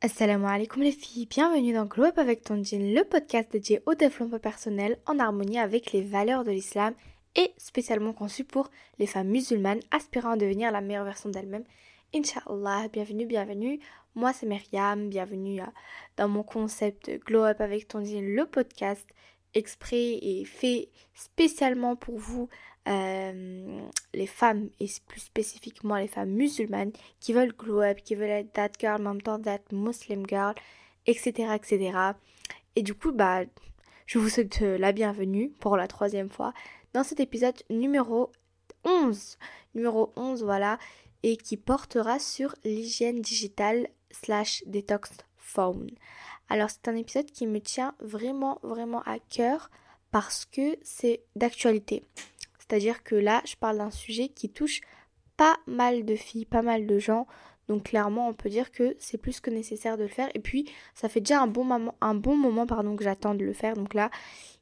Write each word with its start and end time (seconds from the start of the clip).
Assalamu 0.00 0.46
alaikum 0.46 0.84
les 0.84 0.92
filles, 0.92 1.26
bienvenue 1.26 1.72
dans 1.72 1.84
Glow 1.84 2.04
Up 2.04 2.18
avec 2.18 2.44
ton 2.44 2.62
jean, 2.62 2.94
le 2.94 3.02
podcast 3.02 3.50
dédié 3.50 3.82
au 3.84 3.96
développement 3.96 4.38
personnel 4.38 4.96
en 5.06 5.18
harmonie 5.18 5.58
avec 5.58 5.90
les 5.90 6.02
valeurs 6.02 6.44
de 6.44 6.52
l'islam 6.52 6.94
et 7.34 7.52
spécialement 7.56 8.12
conçu 8.12 8.44
pour 8.44 8.70
les 9.00 9.08
femmes 9.08 9.26
musulmanes 9.26 9.80
aspirant 9.90 10.30
à 10.30 10.36
devenir 10.36 10.70
la 10.70 10.82
meilleure 10.82 11.04
version 11.04 11.30
d'elles-mêmes. 11.30 11.64
Inch'Allah, 12.14 12.86
bienvenue, 12.92 13.26
bienvenue. 13.26 13.80
Moi 14.14 14.32
c'est 14.32 14.46
Myriam, 14.46 15.08
bienvenue 15.08 15.62
dans 16.16 16.28
mon 16.28 16.44
concept 16.44 17.10
Glow 17.26 17.42
Up 17.42 17.60
avec 17.60 17.88
ton 17.88 18.04
jean, 18.04 18.36
le 18.36 18.46
podcast 18.46 19.04
exprès 19.54 20.20
et 20.22 20.44
fait 20.44 20.90
spécialement 21.14 21.96
pour 21.96 22.18
vous 22.18 22.48
euh, 22.86 23.80
les 24.14 24.26
femmes, 24.26 24.70
et 24.80 24.86
plus 25.06 25.20
spécifiquement 25.20 25.96
les 25.96 26.08
femmes 26.08 26.30
musulmanes, 26.30 26.92
qui 27.20 27.32
veulent 27.32 27.52
glow 27.52 27.82
up, 27.82 27.98
qui 28.04 28.14
veulent 28.14 28.30
être 28.30 28.52
that 28.52 28.72
girl, 28.78 29.00
en 29.00 29.14
même 29.14 29.22
temps 29.22 29.40
that 29.40 29.60
Muslim 29.72 30.26
girl, 30.28 30.54
etc., 31.06 31.54
etc. 31.54 31.98
Et 32.76 32.82
du 32.82 32.94
coup, 32.94 33.12
bah, 33.12 33.42
je 34.06 34.18
vous 34.18 34.28
souhaite 34.28 34.62
euh, 34.62 34.78
la 34.78 34.92
bienvenue 34.92 35.50
pour 35.50 35.76
la 35.76 35.88
troisième 35.88 36.30
fois 36.30 36.52
dans 36.94 37.04
cet 37.04 37.20
épisode 37.20 37.56
numéro 37.70 38.30
11. 38.84 39.38
Numéro 39.74 40.12
11, 40.16 40.44
voilà, 40.44 40.78
et 41.22 41.36
qui 41.36 41.56
portera 41.56 42.18
sur 42.18 42.54
l'hygiène 42.64 43.20
digitale 43.20 43.88
slash 44.10 44.62
detox 44.66 45.10
phone. 45.36 45.90
Alors 46.48 46.70
c'est 46.70 46.88
un 46.88 46.96
épisode 46.96 47.26
qui 47.26 47.46
me 47.46 47.60
tient 47.60 47.94
vraiment, 48.00 48.58
vraiment 48.62 49.02
à 49.02 49.18
cœur 49.18 49.70
parce 50.10 50.44
que 50.46 50.78
c'est 50.82 51.22
d'actualité. 51.36 52.02
C'est-à-dire 52.68 53.02
que 53.02 53.14
là, 53.14 53.42
je 53.44 53.56
parle 53.56 53.78
d'un 53.78 53.90
sujet 53.90 54.28
qui 54.28 54.50
touche 54.50 54.80
pas 55.36 55.56
mal 55.66 56.04
de 56.04 56.16
filles, 56.16 56.44
pas 56.44 56.62
mal 56.62 56.86
de 56.86 56.98
gens. 56.98 57.26
Donc 57.68 57.84
clairement, 57.84 58.28
on 58.28 58.34
peut 58.34 58.48
dire 58.48 58.70
que 58.72 58.96
c'est 58.98 59.18
plus 59.18 59.40
que 59.40 59.50
nécessaire 59.50 59.96
de 59.96 60.02
le 60.02 60.08
faire. 60.08 60.30
Et 60.34 60.40
puis, 60.40 60.70
ça 60.94 61.08
fait 61.08 61.20
déjà 61.20 61.40
un 61.40 61.46
bon 61.46 61.64
moment, 61.64 61.94
un 62.00 62.14
bon 62.14 62.36
moment 62.36 62.66
pardon, 62.66 62.96
que 62.96 63.04
j'attends 63.04 63.34
de 63.34 63.44
le 63.44 63.52
faire. 63.52 63.74
Donc 63.74 63.94
là, 63.94 64.10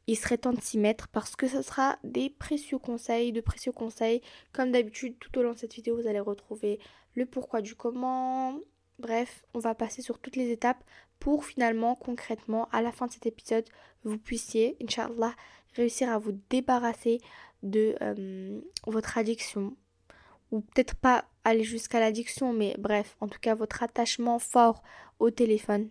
il 0.06 0.16
serait 0.16 0.38
temps 0.38 0.52
de 0.52 0.60
s'y 0.60 0.78
mettre 0.78 1.08
parce 1.08 1.34
que 1.34 1.48
ce 1.48 1.62
sera 1.62 1.98
des 2.04 2.30
précieux 2.30 2.78
conseils, 2.78 3.32
de 3.32 3.40
précieux 3.40 3.72
conseils. 3.72 4.22
Comme 4.52 4.72
d'habitude, 4.72 5.16
tout 5.18 5.36
au 5.38 5.42
long 5.42 5.52
de 5.52 5.58
cette 5.58 5.74
vidéo, 5.74 5.96
vous 5.96 6.06
allez 6.06 6.20
retrouver 6.20 6.78
le 7.14 7.26
pourquoi 7.26 7.62
du 7.62 7.74
comment. 7.74 8.58
Bref, 8.98 9.44
on 9.54 9.58
va 9.58 9.74
passer 9.74 10.02
sur 10.02 10.18
toutes 10.18 10.36
les 10.36 10.50
étapes 10.50 10.82
pour 11.18 11.44
finalement, 11.44 11.94
concrètement, 11.94 12.68
à 12.72 12.82
la 12.82 12.92
fin 12.92 13.06
de 13.06 13.12
cet 13.12 13.26
épisode, 13.26 13.68
vous 14.04 14.18
puissiez, 14.18 14.76
Inch'Allah, 14.82 15.34
réussir 15.74 16.10
à 16.10 16.18
vous 16.18 16.32
débarrasser 16.50 17.20
de 17.62 17.96
euh, 18.02 18.60
votre 18.86 19.18
addiction. 19.18 19.76
Ou 20.52 20.60
peut-être 20.60 20.94
pas 20.94 21.24
aller 21.44 21.64
jusqu'à 21.64 22.00
l'addiction, 22.00 22.52
mais 22.52 22.74
bref, 22.78 23.16
en 23.20 23.28
tout 23.28 23.40
cas 23.40 23.54
votre 23.54 23.82
attachement 23.82 24.38
fort 24.38 24.82
au 25.18 25.30
téléphone, 25.30 25.88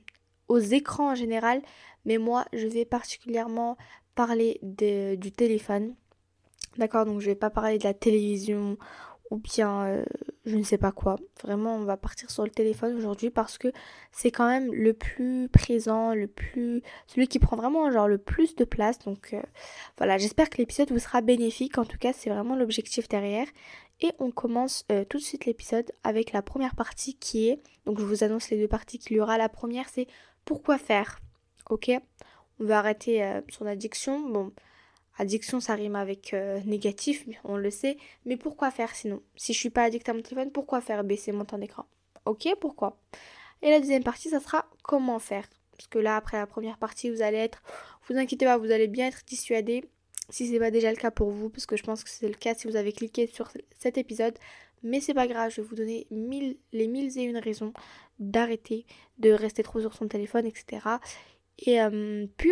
aux 0.48 0.60
écrans 0.60 1.12
en 1.12 1.16
général. 1.16 1.62
Mais 2.06 2.18
moi, 2.18 2.46
je 2.54 2.68
vais 2.68 2.86
particulièrement 2.86 3.78
parler 4.14 4.60
du 4.62 5.32
téléphone. 5.32 5.96
D'accord, 6.78 7.06
donc 7.06 7.22
je 7.22 7.28
vais 7.28 7.36
pas 7.36 7.50
parler 7.50 7.78
de 7.78 7.84
la 7.84 7.94
télévision 7.94 8.78
ou 9.32 9.38
bien 9.38 9.86
euh, 9.86 10.06
je 10.46 10.56
ne 10.56 10.64
sais 10.64 10.78
pas 10.78 10.92
quoi. 10.92 11.18
Vraiment, 11.44 11.76
on 11.76 11.84
va 11.84 11.98
partir 11.98 12.30
sur 12.30 12.44
le 12.44 12.50
téléphone 12.50 12.96
aujourd'hui 12.96 13.30
parce 13.30 13.58
que 13.58 13.72
c'est 14.12 14.32
quand 14.32 14.48
même 14.48 14.74
le 14.74 14.94
plus 14.94 15.50
présent, 15.50 16.14
le 16.14 16.28
plus 16.28 16.84
celui 17.08 17.28
qui 17.28 17.40
prend 17.40 17.56
vraiment 17.56 17.92
genre 17.92 18.08
le 18.08 18.18
plus 18.18 18.56
de 18.56 18.66
place. 18.66 19.00
Donc 19.00 19.34
euh, 19.34 19.42
voilà, 19.98 20.18
j'espère 20.18 20.50
que 20.50 20.58
l'épisode 20.58 20.92
vous 20.92 21.00
sera 21.00 21.22
bénéfique. 21.22 21.78
En 21.78 21.86
tout 21.86 21.98
cas, 21.98 22.14
c'est 22.14 22.30
vraiment 22.30 22.56
l'objectif 22.56 23.08
derrière. 23.08 23.48
Et 24.02 24.12
on 24.20 24.30
commence 24.30 24.86
euh, 24.92 25.06
tout 25.06 25.18
de 25.18 25.24
suite 25.24 25.46
l'épisode 25.46 25.92
avec 26.04 26.32
la 26.32 26.42
première 26.42 26.76
partie 26.76 27.16
qui 27.16 27.50
est 27.50 27.62
donc 27.86 28.00
je 28.00 28.06
vous 28.06 28.24
annonce 28.24 28.50
les 28.50 28.58
deux 28.58 28.68
parties 28.68 29.00
qu'il 29.00 29.18
y 29.18 29.20
aura. 29.20 29.38
La 29.38 29.50
première 29.50 29.90
c'est 29.90 30.08
pourquoi 30.44 30.78
faire. 30.78 31.20
OK? 31.70 31.92
On 32.60 32.66
va 32.66 32.80
arrêter 32.80 33.42
son 33.50 33.66
addiction. 33.66 34.30
Bon, 34.30 34.54
Addiction, 35.18 35.60
ça 35.60 35.76
rime 35.76 35.96
avec 35.96 36.34
euh, 36.34 36.60
négatif, 36.66 37.26
on 37.44 37.56
le 37.56 37.72
sait. 37.72 37.98
Mais 38.26 38.38
pourquoi 38.38 38.72
faire 38.72 38.94
sinon? 38.94 39.22
Si 39.36 39.54
je 39.54 39.60
suis 39.60 39.70
pas 39.70 39.84
addict 39.84 40.08
à 40.10 40.14
mon 40.14 40.22
téléphone, 40.22 40.52
pourquoi 40.52 40.82
faire 40.82 41.04
baisser 41.04 41.32
mon 41.32 41.46
temps 41.46 41.58
d'écran? 41.58 41.86
Ok, 42.26 42.48
pourquoi? 42.60 42.98
Et 43.62 43.70
la 43.70 43.80
deuxième 43.80 44.04
partie, 44.04 44.30
ça 44.30 44.40
sera 44.40 44.66
comment 44.84 45.20
faire? 45.20 45.48
Parce 45.78 45.88
que 45.88 46.00
là, 46.00 46.18
après 46.18 46.38
la 46.38 46.48
première 46.48 46.78
partie, 46.78 47.10
vous 47.10 47.22
allez 47.22 47.38
être, 47.38 47.62
vous 48.08 48.18
inquiétez 48.18 48.46
pas, 48.46 48.58
vous 48.58 48.72
allez 48.72 48.88
bien 48.88 49.08
être 49.08 49.24
dissuadé. 49.26 49.86
Si 50.30 50.48
c'est 50.48 50.60
pas 50.60 50.72
déjà 50.72 50.90
le 50.90 50.98
cas 50.98 51.12
pour 51.12 51.30
vous, 51.30 51.50
parce 51.50 51.66
que 51.66 51.78
je 51.78 51.84
pense 51.84 52.04
que 52.04 52.10
c'est 52.10 52.28
le 52.28 52.34
cas 52.34 52.56
si 52.56 52.68
vous 52.68 52.76
avez 52.76 52.92
cliqué 52.92 53.28
sur 53.28 53.52
cet 53.78 53.98
épisode. 53.98 54.38
Mais 54.84 55.00
c'est 55.00 55.14
pas 55.14 55.28
grave, 55.28 55.52
je 55.52 55.62
vais 55.62 55.68
vous 55.68 55.76
donner 55.76 56.08
les 56.12 56.88
mille 56.88 57.18
et 57.18 57.24
une 57.24 57.38
raisons 57.38 57.74
d'arrêter 58.20 58.86
de 59.18 59.32
rester 59.32 59.64
trop 59.64 59.80
sur 59.80 59.94
son 59.94 60.08
téléphone, 60.08 60.46
etc. 60.46 60.88
Et 61.60 61.82
euh, 61.82 62.28
puis, 62.38 62.52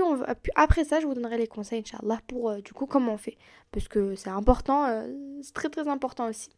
après 0.55 0.85
ça, 0.85 0.99
je 0.99 1.05
vous 1.05 1.13
donnerai 1.13 1.37
les 1.37 1.47
conseils, 1.47 1.81
Inch'Allah, 1.81 2.21
pour 2.27 2.49
euh, 2.49 2.61
du 2.61 2.73
coup 2.73 2.85
comment 2.85 3.13
on 3.13 3.17
fait. 3.17 3.37
Parce 3.71 3.87
que 3.87 4.15
c'est 4.15 4.29
important, 4.29 4.85
euh, 4.85 5.07
c'est 5.41 5.53
très 5.53 5.69
très 5.69 5.87
important 5.87 6.29
aussi. 6.29 6.49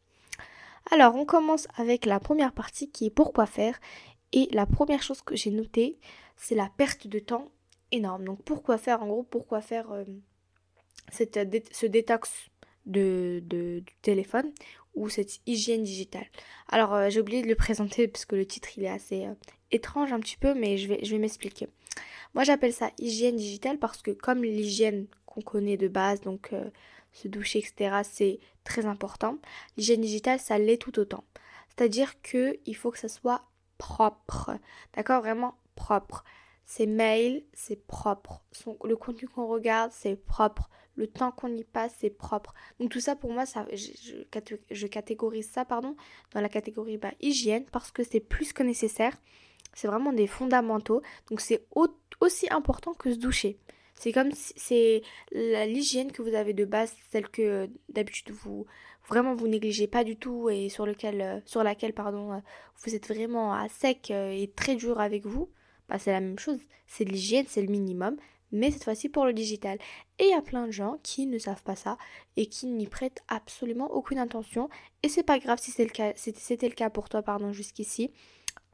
Alors, 0.91 1.15
on 1.15 1.25
commence 1.25 1.67
avec 1.75 2.05
la 2.05 2.19
première 2.19 2.53
partie 2.53 2.91
qui 2.91 3.07
est 3.07 3.11
pourquoi 3.11 3.47
faire. 3.47 3.79
Et 4.31 4.47
la 4.51 4.65
première 4.65 5.01
chose 5.01 5.21
que 5.21 5.35
j'ai 5.35 5.49
notée, 5.49 5.97
c'est 6.35 6.55
la 6.55 6.69
perte 6.77 7.07
de 7.07 7.19
temps 7.19 7.49
énorme. 7.91 8.25
Donc, 8.25 8.43
pourquoi 8.43 8.77
faire, 8.77 9.01
en 9.01 9.07
gros, 9.07 9.23
pourquoi 9.23 9.61
faire 9.61 9.87
cette, 11.11 11.39
ce 11.71 11.85
détox 11.87 12.51
de, 12.85 13.41
du 13.43 13.83
téléphone 14.03 14.51
ou 14.93 15.09
cette 15.09 15.39
hygiène 15.47 15.83
digitale. 15.83 16.27
Alors, 16.69 17.09
j'ai 17.09 17.19
oublié 17.19 17.41
de 17.41 17.47
le 17.47 17.55
présenter 17.55 18.07
parce 18.07 18.25
que 18.25 18.35
le 18.35 18.45
titre 18.45 18.69
il 18.77 18.83
est 18.83 18.89
assez 18.89 19.27
étrange 19.71 20.13
un 20.13 20.19
petit 20.19 20.37
peu, 20.37 20.53
mais 20.53 20.77
je 20.77 20.87
vais, 20.87 20.99
je 21.03 21.11
vais 21.11 21.19
m'expliquer. 21.19 21.67
Moi 22.33 22.43
j'appelle 22.43 22.73
ça 22.73 22.91
hygiène 22.97 23.35
digitale 23.35 23.79
parce 23.79 24.01
que 24.01 24.11
comme 24.11 24.43
l'hygiène 24.43 25.07
qu'on 25.25 25.41
connaît 25.41 25.77
de 25.77 25.87
base, 25.87 26.21
donc 26.21 26.53
euh, 26.53 26.69
se 27.13 27.27
doucher, 27.27 27.59
etc., 27.59 28.01
c'est 28.03 28.39
très 28.63 28.85
important, 28.85 29.37
l'hygiène 29.77 30.01
digitale 30.01 30.39
ça 30.39 30.57
l'est 30.57 30.81
tout 30.81 30.99
autant. 30.99 31.23
C'est-à-dire 31.69 32.21
qu'il 32.21 32.75
faut 32.75 32.91
que 32.91 32.99
ça 32.99 33.09
soit 33.09 33.43
propre. 33.77 34.57
D'accord? 34.95 35.21
Vraiment 35.21 35.55
propre. 35.75 36.23
Ses 36.65 36.87
mails, 36.87 37.43
c'est 37.53 37.85
propre. 37.85 38.43
le 38.83 38.95
contenu 38.95 39.27
qu'on 39.27 39.47
regarde, 39.47 39.91
c'est 39.93 40.15
propre. 40.15 40.69
Le 40.95 41.07
temps 41.07 41.31
qu'on 41.31 41.53
y 41.53 41.63
passe, 41.63 41.93
c'est 41.99 42.09
propre. 42.09 42.53
Donc 42.79 42.89
tout 42.89 43.01
ça 43.01 43.15
pour 43.15 43.31
moi, 43.31 43.45
ça, 43.45 43.67
je, 43.73 44.87
catégorise 44.87 45.49
ça 45.49 45.65
pardon, 45.65 45.95
dans 46.31 46.41
la 46.41 46.49
catégorie 46.49 46.97
bah, 46.97 47.11
hygiène 47.19 47.65
parce 47.65 47.91
que 47.91 48.03
c'est 48.03 48.21
plus 48.21 48.53
que 48.53 48.63
nécessaire. 48.63 49.15
C'est 49.75 49.87
vraiment 49.87 50.13
des 50.13 50.25
fondamentaux. 50.27 51.03
Donc 51.29 51.41
c'est 51.41 51.67
aussi 52.19 52.47
important 52.51 52.93
que 52.93 53.13
se 53.13 53.19
doucher. 53.19 53.59
C'est 53.93 54.11
comme 54.11 54.31
si 54.31 54.53
c'est 54.57 55.01
l'hygiène 55.31 56.11
que 56.11 56.21
vous 56.21 56.33
avez 56.33 56.53
de 56.53 56.65
base, 56.65 56.93
celle 57.11 57.29
que 57.29 57.69
d'habitude 57.89 58.31
vous 58.31 58.65
vraiment 59.07 59.35
vous 59.35 59.47
négligez 59.47 59.87
pas 59.87 60.03
du 60.03 60.17
tout 60.17 60.49
et 60.49 60.69
sur 60.69 60.85
lequel 60.85 61.21
euh, 61.21 61.39
sur 61.45 61.63
laquelle 61.63 61.93
pardon 61.93 62.33
euh, 62.33 62.39
vous 62.83 62.95
êtes 62.95 63.07
vraiment 63.07 63.53
à 63.53 63.69
sec 63.69 64.11
euh, 64.11 64.31
et 64.31 64.51
très 64.55 64.75
dur 64.75 64.99
avec 64.99 65.25
vous. 65.25 65.49
Bah, 65.89 65.99
c'est 65.99 66.11
la 66.11 66.19
même 66.21 66.39
chose. 66.39 66.59
C'est 66.87 67.03
l'hygiène, 67.03 67.45
c'est 67.47 67.61
le 67.61 67.67
minimum, 67.67 68.17
mais 68.51 68.71
cette 68.71 68.83
fois-ci 68.83 69.09
pour 69.09 69.25
le 69.25 69.33
digital. 69.33 69.77
Et 70.19 70.25
il 70.25 70.29
y 70.31 70.33
a 70.33 70.41
plein 70.41 70.65
de 70.65 70.71
gens 70.71 70.97
qui 71.03 71.27
ne 71.27 71.37
savent 71.37 71.63
pas 71.63 71.75
ça 71.75 71.97
et 72.37 72.47
qui 72.47 72.67
n'y 72.67 72.87
prêtent 72.87 73.21
absolument 73.27 73.91
aucune 73.91 74.17
intention. 74.17 74.69
Et 75.03 75.09
c'est 75.09 75.23
pas 75.23 75.39
grave 75.39 75.59
si 75.61 75.71
c'est 75.71 75.83
le 75.83 75.91
cas, 75.91 76.13
c'était 76.15 76.67
le 76.67 76.73
cas 76.73 76.89
pour 76.89 77.07
toi, 77.09 77.21
pardon, 77.21 77.53
jusqu'ici 77.53 78.11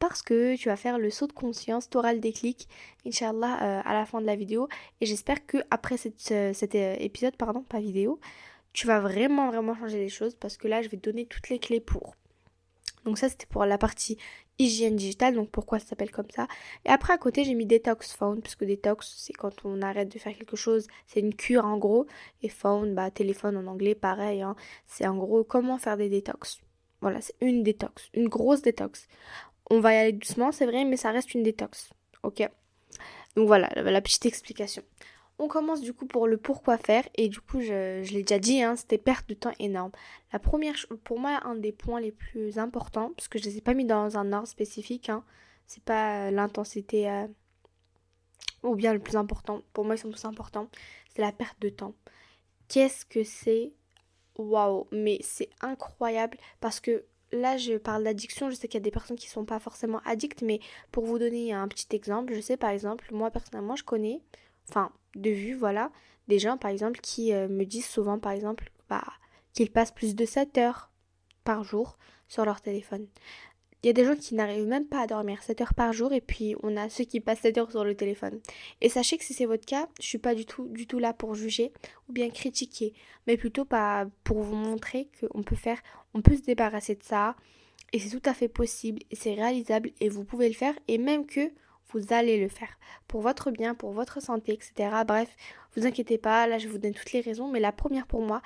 parce 0.02 0.24
que 0.24 0.56
tu 0.56 0.68
vas 0.68 0.78
faire 0.78 0.98
le 0.98 1.12
saut 1.12 1.28
de 1.28 1.32
conscience, 1.32 1.88
tu 1.88 1.96
auras 1.96 2.14
le 2.14 2.20
déclic, 2.20 2.68
Inch'Allah, 3.06 3.60
euh, 3.62 3.82
à 3.86 3.94
la 3.94 4.08
fin 4.08 4.20
de 4.20 4.26
la 4.26 4.36
vidéo. 4.36 4.68
Et 5.00 5.06
j'espère 5.06 5.46
que 5.46 5.58
après 5.70 5.96
cet 5.96 6.32
euh, 6.32 6.96
épisode, 7.00 7.38
pardon, 7.38 7.62
pas 7.62 7.80
vidéo, 7.80 8.20
tu 8.74 8.88
vas 8.88 9.00
vraiment, 9.00 9.52
vraiment 9.52 9.76
changer 9.76 10.00
les 10.00 10.10
choses 10.10 10.34
parce 10.34 10.58
que 10.58 10.68
là, 10.68 10.82
je 10.82 10.90
vais 10.90 10.98
te 10.98 11.08
donner 11.08 11.28
toutes 11.28 11.50
les 11.50 11.60
clés 11.60 11.80
pour. 11.80 12.16
Donc 13.06 13.20
ça, 13.20 13.30
c'était 13.30 13.46
pour 13.46 13.64
la 13.64 13.78
partie 13.78 14.18
hygiène 14.58 14.96
digitale, 14.96 15.36
donc 15.36 15.52
pourquoi 15.52 15.78
ça 15.78 15.86
s'appelle 15.86 16.12
comme 16.12 16.32
ça. 16.32 16.48
Et 16.86 16.90
après, 16.90 17.14
à 17.14 17.20
côté, 17.20 17.44
j'ai 17.44 17.54
mis 17.54 17.68
Detox 17.68 18.14
Phone, 18.14 18.42
puisque 18.42 18.66
Detox, 18.66 19.14
c'est 19.20 19.34
quand 19.34 19.54
on 19.66 19.84
arrête 19.84 20.12
de 20.12 20.18
faire 20.18 20.36
quelque 20.36 20.56
chose, 20.56 20.88
c'est 21.06 21.20
une 21.20 21.36
cure 21.36 21.66
en 21.66 21.78
gros. 21.78 22.08
Et 22.42 22.50
Phone, 22.50 22.96
bah, 22.96 23.12
téléphone 23.12 23.56
en 23.56 23.68
anglais, 23.68 23.94
pareil, 23.94 24.42
hein. 24.42 24.56
c'est 24.88 25.06
en 25.06 25.16
gros 25.16 25.44
comment 25.44 25.78
faire 25.78 25.98
des 25.98 26.10
détox. 26.10 26.60
Voilà, 27.02 27.20
c'est 27.20 27.36
une 27.42 27.64
détox, 27.64 28.10
une 28.14 28.30
grosse 28.30 28.62
détox. 28.62 29.08
On 29.74 29.80
va 29.80 29.94
y 29.94 29.98
aller 29.98 30.12
doucement, 30.12 30.52
c'est 30.52 30.66
vrai, 30.66 30.84
mais 30.84 30.98
ça 30.98 31.12
reste 31.12 31.34
une 31.34 31.44
détox. 31.44 31.92
Ok 32.24 32.42
Donc 33.38 33.48
voilà, 33.48 33.70
la, 33.74 34.02
petite 34.02 34.26
explication. 34.26 34.84
On 35.40 35.48
commence 35.48 35.80
du 35.80 35.94
coup 35.94 36.06
pour 36.06 36.28
le 36.28 36.36
pourquoi 36.36 36.78
faire 36.78 37.08
et 37.16 37.30
du 37.30 37.40
coup 37.40 37.62
je, 37.62 38.02
l'ai 38.12 38.24
déjà 38.24 38.38
dit, 38.38 38.62
hein, 38.62 38.76
c'était 38.76 38.98
perte 38.98 39.30
de 39.30 39.34
temps 39.34 39.54
énorme. 39.60 39.92
La 40.34 40.40
première, 40.40 40.76
pour 41.06 41.22
moi, 41.22 41.40
un 41.46 41.56
des 41.56 41.72
points 41.72 42.02
les 42.02 42.12
plus 42.12 42.60
importants, 42.60 43.14
parce 43.16 43.30
que 43.30 43.40
je 43.40 43.46
ne 43.46 43.50
les 43.50 43.58
ai 43.60 43.62
pas 43.62 43.74
mis 43.74 43.86
dans 43.86 44.18
un 44.18 44.34
ordre 44.34 44.50
spécifique, 44.50 45.08
hein, 45.08 45.24
c'est 45.68 45.84
pas 45.84 46.32
l'intensité 46.32 47.10
euh, 47.10 47.28
ou 48.64 48.76
bien 48.76 48.92
le 48.92 49.00
plus 49.00 49.16
important, 49.16 49.62
pour 49.72 49.86
moi 49.86 49.96
ils 49.96 50.00
sont 50.00 50.12
tous 50.12 50.26
importants, 50.26 50.68
c'est 51.16 51.22
la 51.22 51.32
perte 51.32 51.62
de 51.62 51.70
temps. 51.70 51.96
Qu'est-ce 52.68 53.06
que 53.06 53.24
c'est? 53.24 53.72
Waouh, 54.38 54.88
mais 54.92 55.20
c'est 55.22 55.50
incroyable 55.62 56.38
parce 56.60 56.82
que 56.82 57.06
là, 57.32 57.58
je 57.58 57.78
parle 57.78 58.04
d'addiction. 58.04 58.50
Je 58.50 58.56
sais 58.56 58.68
qu'il 58.68 58.80
y 58.80 58.84
a 58.84 58.84
des 58.84 58.92
personnes 58.92 59.18
qui 59.18 59.28
ne 59.28 59.32
sont 59.32 59.46
pas 59.46 59.60
forcément 59.60 60.02
addictes, 60.06 60.42
mais 60.42 60.60
pour 60.92 61.06
vous 61.06 61.20
donner 61.20 61.54
un 61.54 61.68
petit 61.68 61.88
exemple, 61.96 62.34
je 62.34 62.42
sais 62.42 62.58
par 62.58 62.70
exemple, 62.70 63.08
moi 63.12 63.32
personnellement, 63.32 63.76
je 63.76 63.84
connais, 63.84 64.22
enfin, 64.70 64.92
de 65.16 65.30
vue, 65.30 65.56
voilà, 65.56 65.92
des 66.28 66.40
gens 66.40 66.58
par 66.58 66.72
exemple 66.72 67.00
qui 67.02 67.34
euh, 67.34 67.48
me 67.48 67.66
disent 67.66 67.88
souvent, 67.88 68.20
par 68.20 68.32
exemple, 68.32 68.72
bah, 68.90 69.04
qu'ils 69.54 69.72
passent 69.72 69.92
plus 69.92 70.16
de 70.16 70.26
7 70.26 70.58
heures 70.58 70.92
par 71.44 71.64
jour 71.64 71.98
sur 72.28 72.46
leur 72.46 72.62
téléphone. 72.62 73.08
Il 73.84 73.88
y 73.88 73.90
a 73.90 73.94
des 73.94 74.06
gens 74.06 74.16
qui 74.16 74.36
n'arrivent 74.36 74.68
même 74.68 74.86
pas 74.86 75.02
à 75.02 75.08
dormir 75.08 75.42
7 75.42 75.62
heures 75.62 75.74
par 75.74 75.92
jour 75.92 76.14
et 76.14 76.22
puis 76.22 76.56
on 76.62 76.78
a 76.78 76.88
ceux 76.90 77.04
qui 77.04 77.20
passent 77.20 77.40
7 77.40 77.58
heures 77.58 77.72
sur 77.72 77.84
le 77.84 77.96
téléphone. 77.96 78.40
Et 78.80 78.90
sachez 78.90 79.18
que 79.18 79.24
si 79.24 79.34
c'est 79.34 79.46
votre 79.46 79.66
cas, 79.66 79.88
je 80.00 80.06
suis 80.06 80.20
pas 80.20 80.36
du 80.36 80.46
tout 80.46 80.68
du 80.68 80.86
tout 80.86 81.00
là 81.00 81.14
pour 81.14 81.34
juger 81.34 81.74
ou 82.08 82.14
bien 82.14 82.30
critiquer, 82.30 82.94
mais 83.26 83.38
plutôt 83.38 83.66
pas 83.66 84.06
pour 84.24 84.42
vous 84.44 84.56
montrer 84.56 85.10
qu'on 85.20 85.42
peut 85.42 85.56
faire, 85.56 85.82
on 86.14 86.22
peut 86.22 86.36
se 86.36 86.44
débarrasser 86.44 86.94
de 86.96 87.04
ça 87.04 87.36
et 87.92 88.00
c'est 88.00 88.16
tout 88.20 88.30
à 88.30 88.36
fait 88.36 88.48
possible 88.48 89.02
et 89.10 89.16
c'est 89.16 89.34
réalisable 89.34 89.92
et 90.00 90.10
vous 90.10 90.24
pouvez 90.24 90.48
le 90.48 90.56
faire 90.56 90.76
et 90.88 91.00
même 91.00 91.26
que 91.26 91.52
vous 91.92 92.14
allez 92.14 92.40
le 92.40 92.50
faire 92.50 92.78
pour 93.08 93.22
votre 93.22 93.50
bien, 93.50 93.74
pour 93.74 93.92
votre 93.92 94.22
santé, 94.22 94.54
etc. 94.54 94.96
Bref, 95.08 95.36
vous 95.76 95.88
inquiétez 95.88 96.20
pas, 96.20 96.46
là 96.46 96.60
je 96.60 96.68
vous 96.68 96.78
donne 96.78 96.94
toutes 96.94 97.14
les 97.14 97.22
raisons, 97.22 97.48
mais 97.48 97.60
la 97.60 97.72
première 97.72 98.06
pour 98.06 98.22
moi, 98.22 98.42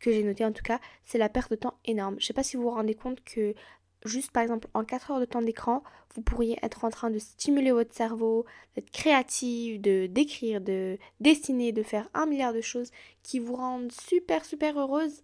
que 0.00 0.12
j'ai 0.12 0.22
noté 0.22 0.44
en 0.44 0.52
tout 0.52 0.62
cas, 0.62 0.78
c'est 1.04 1.18
la 1.18 1.28
perte 1.28 1.50
de 1.50 1.56
temps 1.56 1.74
énorme. 1.84 2.16
Je 2.18 2.26
sais 2.26 2.32
pas 2.32 2.42
si 2.42 2.56
vous 2.56 2.64
vous 2.64 2.70
rendez 2.70 2.94
compte 2.94 3.22
que 3.24 3.54
juste 4.04 4.30
par 4.30 4.42
exemple 4.42 4.68
en 4.74 4.84
4 4.84 5.10
heures 5.10 5.20
de 5.20 5.24
temps 5.24 5.42
d'écran, 5.42 5.82
vous 6.14 6.22
pourriez 6.22 6.58
être 6.62 6.84
en 6.84 6.90
train 6.90 7.10
de 7.10 7.18
stimuler 7.18 7.72
votre 7.72 7.94
cerveau, 7.94 8.44
d'être 8.74 8.90
créatif, 8.90 9.80
de 9.80 10.06
d'écrire, 10.06 10.60
de 10.60 10.98
dessiner, 11.20 11.72
de 11.72 11.82
faire 11.82 12.08
un 12.14 12.26
milliard 12.26 12.52
de 12.52 12.60
choses 12.60 12.90
qui 13.22 13.38
vous 13.38 13.54
rendent 13.54 13.92
super 13.92 14.44
super 14.44 14.78
heureuse. 14.78 15.22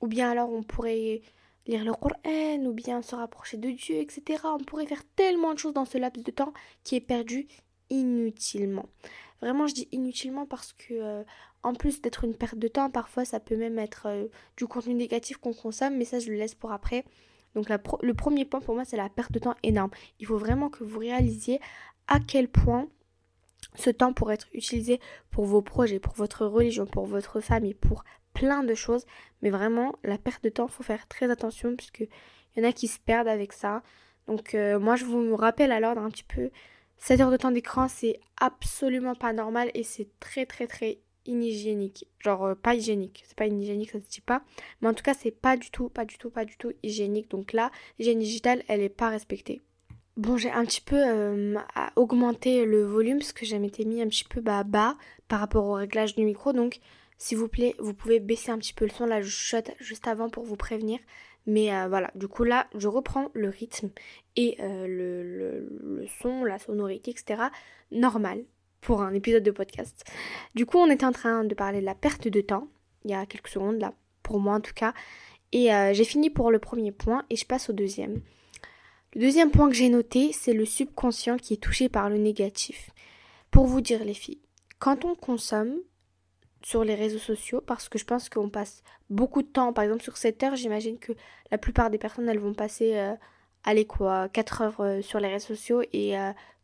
Ou 0.00 0.08
bien 0.08 0.30
alors 0.30 0.52
on 0.52 0.62
pourrait 0.62 1.22
lire 1.66 1.84
le 1.84 1.92
Coran, 1.92 2.64
ou 2.64 2.72
bien 2.72 3.02
se 3.02 3.14
rapprocher 3.14 3.56
de 3.56 3.70
Dieu, 3.70 3.96
etc. 3.96 4.42
On 4.44 4.58
pourrait 4.58 4.86
faire 4.86 5.02
tellement 5.16 5.54
de 5.54 5.58
choses 5.58 5.74
dans 5.74 5.84
ce 5.84 5.98
laps 5.98 6.24
de 6.24 6.30
temps 6.30 6.52
qui 6.84 6.96
est 6.96 7.00
perdu 7.00 7.48
inutilement. 7.90 8.88
Vraiment, 9.40 9.66
je 9.66 9.74
dis 9.74 9.88
inutilement 9.92 10.46
parce 10.46 10.72
que, 10.72 10.94
euh, 10.94 11.24
en 11.62 11.74
plus 11.74 12.00
d'être 12.00 12.24
une 12.24 12.34
perte 12.34 12.58
de 12.58 12.68
temps, 12.68 12.90
parfois 12.90 13.24
ça 13.24 13.40
peut 13.40 13.56
même 13.56 13.78
être 13.78 14.06
euh, 14.06 14.28
du 14.56 14.66
contenu 14.66 14.94
négatif 14.94 15.36
qu'on 15.36 15.52
consomme, 15.52 15.96
mais 15.96 16.04
ça 16.04 16.18
je 16.18 16.30
le 16.30 16.36
laisse 16.36 16.54
pour 16.54 16.72
après. 16.72 17.04
Donc 17.56 17.70
le 17.70 18.14
premier 18.14 18.44
point 18.44 18.60
pour 18.60 18.74
moi, 18.74 18.84
c'est 18.84 18.98
la 18.98 19.08
perte 19.08 19.32
de 19.32 19.38
temps 19.38 19.56
énorme. 19.62 19.90
Il 20.20 20.26
faut 20.26 20.36
vraiment 20.36 20.68
que 20.68 20.84
vous 20.84 20.98
réalisiez 20.98 21.58
à 22.06 22.20
quel 22.20 22.48
point 22.48 22.86
ce 23.74 23.88
temps 23.88 24.12
pourrait 24.12 24.34
être 24.34 24.48
utilisé 24.52 25.00
pour 25.30 25.46
vos 25.46 25.62
projets, 25.62 25.98
pour 25.98 26.14
votre 26.14 26.46
religion, 26.46 26.86
pour 26.86 27.06
votre 27.06 27.40
famille, 27.40 27.74
pour 27.74 28.04
plein 28.34 28.62
de 28.62 28.74
choses. 28.74 29.06
Mais 29.40 29.48
vraiment, 29.48 29.94
la 30.04 30.18
perte 30.18 30.44
de 30.44 30.50
temps, 30.50 30.66
il 30.66 30.72
faut 30.72 30.82
faire 30.82 31.08
très 31.08 31.30
attention 31.30 31.74
puisque 31.74 32.00
il 32.00 32.62
y 32.62 32.66
en 32.66 32.68
a 32.68 32.72
qui 32.72 32.88
se 32.88 32.98
perdent 33.00 33.28
avec 33.28 33.54
ça. 33.54 33.82
Donc 34.26 34.54
euh, 34.54 34.78
moi, 34.78 34.96
je 34.96 35.06
vous 35.06 35.34
rappelle 35.34 35.72
à 35.72 35.80
l'ordre 35.80 36.02
un 36.02 36.10
petit 36.10 36.24
peu, 36.24 36.50
7 36.98 37.20
heures 37.20 37.30
de 37.30 37.38
temps 37.38 37.50
d'écran, 37.50 37.88
c'est 37.88 38.20
absolument 38.38 39.14
pas 39.14 39.32
normal 39.32 39.70
et 39.74 39.82
c'est 39.82 40.08
très 40.20 40.44
très 40.44 40.66
très 40.66 40.98
inhygiénique. 41.26 42.06
Genre 42.20 42.44
euh, 42.44 42.54
pas 42.54 42.74
hygiénique. 42.74 43.24
C'est 43.26 43.36
pas 43.36 43.46
inhygiénique, 43.46 43.90
ça 43.90 44.00
se 44.00 44.08
dit 44.08 44.20
pas. 44.20 44.42
Mais 44.80 44.88
en 44.88 44.94
tout 44.94 45.02
cas, 45.02 45.14
c'est 45.14 45.30
pas 45.30 45.56
du 45.56 45.70
tout, 45.70 45.88
pas 45.88 46.04
du 46.04 46.18
tout, 46.18 46.30
pas 46.30 46.44
du 46.44 46.56
tout 46.56 46.72
hygiénique. 46.82 47.30
Donc 47.30 47.52
là, 47.52 47.70
l'hygiène 47.98 48.18
digitale, 48.18 48.62
elle 48.68 48.80
est 48.80 48.88
pas 48.88 49.08
respectée. 49.08 49.62
Bon, 50.16 50.36
j'ai 50.36 50.50
un 50.50 50.64
petit 50.64 50.80
peu 50.80 50.96
euh, 50.96 51.58
augmenté 51.94 52.64
le 52.64 52.84
volume 52.84 53.18
parce 53.18 53.32
que 53.32 53.44
j'ai 53.44 53.62
été 53.64 53.84
mis 53.84 54.00
un 54.00 54.08
petit 54.08 54.24
peu 54.24 54.40
bas, 54.40 54.64
par 55.28 55.40
rapport 55.40 55.66
au 55.66 55.74
réglage 55.74 56.14
du 56.14 56.24
micro. 56.24 56.52
Donc, 56.52 56.80
s'il 57.18 57.36
vous 57.36 57.48
plaît, 57.48 57.74
vous 57.78 57.92
pouvez 57.92 58.20
baisser 58.20 58.50
un 58.50 58.58
petit 58.58 58.72
peu 58.72 58.86
le 58.86 58.90
son. 58.90 59.06
Là, 59.06 59.20
je 59.20 59.28
chuchote 59.28 59.72
juste 59.78 60.08
avant 60.08 60.30
pour 60.30 60.44
vous 60.44 60.56
prévenir. 60.56 60.98
Mais 61.46 61.72
euh, 61.72 61.86
voilà, 61.88 62.10
du 62.16 62.26
coup 62.26 62.42
là, 62.42 62.66
je 62.74 62.88
reprends 62.88 63.28
le 63.32 63.50
rythme 63.50 63.90
et 64.34 64.56
le, 64.58 65.22
le, 65.22 66.06
son, 66.20 66.42
la 66.42 66.58
sonorité, 66.58 67.12
etc. 67.12 67.44
normal 67.92 68.44
pour 68.80 69.02
un 69.02 69.14
épisode 69.14 69.42
de 69.42 69.50
podcast. 69.50 70.04
Du 70.54 70.66
coup, 70.66 70.78
on 70.78 70.90
était 70.90 71.06
en 71.06 71.12
train 71.12 71.44
de 71.44 71.54
parler 71.54 71.80
de 71.80 71.86
la 71.86 71.94
perte 71.94 72.28
de 72.28 72.40
temps, 72.40 72.68
il 73.04 73.10
y 73.10 73.14
a 73.14 73.26
quelques 73.26 73.48
secondes 73.48 73.80
là, 73.80 73.92
pour 74.22 74.40
moi 74.40 74.54
en 74.54 74.60
tout 74.60 74.74
cas. 74.74 74.92
Et 75.52 75.72
euh, 75.72 75.92
j'ai 75.94 76.04
fini 76.04 76.30
pour 76.30 76.50
le 76.50 76.58
premier 76.58 76.92
point 76.92 77.24
et 77.30 77.36
je 77.36 77.46
passe 77.46 77.70
au 77.70 77.72
deuxième. 77.72 78.20
Le 79.14 79.20
deuxième 79.20 79.50
point 79.50 79.68
que 79.68 79.74
j'ai 79.74 79.88
noté, 79.88 80.32
c'est 80.32 80.52
le 80.52 80.66
subconscient 80.66 81.36
qui 81.36 81.54
est 81.54 81.62
touché 81.62 81.88
par 81.88 82.10
le 82.10 82.18
négatif. 82.18 82.90
Pour 83.50 83.66
vous 83.66 83.80
dire 83.80 84.04
les 84.04 84.14
filles, 84.14 84.40
quand 84.78 85.04
on 85.04 85.14
consomme 85.14 85.76
sur 86.62 86.84
les 86.84 86.94
réseaux 86.94 87.18
sociaux, 87.18 87.62
parce 87.64 87.88
que 87.88 87.98
je 87.98 88.04
pense 88.04 88.28
qu'on 88.28 88.50
passe 88.50 88.82
beaucoup 89.08 89.42
de 89.42 89.46
temps, 89.46 89.72
par 89.72 89.84
exemple 89.84 90.02
sur 90.02 90.16
7 90.16 90.42
heures, 90.42 90.56
j'imagine 90.56 90.98
que 90.98 91.12
la 91.50 91.58
plupart 91.58 91.90
des 91.90 91.98
personnes, 91.98 92.28
elles 92.28 92.40
vont 92.40 92.54
passer, 92.54 92.96
euh, 92.96 93.14
allez 93.64 93.86
quoi, 93.86 94.28
4 94.28 94.62
heures 94.62 94.80
euh, 94.80 95.00
sur 95.00 95.20
les 95.20 95.28
réseaux 95.28 95.54
sociaux 95.54 95.82
et 95.92 96.14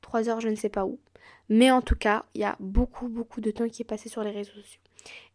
3 0.00 0.28
heures 0.28 0.40
je 0.40 0.48
ne 0.48 0.56
sais 0.56 0.68
pas 0.68 0.84
où. 0.84 0.98
Mais 1.52 1.70
en 1.70 1.82
tout 1.82 1.96
cas, 1.96 2.24
il 2.34 2.40
y 2.40 2.44
a 2.44 2.56
beaucoup, 2.60 3.08
beaucoup 3.08 3.42
de 3.42 3.50
temps 3.50 3.68
qui 3.68 3.82
est 3.82 3.84
passé 3.84 4.08
sur 4.08 4.24
les 4.24 4.30
réseaux 4.30 4.54
sociaux. 4.54 4.80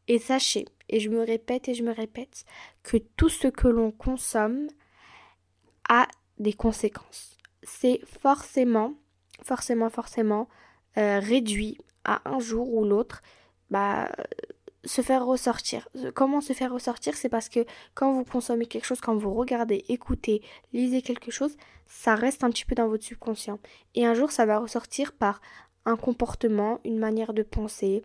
Et 0.08 0.18
sachez, 0.18 0.66
et 0.90 1.00
je 1.00 1.12
me 1.12 1.24
répète 1.24 1.70
et 1.70 1.76
je 1.76 1.84
me 1.84 1.94
répète, 1.94 2.44
que 2.82 2.98
tout 2.98 3.30
ce 3.30 3.48
que 3.48 3.68
l'on 3.68 3.92
consomme 3.92 4.68
a 5.90 6.08
des 6.40 6.54
conséquences. 6.54 7.38
C'est 7.62 8.02
forcément, 8.20 8.96
forcément, 9.44 9.92
forcément 9.92 10.50
euh, 10.98 11.20
réduit 11.20 11.78
à 12.04 12.28
un 12.28 12.40
jour 12.40 12.74
ou 12.74 12.84
l'autre, 12.84 13.22
bah, 13.70 14.10
se 14.86 15.04
faire 15.04 15.24
ressortir. 15.24 15.88
Comment 16.16 16.42
se 16.42 16.54
faire 16.54 16.74
ressortir? 16.74 17.16
C'est 17.16 17.30
parce 17.30 17.48
que 17.48 17.64
quand 17.94 18.12
vous 18.12 18.24
consommez 18.24 18.66
quelque 18.66 18.86
chose, 18.86 19.02
quand 19.02 19.16
vous 19.16 19.36
regardez, 19.36 19.86
écoutez, 19.88 20.42
lisez 20.74 21.04
quelque 21.04 21.30
chose, 21.30 21.56
ça 21.86 22.16
reste 22.16 22.44
un 22.44 22.50
petit 22.50 22.66
peu 22.66 22.74
dans 22.74 22.88
votre 22.88 23.04
subconscient. 23.04 23.60
Et 23.94 24.08
un 24.08 24.16
jour, 24.16 24.32
ça 24.32 24.48
va 24.48 24.58
ressortir 24.58 25.14
par 25.14 25.42
un 25.88 25.96
comportement, 25.96 26.80
une 26.84 27.00
manière 27.00 27.34
de 27.34 27.44
penser, 27.44 28.04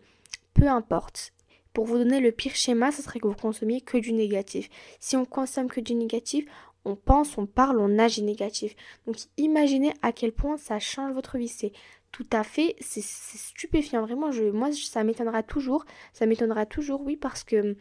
peu 0.53 0.67
importe. 0.67 1.33
Pour 1.73 1.85
vous 1.85 1.97
donner 1.97 2.19
le 2.19 2.31
pire 2.31 2.55
schéma, 2.55 2.91
ce 2.91 3.01
serait 3.01 3.19
que 3.19 3.27
vous 3.27 3.35
consommiez 3.35 3.81
que 3.81 3.97
du 3.97 4.13
négatif. 4.13 4.69
Si 4.99 5.17
on 5.17 5.25
consomme 5.25 5.67
que 5.67 5.81
du 5.81 5.93
négatif, 5.95 6.45
on 6.85 6.95
pense, 6.95 7.37
on 7.37 7.45
parle, 7.45 7.79
on 7.79 7.99
agit 7.99 8.23
négatif. 8.23 8.75
Donc 9.05 9.17
imaginez 9.37 9.93
à 10.01 10.11
quel 10.11 10.31
point 10.31 10.57
ça 10.57 10.79
change 10.79 11.13
votre 11.13 11.37
vie. 11.37 11.47
C'est 11.47 11.71
tout 12.11 12.27
à 12.31 12.43
fait, 12.43 12.75
c'est 12.79 13.03
stupéfiant. 13.03 14.01
Vraiment, 14.03 14.29
moi, 14.53 14.69
ça 14.71 15.03
m'étonnera 15.03 15.43
toujours. 15.43 15.83
Ça 16.13 16.25
m'étonnera 16.25 16.65
toujours, 16.65 17.01
oui, 17.01 17.17
parce 17.17 17.43
que 17.43 17.75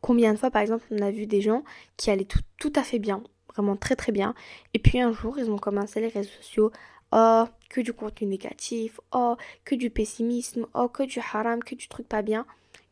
combien 0.00 0.32
de 0.32 0.38
fois, 0.38 0.50
par 0.50 0.62
exemple, 0.62 0.84
on 0.90 1.00
a 1.00 1.10
vu 1.10 1.26
des 1.26 1.40
gens 1.40 1.62
qui 1.96 2.10
allaient 2.10 2.24
tout, 2.24 2.40
tout 2.58 2.72
à 2.74 2.82
fait 2.82 2.98
bien, 2.98 3.22
vraiment 3.54 3.76
très 3.76 3.96
très 3.96 4.12
bien. 4.12 4.34
Et 4.74 4.78
puis 4.78 5.00
un 5.00 5.12
jour, 5.12 5.38
ils 5.38 5.50
ont 5.50 5.58
commencé 5.58 6.00
les 6.00 6.08
réseaux 6.08 6.30
sociaux 6.40 6.72
oh, 7.12 7.44
que 7.68 7.80
du 7.80 7.92
contenu 7.92 8.26
négatif, 8.26 9.00
oh, 9.12 9.36
que 9.64 9.74
du 9.74 9.90
pessimisme, 9.90 10.66
oh, 10.74 10.88
que 10.88 11.02
du 11.02 11.20
haram, 11.20 11.62
que 11.62 11.74
du 11.74 11.88
truc 11.88 12.08
pas 12.08 12.22
bien. 12.22 12.46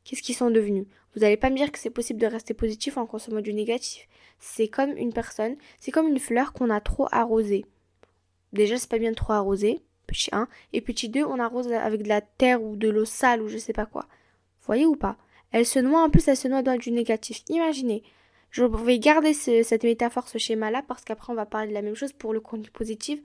Qu'est-ce 0.04 0.22
qu'ils 0.22 0.36
sont 0.36 0.50
devenus? 0.50 0.86
Vous 1.14 1.20
n'allez 1.20 1.36
pas 1.36 1.50
me 1.50 1.56
dire 1.56 1.72
que 1.72 1.78
c'est 1.78 1.90
possible 1.90 2.20
de 2.20 2.26
rester 2.26 2.54
positif 2.54 2.96
en 2.96 3.06
consommant 3.06 3.40
du 3.40 3.52
négatif. 3.52 4.08
C'est 4.38 4.68
comme 4.68 4.96
une 4.96 5.12
personne, 5.12 5.56
c'est 5.80 5.90
comme 5.90 6.08
une 6.08 6.20
fleur 6.20 6.52
qu'on 6.52 6.70
a 6.70 6.80
trop 6.80 7.08
arrosée. 7.10 7.64
Déjà, 8.52 8.78
c'est 8.78 8.90
pas 8.90 8.98
bien 8.98 9.10
de 9.10 9.16
trop 9.16 9.32
arroser, 9.32 9.80
petit 10.06 10.30
1. 10.32 10.48
Et 10.72 10.80
petit 10.80 11.08
2, 11.08 11.24
on 11.24 11.38
arrose 11.38 11.72
avec 11.72 12.02
de 12.02 12.08
la 12.08 12.20
terre 12.20 12.62
ou 12.62 12.76
de 12.76 12.88
l'eau 12.88 13.04
sale 13.04 13.42
ou 13.42 13.48
je 13.48 13.58
sais 13.58 13.72
pas 13.72 13.86
quoi. 13.86 14.06
Voyez 14.62 14.86
ou 14.86 14.96
pas? 14.96 15.16
Elle 15.50 15.66
se 15.66 15.78
noie, 15.78 16.02
en 16.02 16.10
plus, 16.10 16.28
elle 16.28 16.36
se 16.36 16.48
noie 16.48 16.62
dans 16.62 16.76
du 16.76 16.90
négatif. 16.90 17.42
Imaginez. 17.48 18.02
Je 18.50 18.64
vais 18.64 18.98
garder 18.98 19.34
cette 19.34 19.84
métaphore, 19.84 20.28
ce 20.28 20.38
schéma-là, 20.38 20.82
parce 20.86 21.04
qu'après, 21.04 21.32
on 21.32 21.36
va 21.36 21.46
parler 21.46 21.68
de 21.68 21.74
la 21.74 21.82
même 21.82 21.94
chose 21.94 22.12
pour 22.12 22.32
le 22.32 22.40
contenu 22.40 22.70
positif 22.70 23.20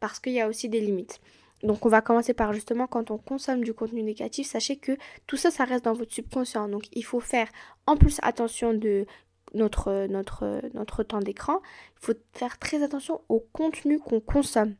parce 0.00 0.18
qu'il 0.18 0.32
y 0.32 0.40
a 0.40 0.48
aussi 0.48 0.68
des 0.68 0.80
limites. 0.80 1.20
Donc 1.62 1.84
on 1.84 1.88
va 1.88 2.00
commencer 2.00 2.32
par 2.34 2.52
justement 2.52 2.86
quand 2.86 3.10
on 3.10 3.18
consomme 3.18 3.62
du 3.62 3.74
contenu 3.74 4.02
négatif, 4.02 4.46
sachez 4.46 4.76
que 4.76 4.96
tout 5.26 5.36
ça, 5.36 5.50
ça 5.50 5.64
reste 5.64 5.84
dans 5.84 5.92
votre 5.92 6.12
subconscient. 6.12 6.68
Donc 6.68 6.84
il 6.92 7.04
faut 7.04 7.20
faire 7.20 7.48
en 7.86 7.96
plus 7.96 8.18
attention 8.22 8.72
de 8.72 9.06
notre, 9.54 11.02
temps 11.02 11.20
d'écran. 11.20 11.60
Il 11.96 12.06
faut 12.06 12.14
faire 12.32 12.58
très 12.58 12.82
attention 12.82 13.20
au 13.28 13.40
contenu 13.52 13.98
qu'on 13.98 14.20
consomme. 14.20 14.74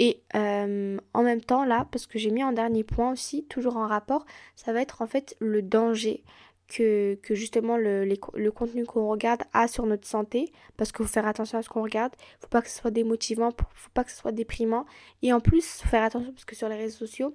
Et 0.00 0.22
euh, 0.34 0.98
en 1.12 1.22
même 1.22 1.40
temps 1.40 1.64
là, 1.64 1.86
parce 1.90 2.06
que 2.06 2.18
j'ai 2.18 2.30
mis 2.30 2.44
en 2.44 2.52
dernier 2.52 2.84
point 2.84 3.12
aussi, 3.12 3.44
toujours 3.46 3.76
en 3.76 3.86
rapport, 3.86 4.26
ça 4.54 4.72
va 4.72 4.80
être 4.80 5.02
en 5.02 5.06
fait 5.06 5.36
le 5.40 5.62
danger 5.62 6.24
que, 6.68 7.18
justement 7.30 7.76
le, 7.76 8.04
le 8.04 8.50
contenu 8.50 8.84
qu'on 8.84 9.08
regarde 9.08 9.42
a 9.52 9.68
sur 9.68 9.86
notre 9.86 10.06
santé, 10.06 10.52
parce 10.76 10.92
qu'il 10.92 11.04
faut 11.04 11.12
faire 11.12 11.26
attention 11.26 11.58
à 11.58 11.62
ce 11.62 11.68
qu'on 11.68 11.82
regarde, 11.82 12.12
faut 12.40 12.48
pas 12.48 12.62
que 12.62 12.68
ce 12.68 12.78
soit 12.78 12.90
démotivant, 12.90 13.50
faut 13.74 13.90
pas 13.94 14.04
que 14.04 14.10
ce 14.10 14.18
soit 14.18 14.32
déprimant, 14.32 14.84
et 15.22 15.32
en 15.32 15.40
plus, 15.40 15.80
faut 15.82 15.88
faire 15.88 16.02
attention 16.02 16.30
parce 16.32 16.44
que 16.44 16.54
sur 16.54 16.68
les 16.68 16.76
réseaux 16.76 16.98
sociaux, 16.98 17.34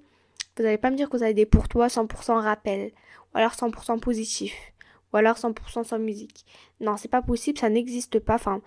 vous 0.56 0.62
n'allez 0.62 0.78
pas 0.78 0.90
me 0.90 0.96
dire 0.96 1.10
que 1.10 1.16
vous 1.16 1.22
avez 1.22 1.34
des 1.34 1.46
pour 1.46 1.68
toi 1.68 1.88
100% 1.88 2.40
rappel, 2.40 2.92
ou 3.34 3.38
alors 3.38 3.52
100% 3.52 3.98
positif, 3.98 4.54
ou 5.12 5.16
alors 5.16 5.36
100% 5.36 5.84
sans 5.84 5.98
musique. 5.98 6.46
Non, 6.80 6.96
c'est 6.96 7.08
pas 7.08 7.22
possible, 7.22 7.58
ça 7.58 7.68
n'existe 7.68 8.20
pas, 8.20 8.36
enfin, 8.36 8.62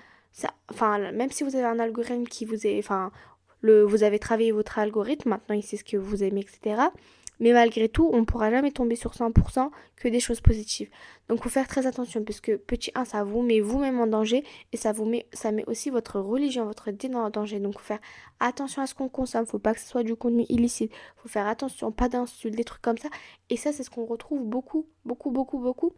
enfin, 0.69 1.11
même 1.13 1.31
si 1.31 1.43
vous 1.43 1.55
avez 1.55 1.65
un 1.65 1.79
algorithme 1.79 2.25
qui 2.25 2.43
vous 2.43 2.67
est, 2.67 2.77
enfin, 2.79 3.11
le, 3.61 3.83
vous 3.83 4.03
avez 4.03 4.19
travaillé 4.19 4.51
votre 4.51 4.79
algorithme, 4.79 5.29
maintenant 5.29 5.55
il 5.55 5.63
sait 5.63 5.77
ce 5.77 5.83
que 5.85 5.97
vous 5.97 6.23
aimez, 6.23 6.41
etc 6.41 6.89
Mais 7.39 7.51
malgré 7.53 7.87
tout, 7.89 8.09
on 8.11 8.19
ne 8.21 8.25
pourra 8.25 8.49
jamais 8.49 8.71
tomber 8.71 8.95
sur 8.95 9.13
100% 9.13 9.69
que 9.95 10.07
des 10.07 10.19
choses 10.19 10.41
positives. 10.41 10.89
Donc, 11.27 11.39
il 11.39 11.43
faut 11.43 11.49
faire 11.49 11.67
très 11.67 11.85
attention 11.85 12.23
parce 12.23 12.41
que 12.41 12.55
petit 12.55 12.91
1, 12.95 13.05
ça 13.05 13.23
vous 13.23 13.41
met 13.41 13.59
vous-même 13.59 13.99
en 13.99 14.07
danger 14.07 14.43
et 14.71 14.77
ça 14.77 14.91
vous 14.91 15.05
met, 15.05 15.27
ça 15.33 15.51
met 15.51 15.65
aussi 15.65 15.89
votre 15.89 16.19
religion, 16.19 16.65
votre 16.65 16.91
dîner 16.91 17.15
en 17.15 17.29
danger. 17.29 17.59
Donc, 17.59 17.73
il 17.75 17.79
faut 17.79 17.85
faire 17.85 17.99
attention 18.39 18.81
à 18.81 18.87
ce 18.87 18.95
qu'on 18.95 19.09
consomme. 19.09 19.45
Faut 19.45 19.59
pas 19.59 19.73
que 19.73 19.79
ce 19.79 19.87
soit 19.87 20.03
du 20.03 20.15
contenu 20.15 20.45
illicite. 20.49 20.91
Il 20.91 21.21
faut 21.21 21.29
faire 21.29 21.47
attention, 21.47 21.91
pas 21.91 22.09
d'insultes, 22.09 22.55
des 22.55 22.63
trucs 22.63 22.81
comme 22.81 22.97
ça. 22.97 23.09
Et 23.49 23.57
ça, 23.57 23.71
c'est 23.71 23.83
ce 23.83 23.89
qu'on 23.89 24.05
retrouve 24.05 24.43
beaucoup, 24.43 24.87
beaucoup, 25.05 25.31
beaucoup, 25.31 25.59
beaucoup. 25.59 25.93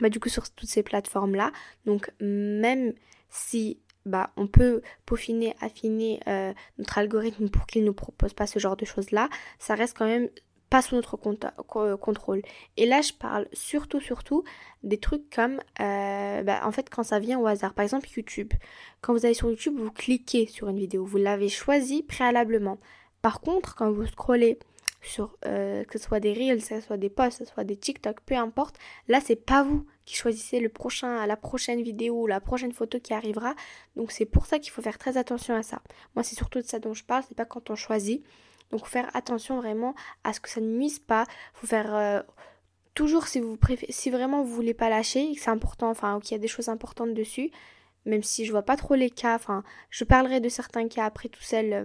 Bah, 0.00 0.08
du 0.08 0.20
coup, 0.20 0.28
sur 0.28 0.50
toutes 0.50 0.68
ces 0.68 0.82
plateformes-là. 0.82 1.52
Donc, 1.86 2.10
même 2.20 2.92
si 3.28 3.78
bah, 4.06 4.30
on 4.36 4.46
peut 4.46 4.82
peaufiner, 5.06 5.54
affiner 5.60 6.20
euh, 6.26 6.52
notre 6.78 6.98
algorithme 6.98 7.48
pour 7.48 7.66
qu'il 7.66 7.82
ne 7.82 7.88
nous 7.88 7.94
propose 7.94 8.32
pas 8.32 8.46
ce 8.46 8.58
genre 8.58 8.76
de 8.76 8.84
choses-là, 8.84 9.28
ça 9.58 9.74
reste 9.74 9.96
quand 9.96 10.06
même 10.06 10.28
pas 10.70 10.82
sous 10.82 10.94
notre 10.94 11.16
contrôle. 11.96 12.42
Et 12.76 12.86
là, 12.86 13.02
je 13.02 13.12
parle 13.12 13.48
surtout, 13.52 14.00
surtout 14.00 14.44
des 14.84 14.98
trucs 14.98 15.28
comme, 15.28 15.60
euh, 15.80 16.42
bah, 16.42 16.60
en 16.64 16.70
fait, 16.70 16.88
quand 16.88 17.02
ça 17.02 17.18
vient 17.18 17.40
au 17.40 17.46
hasard. 17.46 17.74
Par 17.74 17.82
exemple, 17.82 18.08
YouTube. 18.16 18.52
Quand 19.00 19.12
vous 19.12 19.26
allez 19.26 19.34
sur 19.34 19.50
YouTube, 19.50 19.74
vous 19.76 19.90
cliquez 19.90 20.46
sur 20.46 20.68
une 20.68 20.78
vidéo. 20.78 21.04
Vous 21.04 21.18
l'avez 21.18 21.48
choisie 21.48 22.04
préalablement. 22.04 22.78
Par 23.20 23.40
contre, 23.40 23.74
quand 23.74 23.90
vous 23.90 24.06
scrollez 24.06 24.60
sur 25.02 25.36
euh, 25.46 25.82
que 25.84 25.98
ce 25.98 26.04
soit 26.04 26.20
des 26.20 26.32
reels, 26.32 26.60
que 26.60 26.68
ce 26.68 26.80
soit 26.80 26.98
des 26.98 27.08
posts, 27.08 27.38
que 27.38 27.44
ce 27.46 27.52
soit 27.52 27.64
des 27.64 27.76
TikTok, 27.76 28.20
peu 28.20 28.36
importe, 28.36 28.76
là, 29.08 29.20
c'est 29.20 29.36
pas 29.36 29.64
vous 29.64 29.86
qui 30.04 30.14
choisissez 30.14 30.60
la 30.60 31.36
prochaine 31.36 31.82
vidéo 31.82 32.22
ou 32.22 32.26
la 32.28 32.40
prochaine 32.40 32.72
photo 32.72 33.00
qui 33.00 33.12
arrivera. 33.12 33.54
Donc, 33.96 34.12
c'est 34.12 34.24
pour 34.24 34.46
ça 34.46 34.60
qu'il 34.60 34.70
faut 34.70 34.82
faire 34.82 34.98
très 34.98 35.16
attention 35.16 35.54
à 35.54 35.64
ça. 35.64 35.82
Moi, 36.14 36.22
c'est 36.22 36.36
surtout 36.36 36.60
de 36.60 36.66
ça 36.66 36.78
dont 36.78 36.94
je 36.94 37.04
parle. 37.04 37.24
C'est 37.28 37.36
pas 37.36 37.44
quand 37.44 37.70
on 37.70 37.74
choisit. 37.74 38.24
Donc 38.70 38.86
faire 38.86 39.10
attention 39.14 39.56
vraiment 39.56 39.94
à 40.24 40.32
ce 40.32 40.40
que 40.40 40.48
ça 40.48 40.60
ne 40.60 40.66
nuise 40.66 40.98
pas. 40.98 41.26
Faut 41.54 41.66
faire 41.66 41.94
euh, 41.94 42.20
toujours 42.94 43.26
si 43.26 44.10
vraiment 44.10 44.42
vous 44.42 44.54
voulez 44.54 44.74
pas 44.74 44.88
lâcher, 44.88 45.32
c'est 45.36 45.50
important, 45.50 45.90
enfin 45.90 46.20
qu'il 46.20 46.32
y 46.32 46.34
a 46.34 46.38
des 46.38 46.48
choses 46.48 46.68
importantes 46.68 47.14
dessus, 47.14 47.50
même 48.04 48.22
si 48.22 48.44
je 48.44 48.50
vois 48.50 48.62
pas 48.62 48.76
trop 48.76 48.94
les 48.94 49.10
cas, 49.10 49.34
enfin 49.34 49.64
je 49.90 50.04
parlerai 50.04 50.40
de 50.40 50.48
certains 50.48 50.88
cas 50.88 51.04
après 51.04 51.28
tout 51.28 51.42
seul. 51.42 51.72
Euh, 51.72 51.84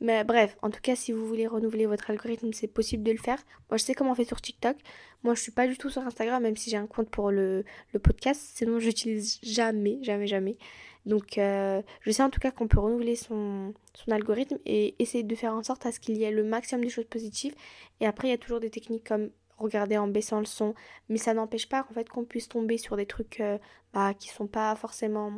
mais 0.00 0.24
bref, 0.24 0.56
en 0.62 0.70
tout 0.70 0.80
cas, 0.82 0.96
si 0.96 1.12
vous 1.12 1.24
voulez 1.24 1.46
renouveler 1.46 1.86
votre 1.86 2.10
algorithme, 2.10 2.52
c'est 2.52 2.66
possible 2.66 3.04
de 3.04 3.12
le 3.12 3.18
faire. 3.18 3.38
Moi, 3.70 3.78
je 3.78 3.84
sais 3.84 3.94
comment 3.94 4.10
on 4.10 4.14
fait 4.16 4.24
sur 4.24 4.40
TikTok. 4.40 4.76
Moi, 5.22 5.34
je 5.34 5.40
suis 5.40 5.52
pas 5.52 5.68
du 5.68 5.78
tout 5.78 5.90
sur 5.90 6.02
Instagram, 6.02 6.42
même 6.42 6.56
si 6.56 6.70
j'ai 6.70 6.76
un 6.76 6.88
compte 6.88 7.08
pour 7.08 7.30
le, 7.30 7.64
le 7.92 8.00
podcast. 8.00 8.40
Sinon, 8.56 8.80
j'utilise 8.80 9.38
jamais, 9.44 10.00
jamais, 10.02 10.26
jamais. 10.26 10.56
Donc 11.04 11.36
euh, 11.38 11.82
je 12.00 12.10
sais 12.10 12.22
en 12.22 12.30
tout 12.30 12.40
cas 12.40 12.50
qu'on 12.50 12.68
peut 12.68 12.78
renouveler 12.78 13.16
son, 13.16 13.74
algorithme 14.10 14.58
et 14.66 14.94
essayer 14.98 15.24
de 15.24 15.34
faire 15.34 15.52
en 15.52 15.62
sorte 15.62 15.84
à 15.86 15.92
ce 15.92 16.00
qu'il 16.00 16.16
y 16.16 16.24
ait 16.24 16.30
le 16.30 16.44
maximum 16.44 16.84
de 16.84 16.90
choses 16.90 17.06
positives. 17.06 17.54
Et 18.00 18.06
après, 18.06 18.28
il 18.28 18.30
y 18.30 18.34
a 18.34 18.38
toujours 18.38 18.60
des 18.60 18.70
techniques 18.70 19.06
comme 19.06 19.30
regarder 19.58 19.98
en 19.98 20.08
baissant 20.08 20.38
le 20.38 20.46
son. 20.46 20.74
Mais 21.08 21.18
ça 21.18 21.34
n'empêche 21.34 21.68
pas 21.68 21.86
en 21.90 21.94
fait 21.94 22.08
qu'on 22.08 22.24
puisse 22.24 22.48
tomber 22.48 22.78
sur 22.78 22.96
des 22.96 23.06
trucs 23.06 23.40
euh, 23.40 23.58
bah, 23.92 24.14
qui 24.14 24.28
sont 24.28 24.46
pas 24.46 24.74
forcément 24.76 25.32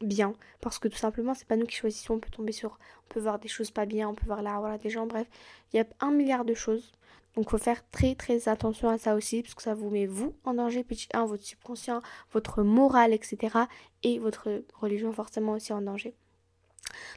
bien 0.00 0.34
parce 0.60 0.78
que 0.80 0.88
tout 0.88 0.96
simplement 0.96 1.34
c'est 1.34 1.46
pas 1.46 1.56
nous 1.56 1.66
qui 1.66 1.76
choisissons 1.76 2.14
on 2.14 2.18
peut 2.18 2.30
tomber 2.30 2.50
sur 2.50 2.78
on 3.04 3.14
peut 3.14 3.20
voir 3.20 3.38
des 3.38 3.48
choses 3.48 3.70
pas 3.70 3.86
bien 3.86 4.08
on 4.08 4.14
peut 4.14 4.26
voir 4.26 4.42
là 4.42 4.58
voilà 4.58 4.76
des 4.76 4.90
gens 4.90 5.06
bref 5.06 5.28
il 5.72 5.76
y 5.76 5.80
a 5.80 5.86
un 6.00 6.10
milliard 6.10 6.44
de 6.44 6.52
choses 6.52 6.92
donc, 7.36 7.50
faut 7.50 7.58
faire 7.58 7.82
très 7.90 8.14
très 8.14 8.48
attention 8.48 8.88
à 8.88 8.98
ça 8.98 9.14
aussi, 9.14 9.42
parce 9.42 9.54
que 9.54 9.62
ça 9.62 9.74
vous 9.74 9.90
met 9.90 10.06
vous 10.06 10.36
en 10.44 10.54
danger, 10.54 10.84
petit 10.84 11.08
1, 11.12 11.26
votre 11.26 11.42
subconscient, 11.42 12.00
votre 12.32 12.62
morale, 12.62 13.12
etc. 13.12 13.58
Et 14.02 14.18
votre 14.18 14.62
religion 14.80 15.12
forcément 15.12 15.52
aussi 15.52 15.72
en 15.72 15.82
danger. 15.82 16.14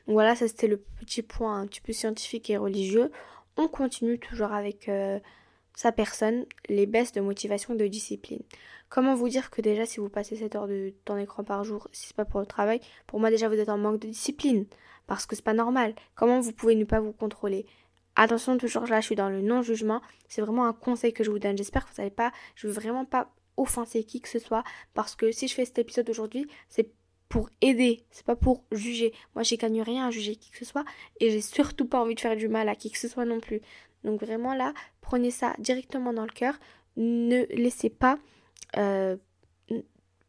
Donc 0.08 0.14
voilà, 0.14 0.36
ça 0.36 0.48
c'était 0.48 0.68
le 0.68 0.78
petit 0.78 1.22
point 1.22 1.60
un 1.60 1.68
petit 1.68 1.82
peu 1.82 1.94
scientifique 1.94 2.50
et 2.50 2.58
religieux. 2.58 3.12
On 3.58 3.68
continue 3.68 4.18
toujours 4.18 4.54
avec 4.54 4.90
euh, 4.90 5.20
sa 5.76 5.92
personne, 5.92 6.46
les 6.70 6.88
baisses 6.88 7.12
de 7.12 7.22
motivation 7.22 7.76
et 7.76 7.78
de 7.78 7.88
discipline. 7.88 8.42
Comment 8.90 9.16
vous 9.16 9.30
dire 9.30 9.52
que 9.52 9.62
déjà 9.62 9.86
si 9.86 10.00
vous 10.00 10.10
passez 10.10 10.36
7 10.36 10.56
heures 10.56 10.68
de 10.68 10.94
temps 11.06 11.18
d'écran 11.18 11.44
par 11.44 11.64
jour, 11.64 11.88
si 11.92 12.08
c'est 12.08 12.16
pas 12.16 12.26
pour 12.26 12.40
le 12.40 12.46
travail, 12.46 12.80
pour 13.06 13.20
moi 13.20 13.30
déjà 13.30 13.50
vous 13.50 13.60
êtes 13.60 13.70
en 13.70 13.78
manque 13.78 14.00
de 14.00 14.08
discipline. 14.08 14.66
Parce 15.06 15.26
que 15.26 15.36
c'est 15.36 15.46
pas 15.46 15.54
normal. 15.54 15.94
Comment 16.16 16.40
vous 16.40 16.52
pouvez 16.52 16.76
ne 16.76 16.84
pas 16.84 17.00
vous 17.00 17.14
contrôler? 17.14 17.66
Attention, 18.20 18.58
toujours 18.58 18.88
là, 18.88 19.00
je 19.00 19.06
suis 19.06 19.16
dans 19.16 19.30
le 19.30 19.42
non-jugement. 19.42 20.02
C'est 20.28 20.42
vraiment 20.42 20.66
un 20.66 20.74
conseil 20.74 21.14
que 21.14 21.24
je 21.24 21.30
vous 21.30 21.38
donne. 21.38 21.56
J'espère 21.56 21.86
que 21.86 21.90
vous 21.90 21.96
savez 21.96 22.10
pas, 22.10 22.32
je 22.56 22.68
veux 22.68 22.74
vraiment 22.74 23.06
pas 23.06 23.32
offenser 23.58 24.04
qui 24.04 24.22
que 24.22 24.28
ce 24.28 24.40
soit. 24.40 24.64
Parce 24.96 25.16
que 25.16 25.32
si 25.32 25.48
je 25.48 25.54
fais 25.54 25.66
cet 25.66 25.78
épisode 25.78 26.10
aujourd'hui, 26.10 26.48
c'est 26.68 26.92
pour 27.30 27.50
aider, 27.62 28.06
c'est 28.10 28.26
pas 28.26 28.36
pour 28.36 28.64
juger. 28.72 29.14
Moi, 29.36 29.44
j'ai 29.44 29.58
gagné 29.58 29.84
rien 29.84 30.08
à 30.08 30.12
juger 30.12 30.36
qui 30.36 30.50
que 30.50 30.58
ce 30.58 30.66
soit. 30.66 30.84
Et 31.20 31.30
j'ai 31.30 31.42
surtout 31.42 31.86
pas 31.86 32.02
envie 32.02 32.16
de 32.16 32.20
faire 32.20 32.36
du 32.36 32.48
mal 32.48 32.68
à 32.70 32.76
qui 32.76 32.90
que 32.90 32.98
ce 32.98 33.08
soit 33.08 33.26
non 33.26 33.40
plus. 33.40 33.62
Donc 34.04 34.20
vraiment 34.22 34.56
là, 34.56 34.74
prenez 35.02 35.30
ça 35.30 35.54
directement 35.60 36.12
dans 36.12 36.26
le 36.26 36.32
cœur. 36.32 36.56
Ne 36.96 37.46
laissez 37.54 37.92
pas 37.92 38.18
euh, 38.78 39.16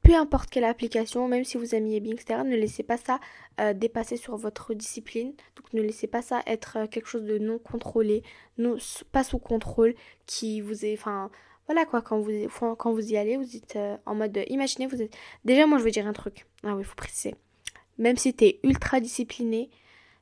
peu 0.08 0.14
importe 0.14 0.48
quelle 0.48 0.64
application, 0.64 1.28
même 1.28 1.44
si 1.44 1.58
vous 1.58 1.74
aimez 1.74 2.00
bien, 2.00 2.14
etc., 2.14 2.40
ne 2.42 2.56
laissez 2.56 2.82
pas 2.82 2.96
ça 2.96 3.20
euh, 3.60 3.74
dépasser 3.74 4.16
sur 4.16 4.38
votre 4.38 4.72
discipline. 4.72 5.34
Donc 5.54 5.70
ne 5.74 5.82
laissez 5.82 6.06
pas 6.06 6.22
ça 6.22 6.40
être 6.46 6.78
euh, 6.78 6.86
quelque 6.86 7.08
chose 7.08 7.24
de 7.24 7.36
non 7.36 7.58
contrôlé, 7.58 8.22
non, 8.56 8.78
pas 9.12 9.22
sous 9.22 9.38
contrôle, 9.38 9.94
qui 10.24 10.62
vous 10.62 10.86
est... 10.86 10.94
Enfin, 10.94 11.30
voilà 11.66 11.84
quoi, 11.84 12.00
quand 12.00 12.20
vous, 12.20 12.30
quand 12.78 12.90
vous 12.90 13.12
y 13.12 13.18
allez, 13.18 13.36
vous 13.36 13.54
êtes 13.54 13.76
euh, 13.76 13.98
en 14.06 14.14
mode... 14.14 14.40
imaginez, 14.48 14.86
vous 14.86 15.02
êtes... 15.02 15.14
Déjà, 15.44 15.66
moi, 15.66 15.76
je 15.76 15.84
veux 15.84 15.90
dire 15.90 16.06
un 16.06 16.14
truc. 16.14 16.46
Ah 16.62 16.74
oui, 16.74 16.80
il 16.80 16.86
faut 16.86 16.94
préciser. 16.94 17.34
Même 17.98 18.16
si 18.16 18.32
t'es 18.32 18.60
ultra 18.62 19.00
discipliné, 19.00 19.68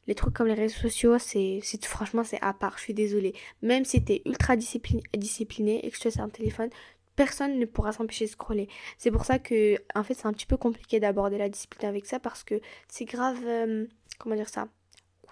les 0.07 0.15
trucs 0.15 0.35
comme 0.35 0.47
les 0.47 0.55
réseaux 0.55 0.79
sociaux, 0.79 1.19
c'est, 1.19 1.61
franchement, 1.83 2.25
c'est 2.25 2.41
à 2.43 2.53
part. 2.53 2.79
Je 2.79 2.83
suis 2.85 2.95
désolée. 2.95 3.35
Même 3.63 3.85
si 3.85 4.05
t'es 4.05 4.23
ultra 4.25 4.57
discipliné, 4.57 5.87
et 5.87 5.91
que 5.91 5.97
tu 5.97 6.09
as 6.09 6.23
un 6.23 6.29
téléphone, 6.29 6.71
personne 7.17 7.59
ne 7.59 7.65
pourra 7.65 7.93
s'empêcher 7.93 8.27
de 8.27 8.31
scroller. 8.31 8.69
C'est 8.99 9.11
pour 9.11 9.25
ça 9.25 9.39
que, 9.39 9.77
en 9.95 10.03
fait, 10.03 10.15
c'est 10.15 10.27
un 10.27 10.33
petit 10.33 10.47
peu 10.47 10.57
compliqué 10.57 11.01
d'aborder 11.01 11.39
la 11.39 11.49
discipline 11.49 11.89
avec 11.89 12.07
ça 12.07 12.21
parce 12.21 12.45
que 12.45 12.61
c'est 12.89 13.07
grave, 13.07 13.41
euh, 13.45 13.87
comment 14.19 14.37
dire 14.37 14.49
ça 14.49 14.69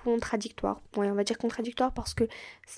contradictoire. 0.04 0.82
Ouais, 0.96 1.10
on 1.10 1.14
va 1.14 1.24
dire 1.24 1.38
contradictoire 1.38 1.92
parce 1.94 2.14
que 2.14 2.24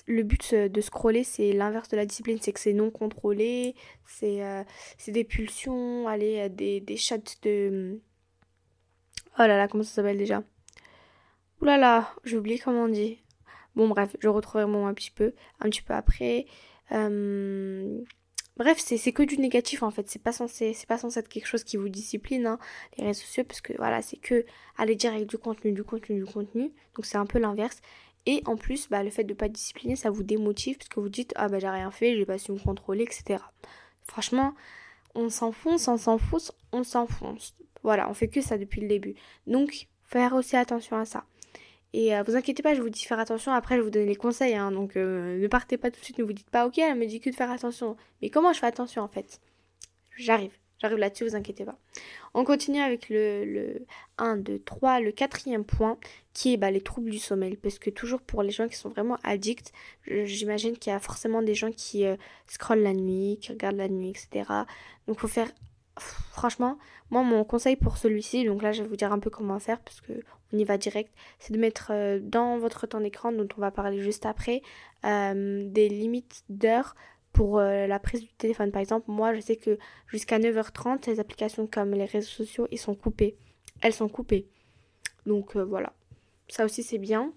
le 0.07 0.23
but 0.23 0.55
de 0.55 0.81
scroller, 0.81 1.23
c'est 1.23 1.51
l'inverse 1.51 1.89
de 1.89 1.97
la 1.97 2.05
discipline, 2.05 2.37
c'est 2.41 2.53
que 2.53 2.59
c'est 2.59 2.73
non 2.73 2.89
contrôlé, 2.89 3.75
c'est 4.05 4.43
euh, 4.43 4.63
des 5.07 5.25
pulsions, 5.25 6.07
allez, 6.07 6.39
euh, 6.39 6.49
des, 6.49 6.79
des 6.79 6.95
chats 6.95 7.17
de... 7.43 7.99
Oh 9.39 9.41
là 9.43 9.57
là, 9.57 9.67
comment 9.67 9.83
ça 9.83 9.95
s'appelle 9.95 10.17
déjà? 10.17 10.41
Ouh 11.61 11.65
là 11.65 11.77
là, 11.77 12.13
j'ai 12.23 12.37
oublié 12.37 12.59
comment 12.59 12.83
on 12.83 12.87
dit. 12.87 13.19
Bon 13.75 13.87
bref, 13.87 14.15
je 14.19 14.27
retrouverai 14.27 14.65
mon 14.65 14.87
un 14.87 14.93
petit 14.93 15.11
peu, 15.11 15.33
un 15.59 15.69
petit 15.69 15.81
peu 15.81 15.93
après. 15.93 16.45
Euh, 16.91 18.01
Bref, 18.57 18.79
c'est 18.79 19.11
que 19.11 19.21
du 19.21 19.37
négatif 19.37 19.83
en 19.83 19.91
fait. 19.91 20.09
C'est 20.09 20.21
pas 20.21 20.31
censé, 20.31 20.73
c'est 20.73 20.87
pas 20.87 20.97
censé 20.97 21.19
être 21.19 21.27
quelque 21.29 21.45
chose 21.45 21.63
qui 21.63 21.77
vous 21.77 21.89
discipline, 21.89 22.47
hein, 22.47 22.59
les 22.97 23.05
réseaux 23.05 23.21
sociaux, 23.21 23.43
parce 23.43 23.61
que 23.61 23.73
voilà, 23.77 24.01
c'est 24.01 24.17
que 24.17 24.45
aller 24.77 24.95
dire 24.95 25.13
du 25.27 25.37
contenu, 25.37 25.71
du 25.73 25.83
contenu, 25.83 26.23
du 26.23 26.25
contenu. 26.25 26.73
Donc 26.95 27.05
c'est 27.05 27.19
un 27.19 27.27
peu 27.27 27.37
l'inverse. 27.37 27.81
Et 28.25 28.41
en 28.45 28.57
plus, 28.57 28.89
bah, 28.89 29.03
le 29.03 29.11
fait 29.11 29.23
de 29.23 29.33
pas 29.35 29.47
discipliner, 29.47 29.95
ça 29.95 30.09
vous 30.09 30.23
démotive 30.23 30.77
parce 30.77 30.89
que 30.89 30.99
vous 30.99 31.09
dites 31.09 31.33
ah 31.35 31.49
bah 31.49 31.59
j'ai 31.59 31.69
rien 31.69 31.91
fait, 31.91 32.15
j'ai 32.17 32.25
pas 32.25 32.39
su 32.39 32.51
me 32.51 32.59
contrôler, 32.59 33.03
etc. 33.03 33.43
Franchement, 34.03 34.55
on 35.13 35.29
s'enfonce, 35.29 35.87
on 35.87 35.97
s'enfonce, 35.97 36.51
on 36.71 36.83
s'enfonce. 36.83 37.55
Voilà, 37.83 38.09
on 38.09 38.15
fait 38.15 38.27
que 38.27 38.41
ça 38.41 38.57
depuis 38.57 38.81
le 38.81 38.87
début. 38.87 39.15
Donc, 39.45 39.87
faire 40.03 40.33
aussi 40.33 40.55
attention 40.55 40.97
à 40.97 41.05
ça. 41.05 41.25
Et 41.93 42.15
euh, 42.15 42.23
vous 42.23 42.35
inquiétez 42.35 42.61
pas, 42.61 42.75
je 42.75 42.81
vous 42.81 42.89
dis 42.89 43.03
faire 43.03 43.19
attention. 43.19 43.51
Après, 43.51 43.77
je 43.77 43.81
vous 43.81 43.89
donne 43.89 44.05
les 44.05 44.15
conseils. 44.15 44.55
Hein, 44.55 44.71
donc, 44.71 44.97
euh, 44.97 45.37
ne 45.37 45.47
partez 45.47 45.77
pas 45.77 45.89
tout 45.89 45.99
de 45.99 46.05
suite. 46.05 46.17
Ne 46.17 46.23
vous 46.23 46.33
dites 46.33 46.49
pas, 46.49 46.67
ok, 46.67 46.77
elle 46.77 46.97
me 46.97 47.05
dit 47.05 47.19
que 47.19 47.29
de 47.29 47.35
faire 47.35 47.51
attention. 47.51 47.95
Mais 48.21 48.29
comment 48.29 48.53
je 48.53 48.59
fais 48.59 48.67
attention 48.67 49.01
en 49.03 49.07
fait? 49.07 49.39
J'arrive. 50.17 50.51
J'arrive 50.79 50.99
là-dessus, 50.99 51.27
vous 51.27 51.35
inquiétez 51.35 51.65
pas. 51.65 51.79
On 52.35 52.43
continue 52.43 52.79
avec 52.81 53.09
le, 53.09 53.45
le 53.45 53.85
1, 54.19 54.37
2, 54.37 54.59
3, 54.59 54.99
le 54.99 55.11
quatrième 55.11 55.65
point 55.65 55.97
qui 56.33 56.53
est 56.53 56.57
bah, 56.57 56.69
les 56.69 56.81
troubles 56.81 57.09
du 57.09 57.17
sommeil. 57.17 57.55
Parce 57.55 57.79
que 57.79 57.89
toujours 57.89 58.21
pour 58.21 58.43
les 58.43 58.51
gens 58.51 58.67
qui 58.67 58.75
sont 58.75 58.89
vraiment 58.89 59.17
addicts, 59.23 59.71
j'imagine 60.05 60.77
qu'il 60.77 60.91
y 60.91 60.95
a 60.95 60.99
forcément 60.99 61.41
des 61.41 61.55
gens 61.55 61.71
qui 61.71 62.05
euh, 62.05 62.15
scrollent 62.45 62.83
la 62.83 62.93
nuit, 62.93 63.39
qui 63.41 63.51
regardent 63.51 63.77
la 63.77 63.89
nuit, 63.89 64.09
etc. 64.09 64.47
Donc 65.07 65.17
il 65.17 65.19
faut 65.19 65.27
faire 65.27 65.49
franchement, 65.99 66.77
moi 67.09 67.23
mon 67.23 67.43
conseil 67.43 67.75
pour 67.75 67.97
celui-ci, 67.97 68.45
donc 68.45 68.61
là 68.61 68.71
je 68.71 68.83
vais 68.83 68.89
vous 68.89 68.95
dire 68.95 69.11
un 69.11 69.19
peu 69.19 69.31
comment 69.31 69.57
faire 69.59 69.79
parce 69.79 70.01
que 70.01 70.13
on 70.53 70.57
y 70.57 70.63
va 70.63 70.77
direct, 70.77 71.13
c'est 71.39 71.53
de 71.53 71.59
mettre 71.59 71.91
euh, 71.91 72.19
dans 72.21 72.57
votre 72.57 72.87
temps 72.87 73.01
d'écran, 73.01 73.31
dont 73.31 73.47
on 73.57 73.61
va 73.61 73.71
parler 73.71 74.01
juste 74.01 74.25
après, 74.25 74.61
euh, 75.05 75.63
des 75.69 75.89
limites 75.89 76.43
d'heures 76.49 76.95
pour 77.33 77.59
euh, 77.59 77.87
la 77.87 77.99
prise 77.99 78.21
du 78.21 78.33
téléphone. 78.33 78.71
Par 78.71 78.81
exemple, 78.81 79.11
moi 79.11 79.33
je 79.33 79.41
sais 79.41 79.55
que 79.55 79.77
jusqu'à 80.07 80.39
9h30, 80.39 81.09
les 81.09 81.19
applications 81.19 81.67
comme 81.67 81.91
les 81.91 82.05
réseaux 82.05 82.27
sociaux, 82.27 82.67
ils 82.71 82.79
sont 82.79 82.95
coupés. 82.95 83.35
Elles 83.81 83.93
sont 83.93 84.09
coupées. 84.09 84.47
Donc 85.25 85.55
voilà. 85.55 85.93
Ça 86.47 86.65
aussi 86.65 86.83
c'est 86.83 86.97
bien. 86.97 87.33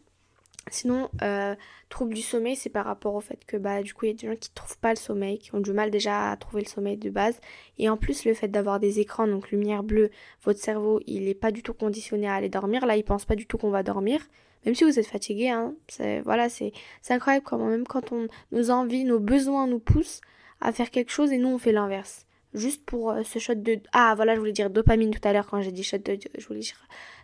Sinon, 0.68 1.08
euh, 1.22 1.54
trouble 1.88 2.14
du 2.14 2.22
sommeil, 2.22 2.54
c'est 2.54 2.70
par 2.70 2.84
rapport 2.84 3.14
au 3.14 3.20
fait 3.20 3.44
que 3.44 3.56
bah 3.56 3.82
du 3.82 3.94
coup 3.94 4.04
il 4.04 4.08
y 4.08 4.10
a 4.12 4.14
des 4.14 4.26
gens 4.28 4.36
qui 4.38 4.50
trouvent 4.50 4.78
pas 4.78 4.90
le 4.90 4.96
sommeil, 4.96 5.38
qui 5.38 5.54
ont 5.54 5.60
du 5.60 5.72
mal 5.72 5.90
déjà 5.90 6.30
à 6.30 6.36
trouver 6.36 6.62
le 6.62 6.68
sommeil 6.68 6.96
de 6.96 7.10
base. 7.10 7.40
Et 7.78 7.88
en 7.88 7.96
plus 7.96 8.24
le 8.24 8.34
fait 8.34 8.48
d'avoir 8.48 8.78
des 8.78 9.00
écrans, 9.00 9.26
donc 9.26 9.50
lumière 9.50 9.82
bleue, 9.82 10.10
votre 10.44 10.60
cerveau 10.60 11.00
il 11.06 11.28
est 11.28 11.34
pas 11.34 11.50
du 11.50 11.62
tout 11.62 11.74
conditionné 11.74 12.28
à 12.28 12.34
aller 12.34 12.48
dormir. 12.48 12.86
Là 12.86 12.96
il 12.96 13.04
pense 13.04 13.24
pas 13.24 13.36
du 13.36 13.46
tout 13.46 13.58
qu'on 13.58 13.70
va 13.70 13.82
dormir. 13.82 14.20
Même 14.66 14.74
si 14.74 14.84
vous 14.84 14.98
êtes 14.98 15.06
fatigué, 15.06 15.48
hein, 15.48 15.74
c'est 15.88 16.20
voilà, 16.20 16.48
c'est 16.50 16.72
incroyable 17.08 17.44
comment 17.44 17.66
même 17.66 17.86
quand 17.86 18.12
on, 18.12 18.28
nos 18.52 18.70
envies, 18.70 19.04
nos 19.04 19.18
besoins 19.18 19.66
nous 19.66 19.80
poussent 19.80 20.20
à 20.60 20.72
faire 20.72 20.90
quelque 20.90 21.10
chose 21.10 21.32
et 21.32 21.38
nous 21.38 21.48
on 21.48 21.58
fait 21.58 21.72
l'inverse. 21.72 22.26
Juste 22.52 22.84
pour 22.84 23.10
euh, 23.10 23.22
ce 23.22 23.38
shot 23.38 23.54
de... 23.54 23.78
Ah 23.92 24.14
voilà, 24.16 24.34
je 24.34 24.40
voulais 24.40 24.52
dire 24.52 24.70
dopamine 24.70 25.10
tout 25.10 25.26
à 25.26 25.32
l'heure 25.32 25.46
quand 25.46 25.62
j'ai 25.62 25.72
dit 25.72 25.84
shot 25.84 25.98
de... 25.98 26.18
Je 26.36 26.46
voulais 26.46 26.62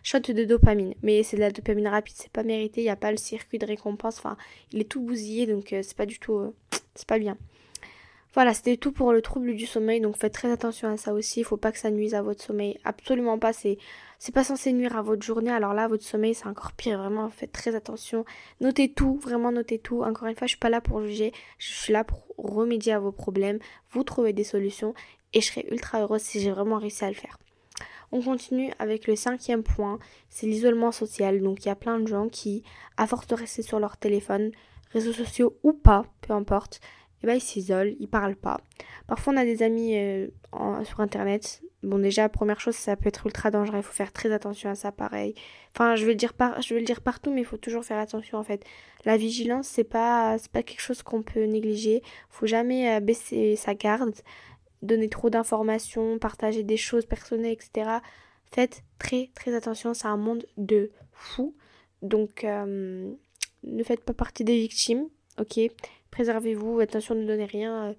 shot 0.03 0.19
de 0.19 0.43
dopamine. 0.45 0.93
Mais 1.03 1.23
c'est 1.23 1.37
de 1.37 1.41
la 1.41 1.51
dopamine 1.51 1.87
rapide, 1.87 2.15
c'est 2.17 2.31
pas 2.31 2.43
mérité, 2.43 2.81
il 2.81 2.85
n'y 2.85 2.89
a 2.89 2.95
pas 2.95 3.11
le 3.11 3.17
circuit 3.17 3.59
de 3.59 3.65
récompense. 3.65 4.19
Enfin, 4.19 4.37
il 4.71 4.79
est 4.79 4.89
tout 4.89 5.01
bousillé, 5.01 5.45
donc 5.45 5.73
euh, 5.73 5.81
c'est 5.83 5.97
pas 5.97 6.05
du 6.05 6.19
tout... 6.19 6.37
Euh, 6.37 6.55
c'est 6.95 7.07
pas 7.07 7.19
bien. 7.19 7.37
Voilà, 8.33 8.53
c'était 8.53 8.77
tout 8.77 8.91
pour 8.91 9.13
le 9.13 9.21
trouble 9.23 9.55
du 9.55 9.65
sommeil, 9.65 9.99
donc 9.99 10.15
faites 10.15 10.33
très 10.33 10.51
attention 10.51 10.89
à 10.89 10.97
ça 10.97 11.11
aussi. 11.11 11.39
Il 11.39 11.43
faut 11.43 11.57
pas 11.57 11.71
que 11.71 11.79
ça 11.79 11.89
nuise 11.89 12.13
à 12.13 12.21
votre 12.21 12.43
sommeil. 12.43 12.77
Absolument 12.83 13.39
pas, 13.39 13.51
c'est 13.51 13.79
c'est 14.19 14.33
pas 14.33 14.43
censé 14.43 14.73
nuire 14.73 14.95
à 14.95 15.01
votre 15.01 15.23
journée. 15.23 15.49
Alors 15.49 15.73
là, 15.73 15.87
votre 15.87 16.03
sommeil, 16.03 16.35
c'est 16.35 16.47
encore 16.47 16.71
pire. 16.73 16.99
Vraiment, 16.99 17.29
faites 17.29 17.51
très 17.51 17.75
attention. 17.75 18.25
Notez 18.61 18.91
tout, 18.91 19.17
vraiment 19.17 19.51
notez 19.51 19.79
tout. 19.79 20.03
Encore 20.03 20.27
une 20.27 20.35
fois, 20.35 20.45
je 20.45 20.51
suis 20.51 20.59
pas 20.59 20.69
là 20.69 20.81
pour 20.81 21.01
juger. 21.01 21.31
Je 21.57 21.71
suis 21.71 21.93
là 21.93 22.03
pour 22.03 22.19
remédier 22.37 22.93
à 22.93 22.99
vos 22.99 23.11
problèmes, 23.11 23.57
vous 23.91 24.03
trouver 24.03 24.33
des 24.33 24.43
solutions. 24.43 24.93
Et 25.33 25.41
je 25.41 25.47
serai 25.47 25.67
ultra 25.71 26.01
heureuse 26.01 26.21
si 26.21 26.39
j'ai 26.39 26.51
vraiment 26.51 26.77
réussi 26.77 27.03
à 27.03 27.09
le 27.09 27.15
faire. 27.15 27.37
On 28.11 28.21
continue 28.21 28.71
avec 28.79 29.07
le 29.07 29.15
cinquième 29.15 29.63
point, 29.63 29.99
c'est 30.29 30.47
l'isolement 30.47 30.91
social. 30.91 31.41
Donc 31.41 31.65
il 31.65 31.67
y 31.67 31.71
a 31.71 31.75
plein 31.75 31.99
de 31.99 32.07
gens 32.07 32.29
qui, 32.29 32.63
à 32.95 33.05
force 33.05 33.27
de 33.27 33.35
rester 33.35 33.61
sur 33.61 33.79
leur 33.79 33.97
téléphone, 33.97 34.51
réseaux 34.93 35.13
sociaux 35.13 35.57
ou 35.63 35.73
pas, 35.73 36.05
peu 36.21 36.33
importe, 36.33 36.79
eh 37.23 37.27
ben, 37.27 37.33
ils 37.33 37.41
s'isolent, 37.41 37.95
ils 37.99 38.07
parlent 38.07 38.35
pas. 38.35 38.59
Parfois, 39.07 39.33
on 39.33 39.37
a 39.37 39.45
des 39.45 39.63
amis 39.63 39.97
euh, 39.97 40.27
sur 40.83 40.99
Internet. 40.99 41.61
Bon, 41.83 41.99
déjà, 41.99 42.29
première 42.29 42.59
chose, 42.59 42.75
ça 42.75 42.95
peut 42.95 43.07
être 43.07 43.25
ultra 43.25 43.49
dangereux. 43.49 43.77
Il 43.77 43.83
faut 43.83 43.93
faire 43.93 44.11
très 44.11 44.31
attention 44.31 44.69
à 44.69 44.75
ça, 44.75 44.91
pareil. 44.91 45.33
Enfin, 45.73 45.95
je 45.95 46.05
vais 46.05 46.11
le 46.11 46.17
dire, 46.17 46.33
je 46.61 46.73
vais 46.73 46.79
le 46.79 46.85
dire 46.85 47.01
partout, 47.01 47.31
mais 47.31 47.41
il 47.41 47.45
faut 47.45 47.57
toujours 47.57 47.83
faire 47.83 47.97
attention, 47.97 48.37
en 48.37 48.43
fait. 48.43 48.63
La 49.05 49.17
vigilance, 49.17 49.67
c'est 49.67 49.83
pas, 49.83 50.37
pas 50.51 50.63
quelque 50.63 50.81
chose 50.81 51.01
qu'on 51.01 51.23
peut 51.23 51.45
négliger. 51.45 52.03
Faut 52.29 52.45
jamais 52.47 52.95
euh, 52.95 52.99
baisser 52.99 53.55
sa 53.55 53.73
garde, 53.73 54.15
donner 54.81 55.09
trop 55.09 55.29
d'informations, 55.29 56.19
partager 56.19 56.63
des 56.63 56.77
choses 56.77 57.05
personnelles, 57.05 57.53
etc. 57.53 57.99
Faites 58.45 58.83
très, 58.99 59.29
très 59.35 59.53
attention. 59.55 59.93
C'est 59.93 60.07
un 60.07 60.17
monde 60.17 60.45
de 60.57 60.91
fous. 61.11 61.55
Donc, 62.01 62.43
euh, 62.43 63.11
ne 63.63 63.83
faites 63.83 64.03
pas 64.03 64.13
partie 64.13 64.43
des 64.43 64.59
victimes, 64.59 65.07
ok? 65.39 65.59
Préservez-vous, 66.11 66.79
attention, 66.79 67.15
ne 67.15 67.25
donnez 67.25 67.45
rien 67.45 67.89
euh, 67.89 67.93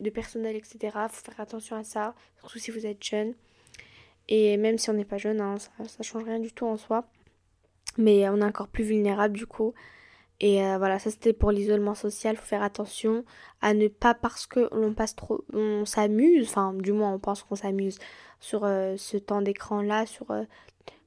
de 0.00 0.10
personnel, 0.10 0.56
etc. 0.56 0.78
Faut 1.10 1.24
faire 1.24 1.40
attention 1.40 1.76
à 1.76 1.84
ça, 1.84 2.14
surtout 2.38 2.58
si 2.58 2.70
vous 2.70 2.86
êtes 2.86 3.02
jeune. 3.02 3.34
Et 4.28 4.56
même 4.56 4.78
si 4.78 4.90
on 4.90 4.94
n'est 4.94 5.04
pas 5.04 5.18
jeune, 5.18 5.40
hein, 5.40 5.56
ça, 5.58 5.70
ça 5.86 6.02
change 6.02 6.24
rien 6.24 6.40
du 6.40 6.52
tout 6.52 6.66
en 6.66 6.76
soi. 6.76 7.04
Mais 7.98 8.28
on 8.28 8.40
est 8.40 8.44
encore 8.44 8.68
plus 8.68 8.84
vulnérable 8.84 9.36
du 9.36 9.46
coup. 9.46 9.74
Et 10.40 10.62
euh, 10.62 10.78
voilà, 10.78 10.98
ça 10.98 11.10
c'était 11.10 11.32
pour 11.32 11.50
l'isolement 11.50 11.94
social. 11.94 12.36
Faut 12.36 12.44
faire 12.44 12.62
attention 12.62 13.24
à 13.60 13.74
ne 13.74 13.88
pas 13.88 14.14
parce 14.14 14.46
que 14.46 14.68
l'on 14.74 14.94
passe 14.94 15.16
trop, 15.16 15.44
on 15.52 15.84
s'amuse, 15.84 16.48
enfin 16.48 16.74
du 16.74 16.92
moins 16.92 17.12
on 17.12 17.18
pense 17.18 17.42
qu'on 17.42 17.56
s'amuse 17.56 17.98
sur 18.40 18.64
euh, 18.64 18.96
ce 18.98 19.16
temps 19.16 19.40
d'écran 19.40 19.80
là, 19.80 20.04
sur, 20.04 20.26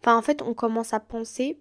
enfin 0.01 0.17
en 0.17 0.21
fait 0.21 0.41
on 0.41 0.53
commence 0.53 0.93
à 0.93 0.99
penser 0.99 1.59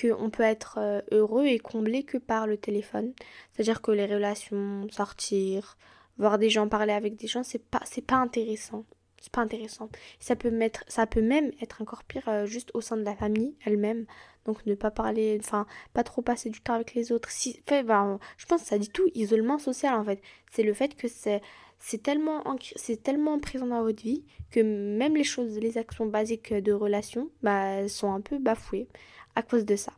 qu'on 0.00 0.30
peut 0.30 0.42
être 0.42 0.78
euh, 0.78 1.00
heureux 1.10 1.46
et 1.46 1.58
comblé 1.58 2.04
que 2.04 2.18
par 2.18 2.46
le 2.46 2.56
téléphone. 2.56 3.12
C'est-à-dire 3.52 3.82
que 3.82 3.90
les 3.90 4.06
relations, 4.06 4.86
sortir, 4.90 5.76
voir 6.18 6.38
des 6.38 6.50
gens, 6.50 6.68
parler 6.68 6.92
avec 6.92 7.16
des 7.16 7.26
gens, 7.26 7.42
c'est 7.42 7.62
pas, 7.62 7.82
c'est 7.84 8.06
pas 8.06 8.16
intéressant. 8.16 8.84
C'est 9.20 9.32
pas 9.32 9.40
intéressant. 9.40 9.88
Ça 10.20 10.36
peut, 10.36 10.50
mettre, 10.50 10.84
ça 10.88 11.06
peut 11.06 11.22
même 11.22 11.50
être 11.60 11.82
encore 11.82 12.04
pire 12.04 12.28
euh, 12.28 12.46
juste 12.46 12.70
au 12.74 12.80
sein 12.80 12.96
de 12.96 13.02
la 13.02 13.16
famille 13.16 13.56
elle-même. 13.64 14.06
Donc 14.44 14.64
ne 14.64 14.74
pas 14.74 14.90
parler, 14.90 15.38
enfin, 15.40 15.66
pas 15.92 16.04
trop 16.04 16.22
passer 16.22 16.50
du 16.50 16.60
temps 16.60 16.74
avec 16.74 16.94
les 16.94 17.12
autres. 17.12 17.30
Si, 17.30 17.62
fait, 17.66 17.82
ben, 17.82 18.18
je 18.36 18.46
pense 18.46 18.62
que 18.62 18.68
ça 18.68 18.78
dit 18.78 18.90
tout, 18.90 19.08
isolement 19.14 19.58
social 19.58 19.94
en 19.94 20.04
fait. 20.04 20.22
C'est 20.52 20.62
le 20.62 20.72
fait 20.72 20.96
que 20.96 21.08
c'est 21.08 21.42
c'est 21.80 22.02
tellement, 22.02 22.42
c'est 22.76 23.02
tellement 23.02 23.38
présent 23.38 23.66
dans 23.66 23.82
votre 23.82 24.02
vie 24.02 24.24
que 24.50 24.60
même 24.60 25.14
les 25.14 25.24
choses, 25.24 25.58
les 25.58 25.78
actions 25.78 26.06
basiques 26.06 26.52
de 26.52 26.72
relation, 26.72 27.30
bah, 27.42 27.88
sont 27.88 28.12
un 28.12 28.20
peu 28.20 28.38
bafouées 28.38 28.88
à 29.36 29.42
cause 29.42 29.64
de 29.64 29.76
ça. 29.76 29.92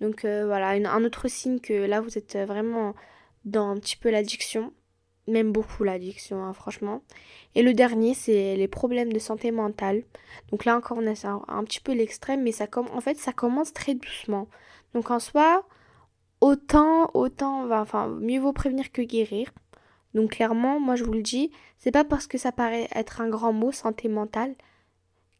Donc 0.00 0.24
euh, 0.24 0.46
voilà, 0.46 0.68
un 0.70 1.04
autre 1.04 1.28
signe 1.28 1.60
que 1.60 1.72
là 1.72 2.00
vous 2.00 2.18
êtes 2.18 2.36
vraiment 2.36 2.94
dans 3.44 3.70
un 3.70 3.78
petit 3.78 3.96
peu 3.96 4.10
l'addiction, 4.10 4.72
même 5.28 5.52
beaucoup 5.52 5.84
l'addiction, 5.84 6.42
hein, 6.44 6.52
franchement. 6.52 7.02
Et 7.54 7.62
le 7.62 7.74
dernier, 7.74 8.14
c'est 8.14 8.56
les 8.56 8.68
problèmes 8.68 9.12
de 9.12 9.18
santé 9.18 9.50
mentale. 9.50 10.02
Donc 10.50 10.64
là 10.64 10.76
encore, 10.76 10.98
on 11.00 11.06
a 11.06 11.28
un, 11.48 11.64
petit 11.64 11.80
peu 11.80 11.92
l'extrême, 11.92 12.42
mais 12.42 12.52
ça 12.52 12.66
en 12.76 13.00
fait, 13.00 13.16
ça 13.18 13.32
commence 13.32 13.72
très 13.72 13.94
doucement. 13.94 14.48
Donc 14.94 15.10
en 15.10 15.20
soi, 15.20 15.64
autant, 16.40 17.10
autant, 17.14 17.70
enfin, 17.72 18.08
mieux 18.08 18.40
vaut 18.40 18.52
prévenir 18.52 18.90
que 18.90 19.02
guérir. 19.02 19.50
Donc 20.14 20.32
clairement, 20.32 20.80
moi 20.80 20.96
je 20.96 21.04
vous 21.04 21.12
le 21.12 21.22
dis, 21.22 21.50
c'est 21.78 21.92
pas 21.92 22.04
parce 22.04 22.26
que 22.26 22.38
ça 22.38 22.52
paraît 22.52 22.88
être 22.94 23.20
un 23.20 23.28
grand 23.28 23.52
mot, 23.52 23.72
santé 23.72 24.08
mentale, 24.08 24.54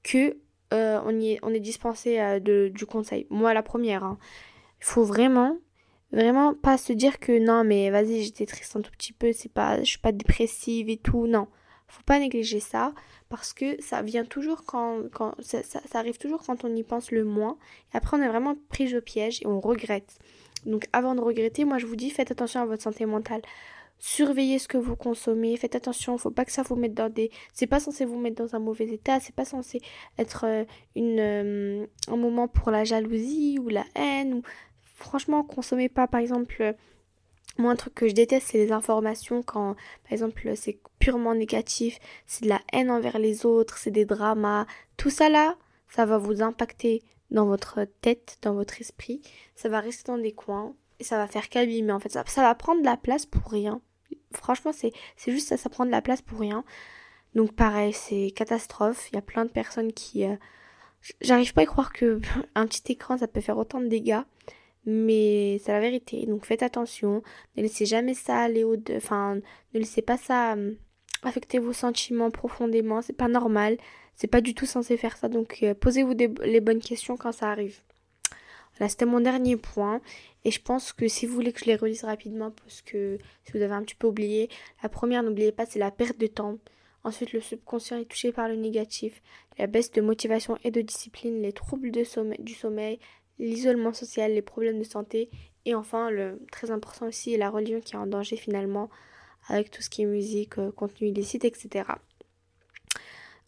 que 0.03 0.37
euh, 0.73 1.01
on, 1.05 1.21
est, 1.21 1.39
on 1.43 1.53
est 1.53 1.61
dispensé 1.61 2.19
euh, 2.19 2.41
de, 2.41 2.71
du 2.75 2.87
conseil. 2.87 3.27
Moi 3.31 3.53
la 3.53 3.63
première. 3.63 4.05
Hein. 4.05 4.19
Il 4.81 4.87
faut 4.87 5.05
vraiment, 5.05 5.59
vraiment 6.13 6.55
pas 6.55 6.79
se 6.79 6.93
dire 6.93 7.19
que 7.19 7.39
non 7.39 7.65
mais 7.65 7.91
vas-y 7.91 8.23
j'étais 8.23 8.47
triste 8.47 8.77
un 8.77 8.83
tout 8.83 8.91
petit 8.91 9.13
peu, 9.13 9.33
c'est 9.33 9.53
pas, 9.53 9.79
je 9.81 9.85
suis 9.85 9.99
pas 9.99 10.13
dépressive 10.13 10.89
et 10.89 10.99
tout. 10.99 11.27
Non, 11.27 11.49
faut 11.89 12.03
pas 12.05 12.19
négliger 12.19 12.61
ça 12.61 12.93
parce 13.29 13.53
que 13.53 13.81
ça 13.81 14.03
vient 14.03 14.25
toujours 14.25 14.65
quand, 14.65 15.03
quand 15.13 15.35
ça, 15.41 15.63
ça, 15.63 15.99
arrive 15.99 16.19
toujours 16.19 16.43
quand 16.43 16.65
on 16.65 16.75
y 16.77 16.83
pense 16.83 17.11
le 17.11 17.25
moins. 17.25 17.57
Et 17.95 17.97
après 17.97 18.17
on 18.17 18.23
est 18.23 18.29
vraiment 18.29 18.57
pris 18.69 18.95
au 18.97 19.01
piège 19.01 19.41
et 19.43 19.47
on 19.47 19.61
regrette. 19.61 20.19
Donc 20.67 20.87
avant 20.93 21.15
de 21.15 21.21
regretter, 21.21 21.65
moi 21.65 21.79
je 21.79 21.87
vous 21.87 21.97
dis 21.97 22.11
faites 22.11 22.31
attention 22.31 22.61
à 22.61 22.67
votre 22.67 22.83
santé 22.83 23.07
mentale 23.07 23.43
surveillez 24.03 24.59
ce 24.59 24.67
que 24.67 24.79
vous 24.79 24.97
consommez, 24.97 25.57
faites 25.57 25.77
attention, 25.77 26.19
faut 26.19 26.33
pas 26.33 26.45
que 26.45 26.51
ça 26.51 26.65
vous 26.65 26.75
mette 26.75 26.93
dans 26.93 27.09
des 27.09 27.31
c'est 27.53 27.69
pas 27.69 27.79
censé 27.79 28.05
vous 28.05 28.19
mettre 28.19 28.43
dans 28.43 28.57
un 28.57 28.59
mauvais 28.59 28.89
état, 28.89 29.21
c'est 29.21 29.35
pas 29.35 29.45
censé 29.45 29.81
être 30.19 30.45
euh, 30.45 30.65
une 30.97 31.21
euh, 31.21 31.87
un 32.09 32.17
moment 32.17 32.49
pour 32.49 32.73
la 32.73 32.83
jalousie 32.83 33.59
ou 33.61 33.69
la 33.69 33.85
haine 33.95 34.43
franchement 35.03 35.43
consommez 35.43 35.89
pas 35.89 36.07
par 36.07 36.21
exemple 36.21 36.57
euh, 36.61 36.73
moi 37.59 37.73
un 37.73 37.77
truc 37.77 37.95
que 37.95 38.09
je 38.09 38.15
déteste 38.15 38.49
c'est 38.51 38.59
les 38.59 38.73
informations 38.73 39.43
quand 39.43 39.75
par 40.05 40.13
exemple 40.13 40.57
c'est 40.57 40.79
purement 40.99 41.35
négatif, 41.35 41.99
c'est 42.27 42.45
de 42.45 42.49
la 42.49 42.61
haine 42.73 42.91
envers 42.91 43.19
les 43.19 43.45
autres, 43.45 43.77
c'est 43.77 43.91
des 43.91 44.05
dramas, 44.05 44.67
tout 44.97 45.11
ça 45.11 45.29
là, 45.29 45.57
ça 45.89 46.07
va 46.07 46.17
vous 46.17 46.43
impacter 46.43 47.03
dans 47.33 47.47
votre 47.47 47.85
tête, 48.01 48.39
dans 48.43 48.55
votre 48.55 48.81
esprit, 48.81 49.21
ça 49.57 49.69
va 49.69 49.81
rester 49.81 50.13
dans 50.13 50.19
des 50.19 50.33
coins 50.33 50.75
et 51.01 51.05
ça 51.05 51.17
va 51.17 51.27
faire 51.27 51.49
qu'abîmer 51.49 51.93
en 51.93 51.99
fait, 51.99 52.13
ça, 52.13 52.23
va 52.37 52.55
prendre 52.55 52.83
de 52.83 52.87
la 52.87 52.97
place 52.97 53.27
pour 53.27 53.51
rien. 53.51 53.81
Franchement, 54.33 54.73
c'est 54.73 54.93
juste 55.27 55.49
ça, 55.49 55.57
ça 55.57 55.69
prend 55.69 55.85
de 55.85 55.91
la 55.91 56.03
place 56.03 56.23
pour 56.23 56.39
rien. 56.39 56.65
Donc 57.35 57.53
pareil, 57.53 57.93
c'est 57.93 58.31
catastrophe. 58.31 59.09
Il 59.11 59.17
y 59.17 59.19
a 59.19 59.23
plein 59.23 59.45
de 59.45 59.51
personnes 59.51 59.93
qui... 59.93 60.25
Euh, 60.25 60.37
j'arrive 61.21 61.53
pas 61.55 61.63
à 61.63 61.67
croire 61.67 61.93
que 61.93 62.21
un 62.55 62.67
petit 62.67 62.93
écran, 62.93 63.19
ça 63.19 63.27
peut 63.27 63.41
faire 63.41 63.59
autant 63.59 63.81
de 63.81 63.89
dégâts. 63.89 64.23
Mais 64.85 65.61
c'est 65.63 65.73
la 65.73 65.81
vérité. 65.81 66.27
Donc 66.27 66.45
faites 66.45 66.63
attention. 66.63 67.23
Ne 67.57 67.63
laissez 67.63 67.87
jamais 67.87 68.15
ça 68.15 68.39
aller 68.39 68.65
au... 68.65 68.77
Enfin, 68.97 69.37
ne 69.75 69.79
laissez 69.79 70.03
pas 70.03 70.17
ça 70.17 70.55
euh, 70.55 70.75
affecter 71.23 71.59
vos 71.59 71.73
sentiments 71.73 72.31
profondément. 72.31 73.03
C'est 73.03 73.13
pas 73.13 73.29
normal. 73.29 73.77
C'est 74.15 74.27
pas 74.27 74.41
du 74.41 74.55
tout 74.55 74.67
censé 74.67 74.97
faire 74.97 75.17
ça. 75.17 75.29
Donc 75.29 75.59
euh, 75.63 75.75
posez-vous 75.75 76.15
les 76.45 76.61
bonnes 76.61 76.81
questions 76.81 77.17
quand 77.17 77.33
ça 77.33 77.51
arrive. 77.51 77.81
Là, 78.81 78.89
c'était 78.89 79.07
mon 79.07 79.21
dernier 79.21 79.57
point. 79.57 80.01
Et 80.45 80.51
je 80.51 80.61
pense 80.61 80.93
que 80.93 81.07
si 81.07 81.27
vous 81.27 81.35
voulez 81.35 81.53
que 81.53 81.61
je 81.61 81.67
les 81.67 81.77
relise 81.77 82.05
rapidement, 82.05 82.51
parce 82.51 82.83
que 82.83 83.19
si 83.45 83.53
vous 83.53 83.63
avez 83.63 83.75
un 83.75 83.83
petit 83.83 83.95
peu 83.95 84.09
oublié, 84.09 84.49
la 84.83 84.89
première, 84.89 85.23
n'oubliez 85.23 85.53
pas, 85.53 85.67
c'est 85.67 85.79
la 85.79 85.91
perte 85.91 86.19
de 86.19 86.27
temps. 86.27 86.59
Ensuite, 87.05 87.33
le 87.33 87.41
subconscient 87.41 87.99
est 87.99 88.05
touché 88.05 88.33
par 88.33 88.49
le 88.49 88.57
négatif, 88.57 89.23
la 89.59 89.67
baisse 89.67 89.91
de 89.91 90.01
motivation 90.01 90.57
et 90.65 90.71
de 90.71 90.81
discipline, 90.81 91.43
les 91.43 91.53
troubles 91.53 91.91
de 91.91 92.05
sommeil, 92.05 92.39
du 92.41 92.55
sommeil, 92.55 92.99
l'isolement 93.39 93.93
social, 93.93 94.33
les 94.33 94.43
problèmes 94.43 94.79
de 94.79 94.85
santé. 94.85 95.31
Et 95.65 95.75
enfin, 95.75 96.11
le 96.11 96.41
très 96.51 96.71
important 96.71 97.07
aussi, 97.07 97.37
la 97.37 97.51
religion 97.51 97.81
qui 97.81 97.95
est 97.95 97.99
en 97.99 98.07
danger 98.07 98.37
finalement, 98.37 98.91
avec 99.49 99.71
tout 99.71 99.83
ce 99.83 99.91
qui 99.91 100.03
est 100.03 100.07
musique, 100.07 100.59
euh, 100.59 100.71
contenu 100.73 101.09
illicite, 101.09 101.45
etc. 101.45 101.85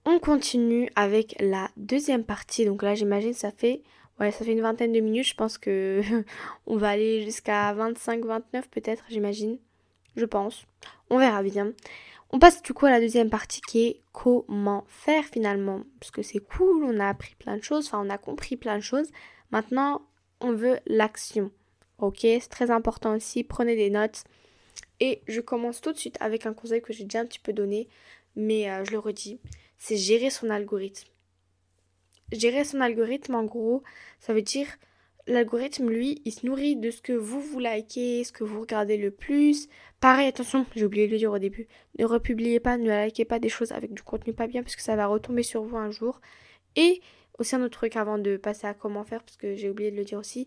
On 0.05 0.19
continue 0.19 0.91
avec 0.97 1.35
la 1.41 1.71
deuxième 1.77 2.25
partie. 2.25 2.65
Donc 2.67 2.83
là, 2.83 2.95
j'imagine, 2.95 3.33
ça 3.33 3.51
fait 3.51 3.83
Ouais, 4.21 4.31
ça 4.31 4.45
fait 4.45 4.53
une 4.53 4.61
vingtaine 4.61 4.93
de 4.93 5.01
minutes. 5.01 5.27
Je 5.27 5.35
pense 5.35 5.59
que 5.59 6.01
on 6.67 6.77
va 6.77 6.91
aller 6.91 7.23
jusqu'à 7.23 7.75
25-29 7.75 8.43
peut-être, 8.71 9.05
j'imagine. 9.09 9.59
Je 10.17 10.25
pense. 10.25 10.67
On 11.11 11.19
verra 11.19 11.43
bien. 11.43 11.73
On 12.31 12.39
passe 12.39 12.63
du 12.63 12.73
coup 12.73 12.87
à 12.87 12.91
la 12.91 13.01
deuxième 13.01 13.31
partie 13.31 13.61
qui 13.61 13.87
est 13.87 14.01
comment 14.13 14.85
faire 14.89 15.25
finalement. 15.25 15.83
Parce 16.01 16.11
que 16.11 16.23
c'est 16.23 16.39
cool, 16.39 16.85
on 16.85 17.01
a 17.01 17.09
appris 17.09 17.35
plein 17.37 17.57
de 17.57 17.63
choses, 17.63 17.87
enfin 17.87 18.03
on 18.05 18.11
a 18.11 18.19
compris 18.19 18.57
plein 18.57 18.77
de 18.77 18.83
choses. 18.83 19.11
Maintenant, 19.55 20.03
on 20.41 20.53
veut 20.53 20.81
l'action. 20.87 21.53
Ok, 21.99 22.19
c'est 22.23 22.51
très 22.51 22.73
important 22.73 23.15
aussi. 23.15 23.45
Prenez 23.45 23.77
des 23.77 23.89
notes. 23.89 24.25
Et 24.99 25.23
je 25.29 25.41
commence 25.41 25.81
tout 25.81 25.93
de 25.93 25.97
suite 25.97 26.19
avec 26.21 26.45
un 26.45 26.53
conseil 26.53 26.83
que 26.83 26.93
j'ai 26.93 27.05
déjà 27.05 27.21
un 27.21 27.25
petit 27.27 27.39
peu 27.39 27.53
donné, 27.53 27.89
mais 28.35 28.69
euh, 28.69 28.85
je 28.85 28.91
le 28.91 28.99
redis. 28.99 29.39
C'est 29.79 29.97
gérer 29.97 30.31
son 30.31 30.51
algorithme 30.51 31.09
gérer 32.33 32.65
son 32.65 32.81
algorithme, 32.81 33.37
en 33.37 33.45
gros, 33.45 33.85
ça 34.19 34.35
veut 34.35 34.43
dire 34.43 34.67
l'algorithme, 35.29 35.89
lui, 35.89 36.21
il 36.25 36.33
se 36.33 36.45
nourrit 36.45 36.75
de 36.75 36.91
ce 36.91 37.01
que 37.01 37.13
vous 37.13 37.41
vous 37.41 37.61
likez, 37.61 38.25
ce 38.25 38.33
que 38.33 38.43
vous 38.43 38.61
regardez 38.61 38.97
le 38.97 39.13
plus. 39.13 39.69
Pareil, 40.01 40.27
attention, 40.27 40.67
j'ai 40.75 40.85
oublié 40.85 41.07
de 41.07 41.13
le 41.13 41.19
dire 41.19 41.31
au 41.31 41.39
début. 41.39 41.69
Ne 41.99 42.07
republiez 42.07 42.59
pas, 42.59 42.77
ne 42.77 43.05
likez 43.05 43.25
pas 43.25 43.39
des 43.39 43.49
choses 43.49 43.71
avec 43.71 43.95
du 43.95 44.03
contenu 44.03 44.33
pas 44.35 44.49
bien 44.49 44.65
parce 44.65 44.75
que 44.75 44.83
ça 44.83 44.97
va 44.97 45.07
retomber 45.07 45.45
sur 45.45 45.63
vous 45.63 45.77
un 45.77 45.93
jour. 45.93 46.21
Et 46.77 47.01
aussi 47.39 47.57
un 47.57 47.63
autre 47.63 47.79
truc 47.79 47.97
avant 47.97 48.19
de 48.19 48.37
passer 48.37 48.67
à 48.67 48.75
comment 48.75 49.05
faire, 49.05 49.23
parce 49.23 49.37
que 49.37 49.55
j'ai 49.55 49.71
oublié 49.71 49.91
de 49.91 49.97
le 49.97 50.05
dire 50.05 50.19
aussi. 50.19 50.47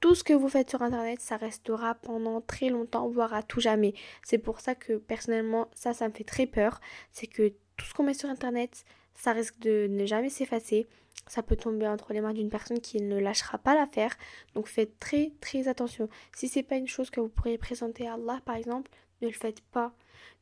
Tout 0.00 0.14
ce 0.14 0.24
que 0.24 0.32
vous 0.32 0.48
faites 0.48 0.68
sur 0.68 0.82
internet, 0.82 1.20
ça 1.20 1.36
restera 1.36 1.94
pendant 1.94 2.40
très 2.40 2.68
longtemps, 2.68 3.08
voire 3.08 3.34
à 3.34 3.42
tout 3.42 3.60
jamais. 3.60 3.94
C'est 4.24 4.38
pour 4.38 4.60
ça 4.60 4.74
que 4.74 4.94
personnellement, 4.94 5.68
ça, 5.74 5.94
ça 5.94 6.08
me 6.08 6.12
fait 6.12 6.24
très 6.24 6.46
peur. 6.46 6.80
C'est 7.12 7.28
que 7.28 7.52
tout 7.76 7.84
ce 7.86 7.94
qu'on 7.94 8.02
met 8.02 8.14
sur 8.14 8.28
internet, 8.28 8.84
ça 9.14 9.32
risque 9.32 9.58
de 9.60 9.86
ne 9.88 10.04
jamais 10.04 10.28
s'effacer. 10.28 10.88
Ça 11.28 11.42
peut 11.42 11.56
tomber 11.56 11.86
entre 11.86 12.12
les 12.12 12.20
mains 12.20 12.32
d'une 12.32 12.50
personne 12.50 12.80
qui 12.80 13.00
ne 13.00 13.18
lâchera 13.18 13.58
pas 13.58 13.74
l'affaire. 13.74 14.16
Donc 14.54 14.66
faites 14.66 14.98
très 14.98 15.32
très 15.40 15.68
attention. 15.68 16.08
Si 16.34 16.48
c'est 16.48 16.62
pas 16.62 16.76
une 16.76 16.88
chose 16.88 17.10
que 17.10 17.20
vous 17.20 17.28
pourriez 17.28 17.58
présenter 17.58 18.08
à 18.08 18.14
Allah 18.14 18.40
par 18.44 18.56
exemple, 18.56 18.90
ne 19.20 19.28
le 19.28 19.32
faites 19.32 19.60
pas. 19.60 19.92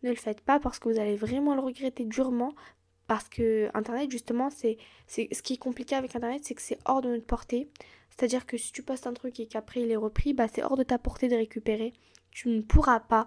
Ne 0.02 0.10
le 0.10 0.16
faites 0.16 0.40
pas 0.40 0.58
parce 0.58 0.78
que 0.78 0.88
vous 0.88 0.98
allez 0.98 1.16
vraiment 1.16 1.54
le 1.54 1.60
regretter 1.60 2.04
durement. 2.04 2.54
Parce 3.10 3.28
que 3.28 3.68
Internet, 3.74 4.08
justement, 4.08 4.50
c'est 4.50 4.78
ce 5.08 5.42
qui 5.42 5.54
est 5.54 5.56
compliqué 5.56 5.96
avec 5.96 6.14
Internet, 6.14 6.42
c'est 6.44 6.54
que 6.54 6.62
c'est 6.62 6.78
hors 6.84 7.02
de 7.02 7.08
notre 7.08 7.26
portée. 7.26 7.68
C'est-à-dire 8.08 8.46
que 8.46 8.56
si 8.56 8.70
tu 8.70 8.84
postes 8.84 9.08
un 9.08 9.14
truc 9.14 9.40
et 9.40 9.48
qu'après 9.48 9.80
il 9.80 9.90
est 9.90 9.96
repris, 9.96 10.32
bah 10.32 10.46
c'est 10.46 10.62
hors 10.62 10.76
de 10.76 10.84
ta 10.84 10.96
portée 10.96 11.26
de 11.26 11.34
récupérer. 11.34 11.92
Tu 12.30 12.50
ne 12.50 12.60
pourras 12.60 13.00
pas. 13.00 13.26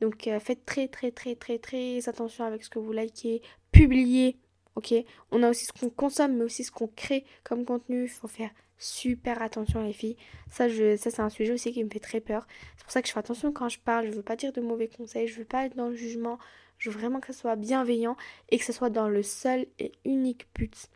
Donc 0.00 0.28
euh, 0.28 0.38
faites 0.38 0.64
très 0.64 0.86
très 0.86 1.10
très 1.10 1.34
très 1.34 1.58
très 1.58 2.08
attention 2.08 2.44
avec 2.44 2.62
ce 2.62 2.70
que 2.70 2.78
vous 2.78 2.92
likez. 2.92 3.42
Publiez 3.72 4.38
ok? 4.76 4.94
On 5.32 5.42
a 5.42 5.50
aussi 5.50 5.64
ce 5.64 5.72
qu'on 5.72 5.90
consomme, 5.90 6.36
mais 6.36 6.44
aussi 6.44 6.62
ce 6.62 6.70
qu'on 6.70 6.86
crée 6.86 7.24
comme 7.42 7.64
contenu. 7.64 8.04
Il 8.04 8.08
faut 8.08 8.28
faire 8.28 8.50
super 8.78 9.42
attention 9.42 9.82
les 9.82 9.92
filles. 9.92 10.16
Ça, 10.48 10.68
ça 10.68 11.10
c'est 11.10 11.20
un 11.20 11.28
sujet 11.28 11.52
aussi 11.52 11.72
qui 11.72 11.82
me 11.82 11.90
fait 11.90 11.98
très 11.98 12.20
peur. 12.20 12.46
C'est 12.76 12.84
pour 12.84 12.92
ça 12.92 13.02
que 13.02 13.08
je 13.08 13.12
fais 13.12 13.18
attention 13.18 13.52
quand 13.52 13.68
je 13.68 13.80
parle. 13.80 14.06
Je 14.06 14.12
veux 14.12 14.22
pas 14.22 14.36
dire 14.36 14.52
de 14.52 14.60
mauvais 14.60 14.86
conseils. 14.86 15.26
Je 15.26 15.38
veux 15.38 15.44
pas 15.44 15.66
être 15.66 15.74
dans 15.74 15.88
le 15.88 15.96
jugement. 15.96 16.38
Je 16.84 16.90
veux 16.90 16.98
vraiment 16.98 17.18
que 17.18 17.32
ce 17.32 17.40
soit 17.40 17.56
bienveillant 17.56 18.14
et 18.50 18.58
que 18.58 18.64
ce 18.64 18.74
soit 18.74 18.90
dans 18.90 19.08
le 19.08 19.22
seul 19.22 19.64
et 19.78 19.92
unique 20.04 20.46
but 20.54 20.90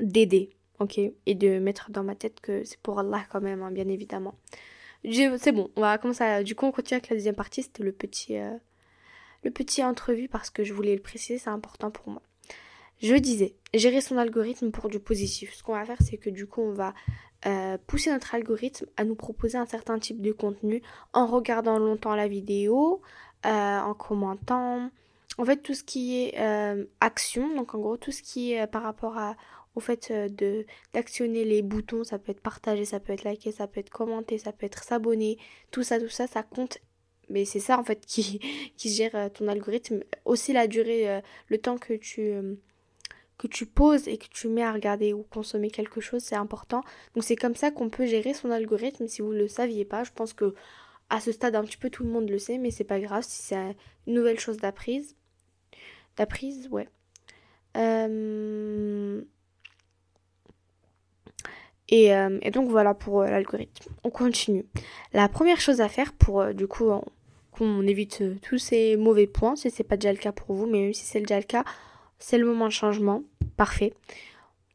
d'aider, 0.00 0.50
ok? 0.78 1.00
Et 1.26 1.34
de 1.34 1.58
mettre 1.58 1.90
dans 1.90 2.04
ma 2.04 2.14
tête 2.14 2.40
que 2.40 2.62
c'est 2.62 2.78
pour 2.78 3.00
Allah 3.00 3.24
quand 3.28 3.40
même, 3.40 3.64
hein, 3.64 3.72
bien 3.72 3.88
évidemment. 3.88 4.36
C'est 5.04 5.50
bon, 5.50 5.72
on 5.74 5.80
va 5.80 5.98
commencer 5.98 6.44
Du 6.44 6.54
coup, 6.54 6.66
on 6.66 6.70
continue 6.70 6.98
avec 6.98 7.08
la 7.08 7.16
deuxième 7.16 7.34
partie. 7.34 7.64
C'était 7.64 7.82
le 7.82 7.90
petit... 7.90 8.38
Euh, 8.38 8.56
le 9.42 9.50
petit 9.50 9.82
entrevue 9.82 10.28
parce 10.28 10.50
que 10.50 10.62
je 10.62 10.72
voulais 10.72 10.94
le 10.94 11.02
préciser, 11.02 11.36
c'est 11.36 11.50
important 11.50 11.90
pour 11.90 12.08
moi. 12.08 12.22
Je 13.00 13.16
disais, 13.16 13.56
gérer 13.74 14.00
son 14.00 14.18
algorithme 14.18 14.70
pour 14.70 14.88
du 14.88 15.00
positif. 15.00 15.52
Ce 15.52 15.64
qu'on 15.64 15.72
va 15.72 15.84
faire, 15.84 15.98
c'est 16.00 16.16
que 16.16 16.30
du 16.30 16.46
coup, 16.46 16.60
on 16.62 16.74
va 16.74 16.94
euh, 17.46 17.76
pousser 17.88 18.12
notre 18.12 18.36
algorithme 18.36 18.86
à 18.96 19.02
nous 19.02 19.16
proposer 19.16 19.58
un 19.58 19.66
certain 19.66 19.98
type 19.98 20.20
de 20.22 20.30
contenu 20.30 20.80
en 21.12 21.26
regardant 21.26 21.80
longtemps 21.80 22.14
la 22.14 22.28
vidéo, 22.28 23.02
euh, 23.46 23.80
en 23.80 23.94
commentant. 23.94 24.90
En 25.38 25.44
fait, 25.44 25.58
tout 25.58 25.74
ce 25.74 25.82
qui 25.82 26.22
est 26.22 26.38
euh, 26.38 26.84
action, 27.00 27.54
donc 27.54 27.74
en 27.74 27.78
gros, 27.78 27.96
tout 27.96 28.12
ce 28.12 28.22
qui 28.22 28.52
est 28.52 28.66
par 28.66 28.82
rapport 28.82 29.16
au 29.74 29.80
fait 29.80 30.12
d'actionner 30.92 31.44
les 31.44 31.62
boutons, 31.62 32.04
ça 32.04 32.18
peut 32.18 32.32
être 32.32 32.42
partagé, 32.42 32.84
ça 32.84 33.00
peut 33.00 33.12
être 33.12 33.24
liké, 33.24 33.50
ça 33.52 33.66
peut 33.66 33.80
être 33.80 33.90
commenté, 33.90 34.38
ça 34.38 34.52
peut 34.52 34.66
être 34.66 34.84
s'abonner, 34.84 35.38
tout 35.70 35.82
ça, 35.82 35.98
tout 35.98 36.10
ça, 36.10 36.26
ça 36.26 36.42
compte 36.42 36.78
mais 37.30 37.46
c'est 37.46 37.60
ça 37.60 37.78
en 37.78 37.84
fait 37.84 38.04
qui, 38.06 38.40
qui 38.76 38.90
gère 38.90 39.32
ton 39.32 39.48
algorithme. 39.48 40.00
Aussi 40.26 40.52
la 40.52 40.66
durée, 40.66 41.22
le 41.48 41.58
temps 41.58 41.78
que 41.78 41.94
tu, 41.94 42.34
que 43.42 43.48
tu 43.48 43.66
poses 43.66 44.06
et 44.06 44.18
que 44.18 44.28
tu 44.30 44.46
mets 44.46 44.62
à 44.62 44.72
regarder 44.72 45.12
ou 45.12 45.24
consommer 45.24 45.68
quelque 45.70 46.00
chose, 46.00 46.22
c'est 46.22 46.36
important. 46.36 46.82
Donc 47.14 47.24
c'est 47.24 47.34
comme 47.34 47.56
ça 47.56 47.72
qu'on 47.72 47.90
peut 47.90 48.06
gérer 48.06 48.34
son 48.34 48.52
algorithme 48.52 49.08
si 49.08 49.20
vous 49.20 49.32
ne 49.32 49.38
le 49.38 49.48
saviez 49.48 49.84
pas. 49.84 50.04
Je 50.04 50.12
pense 50.12 50.32
que 50.32 50.54
à 51.12 51.20
ce 51.20 51.30
stade 51.30 51.54
un 51.54 51.62
petit 51.62 51.76
peu 51.76 51.90
tout 51.90 52.04
le 52.04 52.10
monde 52.10 52.30
le 52.30 52.38
sait, 52.38 52.56
mais 52.56 52.70
c'est 52.70 52.84
pas 52.84 52.98
grave 52.98 53.22
si 53.22 53.42
c'est 53.42 53.76
une 54.06 54.14
nouvelle 54.14 54.40
chose 54.40 54.56
d'apprise. 54.56 55.14
D'apprise, 56.16 56.68
ouais. 56.70 56.88
Euh, 57.76 59.20
et, 61.88 62.14
euh, 62.14 62.38
et, 62.40 62.50
donc 62.50 62.70
voilà 62.70 62.94
pour 62.94 63.20
euh, 63.20 63.26
l'algorithme. 63.26 63.92
On 64.04 64.10
continue. 64.10 64.64
La 65.12 65.28
première 65.28 65.60
chose 65.60 65.82
à 65.82 65.90
faire 65.90 66.14
pour 66.14 66.46
du 66.54 66.66
coup 66.66 66.90
qu'on 67.50 67.86
évite 67.86 68.40
tous 68.40 68.56
ces 68.56 68.96
mauvais 68.96 69.26
points, 69.26 69.54
si 69.54 69.70
c'est 69.70 69.84
pas 69.84 69.98
déjà 69.98 70.12
le 70.12 70.18
cas 70.18 70.32
pour 70.32 70.56
vous, 70.56 70.66
mais 70.66 70.94
si 70.94 71.04
c'est 71.04 71.20
déjà 71.20 71.36
le 71.36 71.44
cas, 71.44 71.64
c'est 72.18 72.38
le 72.38 72.46
moment 72.46 72.68
de 72.68 72.72
changement, 72.72 73.22
parfait. 73.58 73.92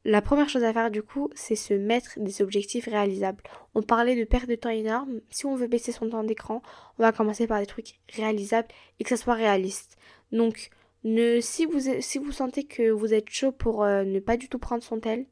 La 0.08 0.22
première 0.22 0.48
chose 0.48 0.63
à 0.63 0.72
faire 0.72 0.89
du 0.89 1.04
coup, 1.04 1.30
c'est 1.36 1.58
se 1.58 1.74
mettre 1.74 2.17
des 2.17 2.41
objectifs 2.41 2.86
réalisables. 2.86 3.43
On 3.76 3.84
parlait 3.84 4.15
de 4.15 4.24
perte 4.24 4.48
de 4.48 4.56
temps 4.56 4.70
énorme. 4.70 5.20
Si 5.30 5.46
on 5.46 5.58
veut 5.58 5.67
baisser 5.67 5.91
son 5.91 6.10
temps 6.10 6.24
d'écran, 6.24 6.62
on 6.98 7.04
va 7.04 7.12
commencer 7.12 7.46
par 7.46 7.60
des 7.60 7.65
trucs 7.65 8.00
réalisables 8.15 8.70
et 9.02 9.04
que 9.04 9.10
ça 9.10 9.17
soit 9.17 9.34
réaliste. 9.34 9.98
Donc, 10.32 10.70
ne, 11.04 11.41
si, 11.41 11.65
vous, 11.65 12.32
sentez 12.32 12.63
que 12.63 12.89
vous 12.89 13.13
êtes 13.13 13.30
chaud 13.30 13.52
pour 13.52 13.84
euh, 13.84 14.06
ne 14.06 14.22
pas 14.22 14.38
du 14.38 14.48
tout 14.48 14.60
prendre 14.60 14.82
son 14.82 15.02
tel, 15.02 15.26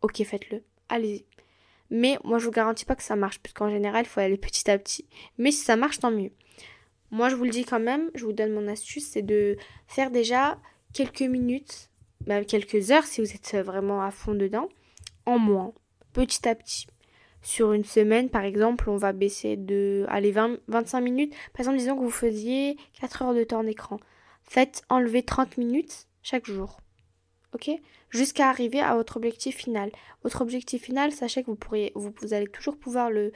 ok, 0.00 0.22
faites-le. 0.22 0.62
Allez-y. 0.88 1.24
Mais 1.90 2.16
moi, 2.22 2.38
je 2.38 2.44
vous 2.44 2.52
garantis 2.52 2.84
pas 2.84 2.94
que 2.94 3.02
ça 3.02 3.16
marche, 3.16 3.40
puisqu'en 3.40 3.68
général, 3.68 4.04
il 4.04 4.08
faut 4.08 4.20
aller 4.20 4.38
petit 4.38 4.70
à 4.70 4.78
petit. 4.78 5.08
Mais 5.38 5.50
si 5.50 5.64
ça 5.64 5.74
marche, 5.74 5.98
tant 5.98 6.12
mieux. 6.12 6.30
Moi, 7.10 7.30
je 7.30 7.34
vous 7.34 7.44
le 7.44 7.50
dis 7.50 7.64
quand 7.64 7.80
même, 7.80 8.12
je 8.14 8.24
vous 8.24 8.32
donne 8.32 8.52
mon 8.52 8.68
astuce, 8.68 9.08
c'est 9.08 9.22
de 9.22 9.56
faire 9.88 10.12
déjà 10.12 10.60
quelques 10.92 11.22
minutes, 11.22 11.90
bah, 12.26 12.44
quelques 12.44 12.90
heures 12.90 13.04
si 13.04 13.20
vous 13.20 13.32
êtes 13.32 13.56
vraiment 13.64 14.02
à 14.02 14.10
fond 14.10 14.34
dedans, 14.34 14.68
en 15.26 15.38
moins, 15.38 15.72
petit 16.12 16.48
à 16.48 16.54
petit. 16.54 16.86
Sur 17.42 17.72
une 17.72 17.84
semaine, 17.84 18.30
par 18.30 18.44
exemple, 18.44 18.88
on 18.88 18.96
va 18.96 19.12
baisser 19.12 19.56
de 19.56 20.06
allez, 20.08 20.32
20, 20.32 20.58
25 20.68 21.00
minutes. 21.02 21.34
Par 21.52 21.60
exemple, 21.60 21.76
disons 21.76 21.96
que 21.96 22.02
vous 22.02 22.10
faisiez 22.10 22.78
4 23.00 23.22
heures 23.22 23.34
de 23.34 23.44
temps 23.44 23.62
d'écran. 23.62 23.98
Faites 24.44 24.82
enlever 24.88 25.22
30 25.22 25.58
minutes 25.58 26.06
chaque 26.22 26.46
jour. 26.46 26.80
Ok? 27.52 27.70
Jusqu'à 28.08 28.48
arriver 28.48 28.80
à 28.80 28.94
votre 28.94 29.18
objectif 29.18 29.56
final. 29.56 29.90
Votre 30.22 30.40
objectif 30.40 30.84
final, 30.84 31.12
sachez 31.12 31.42
que 31.42 31.50
vous, 31.50 31.56
pourriez, 31.56 31.92
vous, 31.94 32.14
vous 32.22 32.32
allez 32.32 32.46
toujours 32.46 32.78
pouvoir 32.78 33.10
le, 33.10 33.32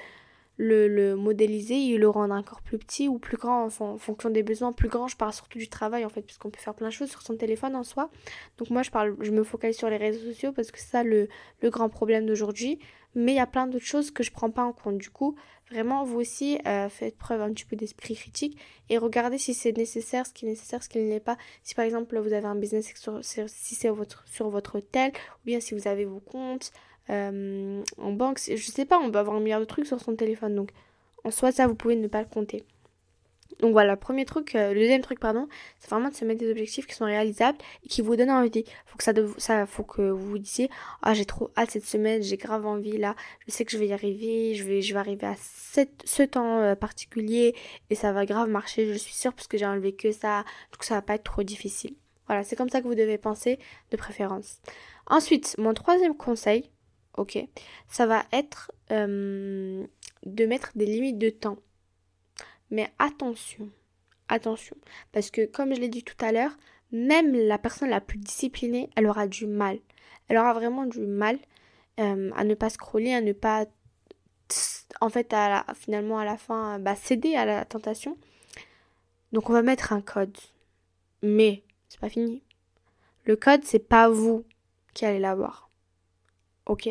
le, 0.59 1.15
modéliser 1.15 1.91
et 1.91 1.97
le 1.97 2.09
rendre 2.09 2.35
encore 2.35 2.61
plus 2.61 2.79
petit 2.79 3.09
ou 3.09 3.19
plus 3.19 3.37
grand 3.37 3.69
en, 3.81 3.99
fonction 3.99 4.29
des 4.29 4.43
besoins. 4.43 4.73
Plus 4.73 4.89
grand, 4.89 5.09
je 5.09 5.17
parle 5.17 5.33
surtout 5.33 5.59
du 5.59 5.69
travail 5.69 6.05
en 6.05 6.09
fait, 6.09 6.23
puisqu'on 6.23 6.51
peut 6.51 6.61
faire 6.61 6.75
plein 6.75 6.89
de 6.89 6.93
choses 6.93 7.11
sur 7.11 7.23
son 7.23 7.37
téléphone 7.37 7.77
en 7.77 7.85
soi. 7.85 8.11
Donc 8.59 8.71
moi, 8.71 8.83
je 8.83 8.91
parle, 8.91 9.17
je 9.21 9.31
me 9.31 9.45
focalise 9.45 9.77
sur 9.77 9.89
les 9.89 9.97
réseaux 9.97 10.25
sociaux 10.25 10.53
parce 10.53 10.71
que 10.71 10.79
c'est 10.79 10.91
ça 10.91 11.05
le, 11.05 11.29
grand 11.63 11.89
problème 11.89 12.27
d'aujourd'hui. 12.27 12.79
Mais 13.15 13.33
il 13.33 13.37
y 13.37 13.41
a 13.41 13.47
plein 13.47 13.67
d'autres 13.67 13.87
choses 13.87 14.11
que 14.11 14.23
je 14.23 14.31
prends 14.31 14.51
pas 14.51 14.63
en 14.63 14.73
compte. 14.73 14.99
Du 14.99 15.11
coup, 15.11 15.35
vraiment, 15.71 16.05
vous 16.05 16.21
aussi, 16.21 16.59
euh, 16.67 16.89
faites 16.89 17.17
preuve 17.17 17.41
un 17.41 17.53
petit 17.53 17.65
peu 17.65 17.75
d'esprit 17.75 18.15
critique 18.15 18.59
et 18.91 18.99
regardez 18.99 19.39
si 19.39 19.55
c'est 19.55 19.77
nécessaire, 19.77 20.27
ce 20.27 20.33
qui 20.33 20.45
est 20.45 20.49
nécessaire, 20.51 20.83
ce 20.83 20.89
qui 20.89 20.99
ne 20.99 21.09
l'est 21.09 21.19
pas. 21.19 21.39
Si 21.63 21.75
par 21.75 21.85
exemple, 21.85 22.19
vous 22.19 22.33
avez 22.33 22.47
un 22.47 22.55
business 22.55 22.93
sur, 22.95 23.21
si 23.23 23.75
c'est 23.75 23.89
votre, 23.89 24.29
sur 24.29 24.51
votre 24.51 24.79
tel, 24.81 25.11
ou 25.11 25.47
bien 25.47 25.59
si 25.59 25.75
vous 25.75 25.89
avez 25.89 26.05
vos 26.05 26.21
comptes, 26.21 26.71
euh, 27.11 27.83
en 27.99 28.13
banque, 28.13 28.39
je 28.39 28.71
sais 28.71 28.85
pas, 28.85 28.99
on 28.99 29.11
peut 29.11 29.19
avoir 29.19 29.37
un 29.37 29.41
milliard 29.41 29.61
de 29.61 29.65
trucs 29.65 29.87
sur 29.87 30.01
son 30.01 30.15
téléphone. 30.17 30.55
Donc, 30.55 30.71
en 31.25 31.31
soi, 31.31 31.53
ça, 31.53 31.67
vous 31.67 31.75
pouvez 31.75 31.97
ne 31.97 32.09
pas 32.09 32.21
le 32.21 32.29
compter. 32.29 32.65
Donc 33.61 33.73
voilà, 33.73 33.97
premier 33.97 34.25
truc, 34.25 34.55
euh, 34.55 34.73
le 34.73 34.81
deuxième 34.81 35.01
truc, 35.01 35.19
pardon, 35.19 35.49
c'est 35.81 35.91
vraiment 35.91 36.11
de 36.11 36.15
se 36.15 36.25
mettre 36.25 36.39
des 36.39 36.51
objectifs 36.51 36.87
qui 36.87 36.95
sont 36.95 37.07
réalisables 37.07 37.59
et 37.85 37.89
qui 37.89 38.03
vous 38.03 38.15
donnent 38.15 38.31
envie. 38.31 38.65
Faut 38.87 38.97
que 38.97 39.05
ça, 39.39 39.67
faut 39.67 39.83
que 39.83 40.03
vous 40.03 40.31
vous 40.31 40.39
disiez, 40.39 40.71
ah 41.03 41.13
j'ai 41.15 41.25
trop 41.25 41.51
hâte 41.57 41.73
cette 41.73 41.85
semaine, 41.85 42.23
j'ai 42.23 42.37
grave 42.37 42.67
envie 42.67 42.99
là, 42.99 43.17
je 43.47 43.53
sais 43.53 43.65
que 43.65 43.73
je 43.73 43.79
vais 43.79 43.89
y 43.89 43.93
arriver, 43.93 44.55
je 44.55 44.65
vais, 44.65 44.97
arriver 44.97 45.27
à 45.27 45.35
ce 45.37 46.23
temps 46.23 46.61
euh, 46.61 46.77
particulier 46.77 47.55
et 47.91 47.95
ça 47.97 48.13
va 48.13 48.27
grave 48.27 48.49
marcher, 48.49 48.93
je 48.93 48.99
suis 48.99 49.15
sûre 49.15 49.33
parce 49.33 49.49
que 49.49 49.59
j'ai 49.59 49.67
enlevé 49.67 49.93
que 49.93 50.13
ça, 50.13 50.45
donc 50.73 50.85
ça 50.85 50.95
va 50.95 51.03
pas 51.03 51.15
être 51.15 51.25
trop 51.25 51.43
difficile. 51.43 51.95
Voilà, 52.29 52.45
c'est 52.45 52.55
comme 52.55 52.69
ça 52.69 52.81
que 52.81 52.87
vous 52.87 52.95
devez 52.95 53.19
penser 53.19 53.59
de 53.91 53.97
préférence. 53.97 54.61
Ensuite, 55.07 55.57
mon 55.59 55.75
troisième 55.75 56.15
conseil, 56.15 56.71
ok 57.19 57.39
Ça 57.89 58.07
va 58.07 58.25
être 58.33 58.73
euh, 58.91 59.87
de 60.25 60.47
mettre 60.47 60.73
des 60.75 60.87
limites 60.87 61.19
de 61.19 61.31
temps. 61.31 61.59
Mais 62.71 62.91
attention, 62.99 63.71
attention, 64.29 64.77
parce 65.13 65.31
que 65.31 65.47
comme 65.47 65.75
je 65.75 65.81
l'ai 65.81 65.89
dit 65.89 66.05
tout 66.05 66.23
à 66.25 66.33
l'heure, 66.33 66.57
même 66.93 67.35
la 67.35 67.59
personne 67.59 67.91
la 67.91 68.01
plus 68.01 68.19
disciplinée, 68.19 68.91
elle 68.97 69.07
aura 69.07 69.27
du 69.27 69.47
mal. 69.47 69.79
Elle 70.29 70.39
aura 70.39 70.53
vraiment 70.55 70.87
du 70.87 71.01
mal 71.01 71.39
euh, 71.99 72.31
à 72.35 72.45
ne 72.45 72.55
pas 72.55 72.71
scroller, 72.71 73.13
à 73.13 73.21
ne 73.21 73.33
pas, 73.33 73.67
en 75.01 75.09
fait, 75.09 75.33
à 75.33 75.67
finalement 75.75 76.19
à 76.19 76.25
la 76.25 76.37
fin, 76.37 76.79
bah, 76.79 76.95
céder 76.95 77.35
à 77.35 77.45
la 77.45 77.65
tentation. 77.65 78.17
Donc 79.33 79.51
on 79.51 79.53
va 79.53 79.63
mettre 79.63 79.93
un 79.93 80.01
code. 80.01 80.37
Mais 81.23 81.65
c'est 81.89 82.01
pas 82.01 82.09
fini. 82.09 82.43
Le 83.25 83.37
code, 83.37 83.65
c'est 83.65 83.79
pas 83.79 84.09
vous 84.09 84.45
qui 84.95 85.05
allez 85.05 85.19
l'avoir. 85.19 85.71
Ok? 86.67 86.89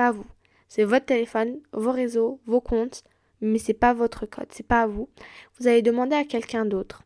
Pas 0.00 0.12
vous. 0.12 0.24
C'est 0.66 0.84
votre 0.84 1.04
téléphone, 1.04 1.60
vos 1.74 1.92
réseaux, 1.92 2.40
vos 2.46 2.62
comptes, 2.62 3.04
mais 3.42 3.58
c'est 3.58 3.74
pas 3.74 3.92
votre 3.92 4.24
code, 4.24 4.46
c'est 4.48 4.66
pas 4.66 4.80
à 4.80 4.86
vous. 4.86 5.10
Vous 5.58 5.68
allez 5.68 5.82
demander 5.82 6.16
à 6.16 6.24
quelqu'un 6.24 6.64
d'autre, 6.64 7.02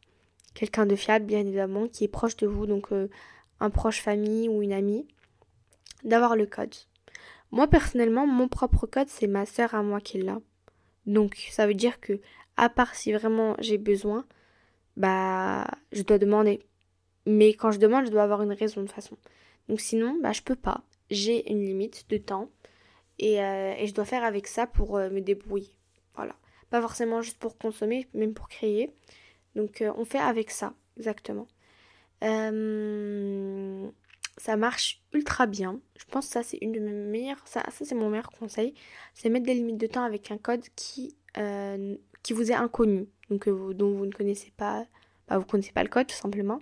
quelqu'un 0.54 0.86
de 0.86 0.94
fiable 0.94 1.26
bien 1.26 1.40
évidemment, 1.40 1.88
qui 1.88 2.04
est 2.04 2.08
proche 2.08 2.36
de 2.36 2.46
vous, 2.46 2.66
donc 2.66 2.92
euh, 2.92 3.08
un 3.58 3.70
proche 3.70 4.00
famille 4.00 4.48
ou 4.48 4.62
une 4.62 4.72
amie, 4.72 5.08
d'avoir 6.04 6.36
le 6.36 6.46
code. 6.46 6.72
Moi 7.50 7.66
personnellement, 7.66 8.28
mon 8.28 8.46
propre 8.46 8.86
code, 8.86 9.08
c'est 9.08 9.26
ma 9.26 9.44
sœur 9.44 9.74
à 9.74 9.82
moi 9.82 10.00
qui 10.00 10.18
l'a. 10.22 10.38
Donc 11.04 11.34
ça 11.50 11.66
veut 11.66 11.74
dire 11.74 11.98
que 11.98 12.20
à 12.56 12.68
part 12.68 12.94
si 12.94 13.12
vraiment 13.12 13.56
j'ai 13.58 13.78
besoin, 13.78 14.24
bah 14.96 15.66
je 15.90 16.02
dois 16.02 16.18
demander. 16.18 16.60
Mais 17.26 17.54
quand 17.54 17.72
je 17.72 17.80
demande, 17.80 18.06
je 18.06 18.12
dois 18.12 18.22
avoir 18.22 18.42
une 18.42 18.52
raison 18.52 18.82
de 18.84 18.88
façon. 18.88 19.16
Donc 19.68 19.80
sinon, 19.80 20.16
bah 20.22 20.30
je 20.30 20.42
peux 20.42 20.54
pas. 20.54 20.84
J'ai 21.10 21.50
une 21.50 21.64
limite 21.64 22.08
de 22.08 22.18
temps 22.18 22.50
et, 23.18 23.42
euh, 23.42 23.74
et 23.78 23.86
je 23.86 23.94
dois 23.94 24.04
faire 24.04 24.24
avec 24.24 24.46
ça 24.46 24.66
pour 24.66 24.96
euh, 24.96 25.10
me 25.10 25.20
débrouiller. 25.20 25.76
Voilà. 26.14 26.34
Pas 26.70 26.80
forcément 26.80 27.22
juste 27.22 27.38
pour 27.38 27.58
consommer, 27.58 28.08
même 28.14 28.34
pour 28.34 28.48
créer. 28.48 28.92
Donc 29.54 29.82
euh, 29.82 29.92
on 29.96 30.04
fait 30.04 30.18
avec 30.18 30.50
ça, 30.50 30.74
exactement. 30.96 31.46
ça 32.20 32.50
marche 34.56 35.02
ultra 35.12 35.46
bien. 35.46 35.80
Je 35.96 36.04
pense 36.06 36.26
que 36.26 36.32
ça 36.32 36.42
c'est 36.42 36.58
une 36.60 36.72
de 36.72 36.80
mes 36.80 36.90
meilleures. 36.90 37.46
Ça, 37.46 37.62
ça 37.70 37.84
c'est 37.84 37.94
mon 37.94 38.10
meilleur 38.10 38.30
conseil. 38.30 38.74
C'est 39.14 39.28
mettre 39.28 39.46
des 39.46 39.54
limites 39.54 39.78
de 39.78 39.86
temps 39.86 40.02
avec 40.02 40.30
un 40.30 40.38
code 40.38 40.64
qui, 40.74 41.16
qui 42.22 42.32
vous 42.32 42.50
est 42.50 42.54
inconnu. 42.54 43.06
Donc 43.30 43.48
dont 43.48 43.94
vous 43.94 44.06
ne 44.06 44.12
connaissez 44.12 44.52
pas. 44.56 44.86
Bah, 45.28 45.38
vous 45.38 45.44
connaissez 45.44 45.72
pas 45.72 45.84
le 45.84 45.88
code 45.88 46.08
tout 46.08 46.16
simplement. 46.16 46.58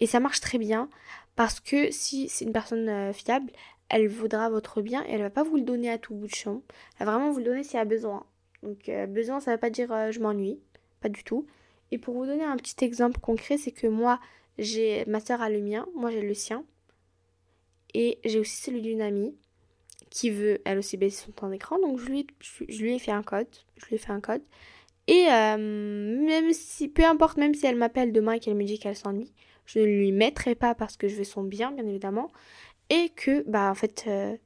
Et 0.00 0.06
ça 0.06 0.18
marche 0.18 0.40
très 0.40 0.58
bien 0.58 0.90
parce 1.36 1.60
que 1.60 1.92
si 1.92 2.28
c'est 2.28 2.44
une 2.44 2.52
personne 2.52 3.12
fiable, 3.12 3.52
elle 3.88 4.08
voudra 4.08 4.48
votre 4.48 4.82
bien 4.82 5.04
et 5.06 5.12
elle 5.12 5.22
va 5.22 5.30
pas 5.30 5.42
vous 5.42 5.56
le 5.56 5.62
donner 5.62 5.90
à 5.90 5.98
tout 5.98 6.14
bout 6.14 6.26
de 6.26 6.34
champ. 6.34 6.62
Elle 6.98 7.06
va 7.06 7.12
vraiment 7.16 7.30
vous 7.30 7.38
le 7.38 7.44
donner 7.44 7.62
s'il 7.62 7.74
y 7.74 7.80
a 7.80 7.84
besoin. 7.84 8.26
Donc 8.62 8.88
euh, 8.88 9.06
besoin, 9.06 9.40
ça 9.40 9.50
ne 9.50 9.56
veut 9.56 9.60
pas 9.60 9.70
dire 9.70 9.92
euh, 9.92 10.10
je 10.10 10.20
m'ennuie, 10.20 10.58
pas 11.00 11.08
du 11.08 11.22
tout. 11.22 11.46
Et 11.90 11.98
pour 11.98 12.14
vous 12.14 12.26
donner 12.26 12.44
un 12.44 12.56
petit 12.56 12.84
exemple 12.84 13.20
concret, 13.20 13.58
c'est 13.58 13.72
que 13.72 13.86
moi, 13.86 14.18
j'ai 14.58 15.04
ma 15.06 15.20
soeur 15.20 15.42
a 15.42 15.50
le 15.50 15.60
mien, 15.60 15.86
moi 15.94 16.10
j'ai 16.10 16.22
le 16.22 16.34
sien. 16.34 16.64
Et 17.92 18.18
j'ai 18.24 18.40
aussi 18.40 18.56
celui 18.56 18.82
d'une 18.82 19.02
amie 19.02 19.36
qui 20.10 20.30
veut 20.30 20.60
elle 20.64 20.78
aussi 20.78 20.96
baisser 20.96 21.26
son 21.26 21.32
temps 21.32 21.48
d'écran. 21.48 21.78
Donc 21.78 21.98
je 21.98 22.06
lui, 22.06 22.26
je, 22.40 22.82
lui 22.82 22.94
ai 22.94 22.98
fait 22.98 23.12
un 23.12 23.22
code. 23.22 23.46
Je 23.76 23.86
lui 23.86 23.96
ai 23.96 23.98
fait 23.98 24.12
un 24.12 24.20
code. 24.20 24.42
Et 25.06 25.26
euh, 25.30 25.56
même 25.56 26.52
si, 26.52 26.88
peu 26.88 27.04
importe, 27.04 27.36
même 27.36 27.54
si 27.54 27.66
elle 27.66 27.76
m'appelle 27.76 28.12
demain 28.12 28.32
et 28.32 28.40
qu'elle 28.40 28.54
me 28.54 28.64
dit 28.64 28.78
qu'elle 28.78 28.96
s'ennuie, 28.96 29.32
je 29.66 29.80
ne 29.80 29.84
lui 29.84 30.12
mettrai 30.12 30.54
pas 30.54 30.74
parce 30.74 30.96
que 30.96 31.08
je 31.08 31.16
veux 31.16 31.24
son 31.24 31.42
bien, 31.42 31.70
bien 31.72 31.86
évidemment 31.86 32.30
et 32.90 33.10
que 33.10 33.48
bah 33.48 33.70
en 33.70 33.74
fait 33.74 34.04
euh, 34.06 34.36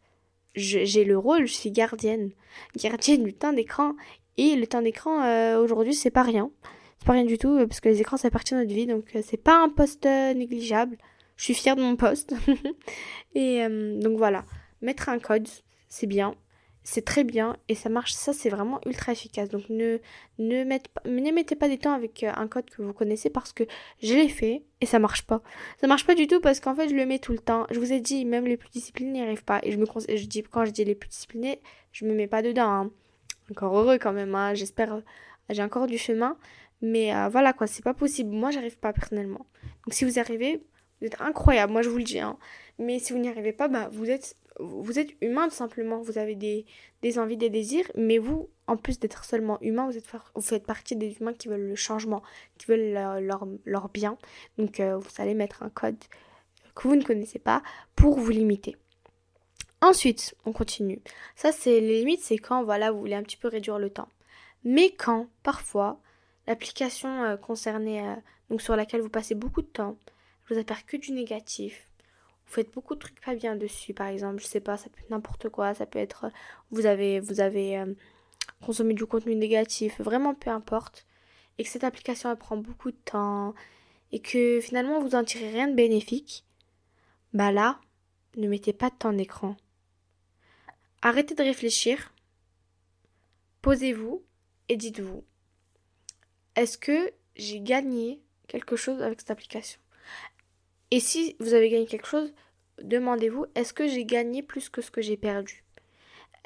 j'ai 0.55 1.05
le 1.05 1.19
rôle, 1.19 1.47
je 1.47 1.53
suis 1.53 1.71
gardienne, 1.71 2.31
gardienne 2.77 3.25
du 3.25 3.35
temps 3.35 3.53
d'écran. 3.53 3.95
Et 4.37 4.55
le 4.55 4.67
temps 4.67 4.83
d'écran 4.83 5.23
euh, 5.23 5.59
aujourd'hui 5.59 5.95
c'est 5.95 6.11
pas 6.11 6.23
rien, 6.23 6.51
c'est 6.99 7.07
pas 7.07 7.15
rien 7.15 7.25
du 7.25 7.39
tout 7.39 7.59
parce 7.67 7.81
que 7.81 7.89
les 7.89 8.01
écrans 8.01 8.17
ça 8.17 8.31
partie 8.31 8.55
de 8.55 8.61
notre 8.61 8.73
vie 8.73 8.87
donc 8.87 9.05
euh, 9.17 9.23
c'est 9.25 9.37
pas 9.43 9.63
un 9.63 9.69
poste 9.69 10.05
négligeable. 10.05 10.99
Je 11.37 11.45
suis 11.45 11.55
fière 11.55 11.77
de 11.77 11.83
mon 11.83 11.95
poste. 11.95 12.35
Et 13.35 13.63
donc 13.69 14.19
voilà, 14.19 14.45
mettre 14.83 15.09
un 15.09 15.21
code 15.21 15.47
c'est 15.89 16.07
bien, 16.07 16.35
c'est 16.91 17.05
très 17.05 17.23
bien 17.23 17.55
et 17.69 17.75
ça 17.75 17.91
marche, 17.91 18.15
ça 18.15 18.33
c'est 18.33 18.49
vraiment 18.49 18.81
ultra 18.87 19.13
efficace. 19.13 19.51
Donc 19.51 19.69
ne, 19.69 19.99
ne, 20.39 20.65
mettez, 20.65 20.89
pas, 20.89 21.03
ne 21.07 21.31
mettez 21.33 21.55
pas 21.55 21.69
des 21.69 21.77
temps 21.77 21.93
avec 21.93 22.25
euh, 22.25 22.33
un 22.35 22.49
code 22.49 22.65
que 22.71 22.81
vous 22.81 22.95
connaissez 22.95 23.29
parce 23.29 23.53
que 23.53 23.65
je 24.03 24.15
l'ai 24.15 24.31
fait 24.31 24.63
et 24.81 24.87
ça 24.87 24.99
marche 24.99 25.27
pas. 25.27 25.43
Ça 25.83 25.87
marche 25.87 26.07
pas 26.07 26.15
du 26.15 26.27
tout 26.27 26.41
parce 26.41 26.61
qu'en 26.61 26.75
fait 26.75 26.89
je 26.89 26.95
le 26.95 27.05
mets 27.05 27.19
tout 27.19 27.33
le 27.33 27.41
temps. 27.41 27.67
Je 27.71 27.79
vous 27.79 27.93
ai 27.93 28.01
dit, 28.01 28.25
même 28.25 28.47
les 28.47 28.57
plus 28.57 28.71
disciplinés 28.71 29.13
n'y 29.13 29.23
arrivent 29.23 29.45
pas. 29.45 29.61
Et 29.65 29.73
je 29.73 29.77
me 29.77 29.85
je 29.85 30.25
dis, 30.25 30.43
quand 30.43 30.65
je 30.65 30.71
dis 30.71 30.83
les 30.83 30.95
plus 30.95 31.11
disciplinés, 31.11 31.61
je 31.93 32.07
me 32.07 32.15
mets 32.15 32.27
pas 32.27 32.41
dedans. 32.41 32.71
Hein. 32.71 32.91
Encore 33.51 33.77
heureux 33.77 33.99
quand 33.99 34.15
même, 34.15 34.35
hein. 34.35 34.55
j'espère, 34.55 34.95
euh, 34.95 35.01
j'ai 35.51 35.63
encore 35.63 35.89
du 35.89 35.99
chemin. 35.99 36.39
Mais 36.81 37.15
euh, 37.15 37.29
voilà 37.29 37.53
quoi, 37.53 37.67
c'est 37.67 37.85
pas 37.85 37.93
possible. 37.93 38.31
Moi 38.31 38.51
j'arrive 38.51 38.79
pas 38.79 38.95
personnellement. 38.95 39.45
Donc 39.85 39.93
si 39.93 40.07
vous 40.07 40.19
arrivez, 40.19 40.63
vous 41.03 41.07
êtes 41.07 41.21
incroyable, 41.21 41.71
moi 41.71 41.83
je 41.83 41.91
vous 41.91 41.99
le 41.99 42.05
dis. 42.05 42.21
Hein. 42.21 42.39
Mais 42.79 42.99
si 42.99 43.13
vous 43.13 43.19
n'y 43.19 43.29
arrivez 43.29 43.53
pas, 43.53 43.69
bah 43.69 43.91
vous 43.93 44.09
êtes 44.09 44.37
vous 44.59 44.99
êtes 44.99 45.11
humain 45.21 45.49
tout 45.49 45.55
simplement, 45.55 46.01
vous 46.01 46.19
avez 46.19 46.35
des, 46.35 46.67
envies, 47.19 47.37
des 47.37 47.51
désirs, 47.51 47.91
mais 47.95 48.19
vous, 48.19 48.49
en 48.67 48.77
plus 48.77 48.99
d'être 48.99 49.25
seulement 49.25 49.61
humain, 49.61 49.87
vous, 49.87 49.97
êtes, 49.97 50.07
vous 50.35 50.41
faites 50.43 50.67
partie 50.67 50.97
des 50.97 51.17
humains 51.19 51.35
qui 51.35 51.49
veulent 51.49 51.69
le 51.69 51.75
changement, 51.75 52.23
qui 52.59 52.67
veulent 52.67 52.93
leur, 53.65 53.89
bien. 53.89 54.19
Donc 54.59 54.81
euh, 54.81 54.97
vous 54.97 55.11
allez 55.19 55.35
mettre 55.35 55.63
un 55.63 55.71
code 55.71 55.99
que 56.75 56.89
vous 56.89 56.97
ne 56.97 57.03
connaissez 57.03 57.39
pas 57.39 57.63
pour 57.97 58.19
vous 58.19 58.31
limiter. 58.31 58.77
Ensuite, 59.81 60.35
on 60.45 60.53
continue. 60.53 61.01
Ça, 61.37 61.53
c'est 61.53 61.81
les 61.81 62.01
limites, 62.01 62.21
c'est 62.21 62.39
quand 62.39 62.65
voilà, 62.65 62.91
vous 62.91 62.99
voulez 62.99 63.15
un 63.15 63.23
petit 63.23 63.37
peu 63.37 63.49
réduire 63.49 63.79
le 63.79 63.91
temps. 63.91 64.09
Mais 64.65 64.91
quand, 64.91 65.29
parfois, 65.45 66.01
l'application 66.49 67.23
euh, 67.23 67.37
concernée, 67.37 68.03
euh, 68.03 68.15
donc 68.51 68.61
sur 68.61 68.75
laquelle 68.75 69.03
vous 69.03 69.09
passez 69.09 69.37
beaucoup 69.37 69.63
de 69.63 69.69
temps, 69.69 69.97
vous 70.49 70.59
apporte 70.59 70.85
que 70.85 70.97
du 70.97 71.13
négatif, 71.13 71.88
vous 72.49 72.55
faites 72.55 72.73
beaucoup 72.73 72.95
de 72.95 73.01
trucs 73.01 73.21
pas 73.21 73.35
bien 73.35 73.57
dessus, 73.57 73.95
par 73.95 74.07
exemple, 74.09 74.41
je 74.41 74.47
sais 74.47 74.61
pas, 74.61 74.77
ça 74.77 74.89
peut 74.89 75.01
être 75.01 75.11
n'importe 75.11 75.49
quoi, 75.51 75.75
ça 75.75 75.87
peut 75.87 75.99
être 75.99 76.31
vous 76.71 76.87
avez 76.87 77.21
vous 77.21 77.41
avez 77.41 77.79
euh, 77.79 77.95
consommé 78.65 78.95
du 78.95 79.07
contenu 79.07 79.35
négatif, 79.37 80.01
vraiment 80.01 80.35
peu 80.35 80.51
importe, 80.51 81.07
et 81.59 81.65
que 81.65 81.71
cette 81.71 81.85
application 81.85 82.31
elle 82.31 82.37
prend 82.39 82.57
beaucoup 82.57 82.91
de 82.91 82.97
temps 83.05 83.55
et 84.13 84.21
que 84.21 84.61
finalement 84.61 85.01
vous 85.01 85.15
en 85.15 85.25
tirez 85.25 85.51
rien 85.51 85.69
de 85.69 85.75
bénéfique, 85.75 86.45
bah 87.35 87.53
là, 87.53 87.79
ne 88.37 88.49
mettez 88.49 88.73
pas 88.73 88.91
de 88.91 88.97
temps 88.97 89.13
d'écran. 89.13 89.57
Arrêtez 91.03 91.35
de 91.35 91.43
réfléchir. 91.43 92.13
Posez-vous 93.63 94.25
et 94.69 94.77
dites-vous 94.77 95.25
est-ce 96.59 96.77
que 96.77 97.13
j'ai 97.37 97.61
gagné 97.61 98.21
quelque 98.49 98.75
chose 98.75 99.01
avec 99.01 99.21
cette 99.21 99.31
application? 99.31 99.81
Et 100.91 101.01
si 101.01 101.37
vous 101.41 101.55
avez 101.55 101.69
gagné 101.69 101.87
quelque 101.87 102.07
chose, 102.07 102.33
demandez-vous, 102.83 103.47
est-ce 103.55 103.73
que 103.73 103.87
j'ai 103.87 104.05
gagné 104.05 104.43
plus 104.43 104.69
que 104.69 104.81
ce 104.81 104.91
que 104.91 105.03
j'ai 105.03 105.17
perdu? 105.17 105.65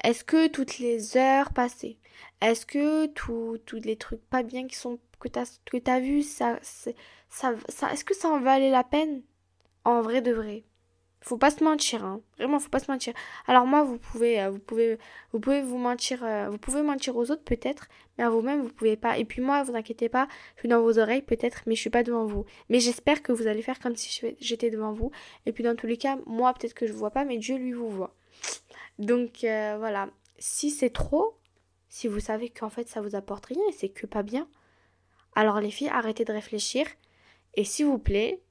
Est-ce 0.03 0.23
que 0.23 0.47
toutes 0.47 0.79
les 0.79 1.15
heures 1.15 1.53
passées, 1.53 1.97
est-ce 2.41 2.65
que 2.65 3.05
tous 3.05 3.59
les 3.83 3.95
trucs 3.95 4.23
pas 4.29 4.43
bien 4.43 4.67
que 4.67 4.73
tu 5.29 5.39
as, 5.39 5.61
que 5.65 5.89
as 5.89 5.99
vu, 5.99 6.23
ça, 6.23 6.59
ça, 7.29 7.55
ça, 7.69 7.93
est-ce 7.93 8.03
que 8.03 8.15
ça 8.15 8.29
en 8.29 8.39
valait 8.41 8.69
la 8.69 8.83
peine? 8.83 9.21
En 9.85 10.01
vrai 10.01 10.21
de 10.21 10.31
vrai. 10.31 10.63
Faut 11.23 11.37
pas 11.37 11.51
se 11.51 11.63
mentir, 11.63 12.03
hein. 12.03 12.19
Vraiment, 12.37 12.59
faut 12.59 12.69
pas 12.69 12.79
se 12.79 12.91
mentir. 12.91 13.13
Alors 13.47 13.65
moi, 13.65 13.83
vous 13.83 13.97
pouvez, 13.97 14.41
euh, 14.41 14.49
vous 14.49 14.59
pouvez, 14.59 14.97
vous 15.31 15.39
pouvez 15.39 15.61
vous 15.61 15.77
mentir, 15.77 16.21
euh, 16.21 16.49
vous 16.49 16.57
pouvez 16.57 16.81
mentir 16.81 17.15
aux 17.15 17.31
autres 17.31 17.43
peut-être, 17.43 17.87
mais 18.17 18.25
à 18.25 18.29
vous-même 18.29 18.61
vous 18.61 18.73
pouvez 18.73 18.97
pas. 18.97 19.17
Et 19.17 19.23
puis 19.23 19.41
moi, 19.41 19.63
vous 19.63 19.73
inquiétez 19.73 20.09
pas, 20.09 20.27
je 20.55 20.61
suis 20.61 20.69
dans 20.69 20.81
vos 20.81 20.99
oreilles 20.99 21.21
peut-être, 21.21 21.63
mais 21.65 21.75
je 21.75 21.79
suis 21.79 21.89
pas 21.89 22.03
devant 22.03 22.25
vous. 22.25 22.43
Mais 22.67 22.81
j'espère 22.81 23.23
que 23.23 23.31
vous 23.31 23.47
allez 23.47 23.61
faire 23.61 23.79
comme 23.79 23.95
si 23.95 24.35
j'étais 24.41 24.69
devant 24.69 24.91
vous. 24.91 25.11
Et 25.45 25.53
puis 25.53 25.63
dans 25.63 25.77
tous 25.77 25.87
les 25.87 25.95
cas, 25.95 26.17
moi 26.25 26.53
peut-être 26.53 26.73
que 26.73 26.87
je 26.87 26.93
vois 26.93 27.11
pas, 27.11 27.23
mais 27.23 27.37
Dieu 27.37 27.55
lui 27.55 27.71
vous 27.71 27.89
voit. 27.89 28.13
Donc 28.99 29.45
euh, 29.45 29.77
voilà. 29.79 30.09
Si 30.39 30.71
c'est 30.71 30.89
trop, 30.89 31.37
si 31.87 32.09
vous 32.09 32.19
savez 32.19 32.49
qu'en 32.49 32.69
fait 32.69 32.89
ça 32.89 32.99
vous 32.99 33.15
apporte 33.15 33.45
rien 33.45 33.61
et 33.69 33.71
c'est 33.71 33.87
que 33.87 34.05
pas 34.07 34.23
bien, 34.23 34.49
alors 35.35 35.61
les 35.61 35.71
filles, 35.71 35.89
arrêtez 35.89 36.25
de 36.25 36.33
réfléchir. 36.33 36.85
Et 37.55 37.63
s'il 37.63 37.85
vous 37.85 37.97
plaît, 37.99 38.41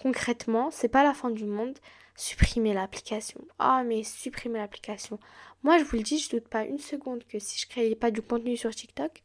concrètement, 0.00 0.70
c'est 0.70 0.88
pas 0.88 1.04
la 1.04 1.12
fin 1.12 1.30
du 1.30 1.44
monde 1.44 1.78
supprimer 2.22 2.72
l'application. 2.72 3.40
Ah, 3.58 3.82
mais 3.84 4.04
supprimer 4.04 4.60
l'application. 4.60 5.18
Moi, 5.64 5.78
je 5.78 5.84
vous 5.84 5.96
le 5.96 6.02
dis, 6.04 6.18
je 6.18 6.30
doute 6.30 6.46
pas 6.46 6.64
une 6.64 6.78
seconde 6.78 7.24
que 7.24 7.40
si 7.40 7.58
je 7.58 7.66
créais 7.66 7.96
pas 7.96 8.12
du 8.12 8.22
contenu 8.22 8.56
sur 8.56 8.72
TikTok, 8.72 9.22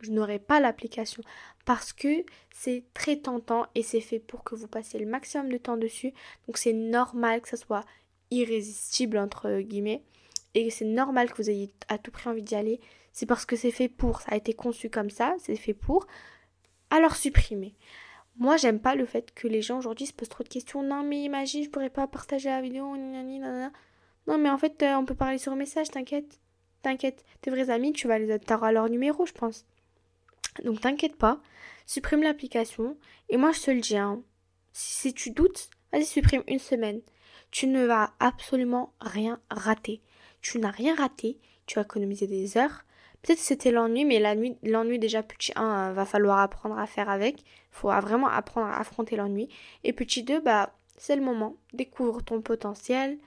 je 0.00 0.10
n'aurais 0.10 0.38
pas 0.38 0.60
l'application 0.60 1.22
parce 1.64 1.94
que 1.94 2.24
c'est 2.52 2.84
très 2.92 3.16
tentant 3.16 3.66
et 3.74 3.82
c'est 3.82 4.02
fait 4.02 4.18
pour 4.18 4.44
que 4.44 4.54
vous 4.54 4.68
passiez 4.68 5.00
le 5.00 5.06
maximum 5.06 5.50
de 5.50 5.56
temps 5.56 5.78
dessus. 5.78 6.12
Donc 6.46 6.58
c'est 6.58 6.74
normal 6.74 7.40
que 7.40 7.48
ça 7.48 7.56
soit 7.56 7.84
irrésistible 8.30 9.16
entre 9.16 9.60
guillemets 9.60 10.02
et 10.52 10.68
c'est 10.68 10.84
normal 10.84 11.30
que 11.30 11.38
vous 11.38 11.48
ayez 11.48 11.72
à 11.88 11.96
tout 11.96 12.10
prix 12.10 12.28
envie 12.28 12.42
d'y 12.42 12.56
aller. 12.56 12.78
C'est 13.12 13.26
parce 13.26 13.46
que 13.46 13.56
c'est 13.56 13.70
fait 13.70 13.88
pour, 13.88 14.20
ça 14.20 14.32
a 14.32 14.36
été 14.36 14.52
conçu 14.52 14.90
comme 14.90 15.10
ça, 15.10 15.34
c'est 15.38 15.56
fait 15.56 15.72
pour. 15.72 16.06
Alors 16.90 17.16
supprimer. 17.16 17.74
Moi, 18.36 18.56
j'aime 18.56 18.80
pas 18.80 18.94
le 18.94 19.06
fait 19.06 19.32
que 19.32 19.46
les 19.46 19.62
gens 19.62 19.78
aujourd'hui 19.78 20.06
se 20.06 20.12
posent 20.12 20.28
trop 20.28 20.42
de 20.42 20.48
questions. 20.48 20.82
Non, 20.82 21.04
mais 21.04 21.22
imagine, 21.22 21.62
je 21.62 21.70
pourrais 21.70 21.90
pas 21.90 22.06
partager 22.06 22.48
la 22.48 22.60
vidéo. 22.60 22.96
Non, 24.26 24.38
mais 24.38 24.50
en 24.50 24.58
fait, 24.58 24.82
euh, 24.82 24.96
on 24.96 25.04
peut 25.04 25.14
parler 25.14 25.38
sur 25.38 25.54
message, 25.54 25.90
t'inquiète. 25.90 26.40
T'inquiète. 26.82 27.24
Tes 27.40 27.50
vrais 27.50 27.70
amis, 27.70 27.92
tu 27.92 28.08
vas 28.08 28.18
les 28.18 28.32
à 28.32 28.72
leur 28.72 28.88
numéro, 28.88 29.24
je 29.24 29.32
pense. 29.32 29.64
Donc, 30.64 30.80
t'inquiète 30.80 31.16
pas. 31.16 31.40
Supprime 31.86 32.22
l'application. 32.22 32.96
Et 33.28 33.36
moi, 33.36 33.52
je 33.52 33.60
te 33.60 33.70
le 33.70 33.80
dis, 33.80 33.96
hein, 33.96 34.22
si, 34.72 35.14
tu 35.14 35.30
doutes, 35.30 35.70
vas-y, 35.92 36.04
supprime 36.04 36.42
une 36.48 36.58
semaine. 36.58 37.00
Tu 37.50 37.68
ne 37.68 37.84
vas 37.84 38.14
absolument 38.18 38.94
rien 39.00 39.40
rater. 39.50 40.02
Tu 40.40 40.58
n'as 40.58 40.70
rien 40.70 40.96
raté. 40.96 41.38
Tu 41.66 41.76
vas 41.76 41.82
économiser 41.82 42.26
des 42.26 42.56
heures. 42.56 42.84
Peut-être 43.24 43.38
c'était 43.38 43.70
l'ennui, 43.70 44.04
mais 44.04 44.20
l'ennui 44.62 44.98
déjà 44.98 45.22
petit 45.22 45.52
1, 45.56 45.62
euh, 45.62 45.92
va 45.94 46.04
falloir 46.04 46.40
apprendre 46.40 46.78
à 46.78 46.86
faire 46.86 47.08
avec. 47.08 47.42
Faut 47.70 47.88
vraiment 47.88 48.28
apprendre 48.28 48.66
à 48.66 48.78
affronter 48.78 49.16
l'ennui. 49.16 49.48
Et 49.82 49.94
petit 49.94 50.22
2, 50.22 50.40
bah, 50.40 50.74
c'est 50.98 51.16
le 51.16 51.22
moment. 51.22 51.56
Découvre 51.72 52.20
ton 52.20 52.42
potentiel. 52.42 53.18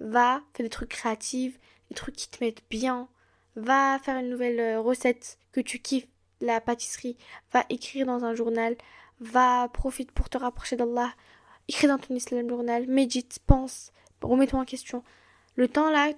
Va, 0.00 0.42
fais 0.54 0.64
des 0.64 0.68
trucs 0.68 0.88
créatifs, 0.88 1.60
des 1.88 1.94
trucs 1.94 2.16
qui 2.16 2.28
te 2.28 2.42
mettent 2.42 2.64
bien. 2.68 3.06
Va 3.54 4.00
faire 4.00 4.18
une 4.18 4.28
nouvelle 4.28 4.58
euh, 4.58 4.80
recette 4.80 5.38
que 5.52 5.60
tu 5.60 5.78
kiffes, 5.78 6.08
la 6.40 6.60
pâtisserie. 6.60 7.16
Va 7.52 7.64
écrire 7.70 8.06
dans 8.06 8.24
un 8.24 8.34
journal. 8.34 8.76
Va, 9.20 9.68
profite 9.72 10.10
pour 10.10 10.28
te 10.28 10.36
rapprocher 10.36 10.74
d'Allah. 10.74 11.12
Écris 11.68 11.86
dans 11.86 11.98
ton 11.98 12.16
islam 12.16 12.48
journal. 12.48 12.88
Médite, 12.88 13.38
pense, 13.46 13.92
remets-toi 14.20 14.58
en 14.58 14.64
question. 14.64 15.04
Le 15.54 15.68
temps 15.68 15.92
là 15.92 16.12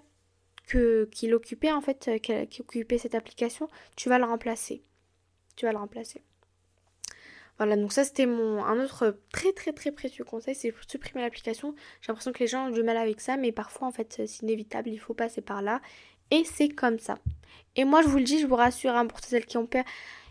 que 0.67 1.09
qu'il 1.13 1.35
occupait 1.35 1.73
en 1.73 1.81
fait, 1.81 2.11
qui 2.21 2.61
occupait 2.61 2.99
cette 2.99 3.15
application, 3.15 3.69
tu 3.97 4.09
vas 4.09 4.19
le 4.19 4.25
remplacer. 4.25 4.83
Tu 5.57 5.65
vas 5.65 5.73
le 5.73 5.79
remplacer. 5.79 6.23
Voilà, 7.59 7.77
donc 7.77 7.93
ça 7.93 8.05
c'était 8.05 8.27
mon 8.27 8.63
un 8.63 8.79
autre 8.85 9.19
très 9.33 9.53
très 9.53 9.73
très 9.73 9.91
précieux 9.91 10.25
conseil, 10.25 10.55
c'est 10.55 10.73
pour 10.73 10.85
supprimer 10.87 11.23
l'application. 11.23 11.75
J'ai 12.01 12.09
l'impression 12.09 12.33
que 12.33 12.41
les 12.41 12.47
gens 12.47 12.67
ont 12.67 12.71
du 12.71 12.83
mal 12.83 12.99
avec 12.99 13.21
ça, 13.21 13.37
mais 13.39 13.53
parfois 13.53 13.89
en 13.89 13.93
fait 13.93 14.23
c'est 14.27 14.43
inévitable, 14.43 14.91
il 14.91 14.99
faut 14.99 15.15
passer 15.15 15.41
par 15.41 15.63
là. 15.63 15.81
Et 16.31 16.45
c'est 16.45 16.69
comme 16.69 16.99
ça. 16.99 17.19
Et 17.77 17.85
moi 17.85 18.03
je 18.03 18.09
vous 18.09 18.19
le 18.19 18.25
dis, 18.25 18.41
je 18.41 18.47
vous 18.47 18.57
rassure, 18.57 18.95
hein, 18.95 19.07
pour 19.07 19.21
celles 19.21 19.47
qui 19.47 19.57
ont 19.57 19.67
peur, 19.67 19.85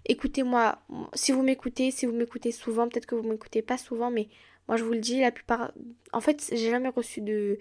écoutez-moi, 0.06 0.80
si 1.13 1.32
vous 1.32 1.41
m'écoutez, 1.41 1.89
si 1.91 2.06
vous 2.06 2.12
m'écoutez 2.13 2.52
souvent, 2.52 2.88
peut-être 2.88 3.06
que 3.06 3.15
vous 3.15 3.28
m'écoutez 3.28 3.62
pas 3.62 3.78
souvent, 3.78 4.12
mais 4.12 4.28
moi 4.67 4.78
je 4.78 4.84
vous 4.84 4.91
le 4.91 5.00
dis, 5.00 5.21
la 5.21 5.32
plupart... 5.32 5.71
En 6.13 6.21
fait, 6.21 6.50
j'ai 6.52 6.69
jamais 6.69 6.89
reçu 6.89 7.21
de... 7.21 7.58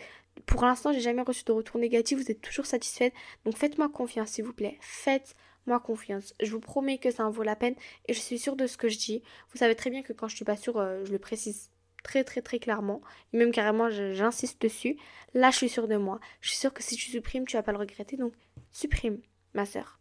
Pour 0.47 0.64
l'instant, 0.64 0.92
j'ai 0.92 1.01
jamais 1.01 1.23
reçu 1.23 1.44
de 1.44 1.53
retour 1.53 1.79
négatif, 1.79 2.18
vous 2.18 2.31
êtes 2.31 2.40
toujours 2.40 2.66
satisfaite. 2.66 3.14
Donc 3.44 3.57
faites-moi 3.57 3.88
confiance, 3.88 4.31
s'il 4.31 4.44
vous 4.44 4.53
plaît. 4.53 4.79
Faites 4.81 5.35
moi 5.66 5.81
confiance. 5.81 6.35
Je 6.40 6.51
vous 6.51 6.61
promets 6.61 6.99
que 6.99 7.11
ça 7.11 7.27
en 7.27 7.31
vaut 7.31 7.42
la 7.42 7.57
peine 7.57 7.75
et 8.07 8.14
je 8.14 8.20
suis 8.20 8.38
sûre 8.38 8.57
de 8.57 8.66
ce 8.66 8.77
que 8.77 8.88
je 8.88 8.99
dis. 8.99 9.23
Vous 9.53 9.59
savez 9.59 9.75
très 9.75 9.90
bien 9.90 10.03
que 10.03 10.12
quand 10.12 10.29
je 10.29 10.37
suis 10.37 10.44
pas 10.44 10.57
sûre, 10.57 10.79
euh, 10.79 11.05
je 11.05 11.12
le 11.12 11.18
précise 11.18 11.70
très 12.03 12.25
très 12.25 12.42
très 12.42 12.59
clairement. 12.59 13.01
Et 13.33 13.38
même 13.38 13.51
carrément, 13.51 13.90
j'insiste 13.90 14.61
dessus. 14.61 14.97
Là, 15.33 15.51
je 15.51 15.57
suis 15.57 15.68
sûre 15.68 15.88
de 15.88 15.97
moi. 15.97 16.20
Je 16.40 16.51
suis 16.51 16.59
sûre 16.59 16.73
que 16.73 16.83
si 16.83 16.97
tu 16.97 17.11
supprimes, 17.11 17.47
tu 17.47 17.57
vas 17.57 17.62
pas 17.62 17.73
le 17.73 17.79
regretter. 17.79 18.16
Donc, 18.16 18.35
supprime, 18.73 19.20
ma 19.55 19.66
soeur. 19.66 19.99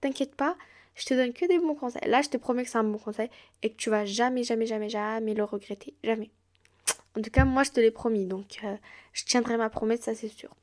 T'inquiète 0.00 0.34
pas, 0.34 0.56
je 0.94 1.04
te 1.06 1.14
donne 1.14 1.32
que 1.32 1.46
des 1.46 1.58
bons 1.58 1.74
conseils. 1.74 2.08
Là, 2.08 2.22
je 2.22 2.28
te 2.28 2.36
promets 2.36 2.64
que 2.64 2.70
c'est 2.70 2.78
un 2.78 2.84
bon 2.84 2.98
conseil 2.98 3.30
et 3.62 3.70
que 3.70 3.76
tu 3.76 3.90
vas 3.90 4.04
jamais, 4.04 4.42
jamais, 4.42 4.66
jamais, 4.66 4.88
jamais 4.88 5.34
le 5.34 5.44
regretter. 5.44 5.94
Jamais. 6.02 6.30
En 7.18 7.22
tout 7.22 7.30
cas, 7.30 7.44
moi, 7.44 7.64
je 7.64 7.70
te 7.70 7.80
l'ai 7.80 7.90
promis. 7.90 8.26
Donc, 8.26 8.60
euh, 8.62 8.76
je 9.12 9.24
tiendrai 9.24 9.56
ma 9.56 9.70
promesse, 9.70 10.02
ça 10.02 10.14
c'est 10.14 10.28
sûr. 10.28 10.54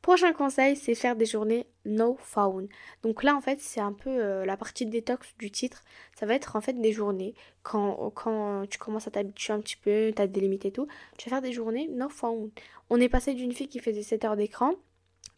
Prochain 0.00 0.32
conseil, 0.32 0.76
c'est 0.76 0.94
faire 0.94 1.16
des 1.16 1.26
journées 1.26 1.66
no 1.84 2.16
phone. 2.20 2.68
Donc 3.02 3.22
là, 3.22 3.34
en 3.36 3.40
fait, 3.40 3.60
c'est 3.60 3.80
un 3.80 3.92
peu 3.92 4.08
euh, 4.10 4.46
la 4.46 4.56
partie 4.56 4.86
détox 4.86 5.34
du 5.38 5.50
titre. 5.50 5.82
Ça 6.18 6.24
va 6.26 6.34
être 6.34 6.54
en 6.54 6.60
fait 6.60 6.74
des 6.74 6.92
journées 6.92 7.34
quand, 7.62 8.10
quand 8.14 8.66
tu 8.70 8.78
commences 8.78 9.08
à 9.08 9.10
t'habituer 9.10 9.52
un 9.52 9.60
petit 9.60 9.76
peu, 9.76 10.12
tu 10.14 10.22
as 10.22 10.28
des 10.28 10.40
limites 10.40 10.64
et 10.64 10.70
tout. 10.70 10.86
Tu 11.18 11.28
vas 11.28 11.36
faire 11.36 11.42
des 11.42 11.52
journées 11.52 11.88
no 11.88 12.08
phone. 12.08 12.50
On 12.88 13.00
est 13.00 13.08
passé 13.08 13.34
d'une 13.34 13.52
fille 13.52 13.68
qui 13.68 13.80
faisait 13.80 14.04
7 14.04 14.24
heures 14.24 14.36
d'écran 14.36 14.74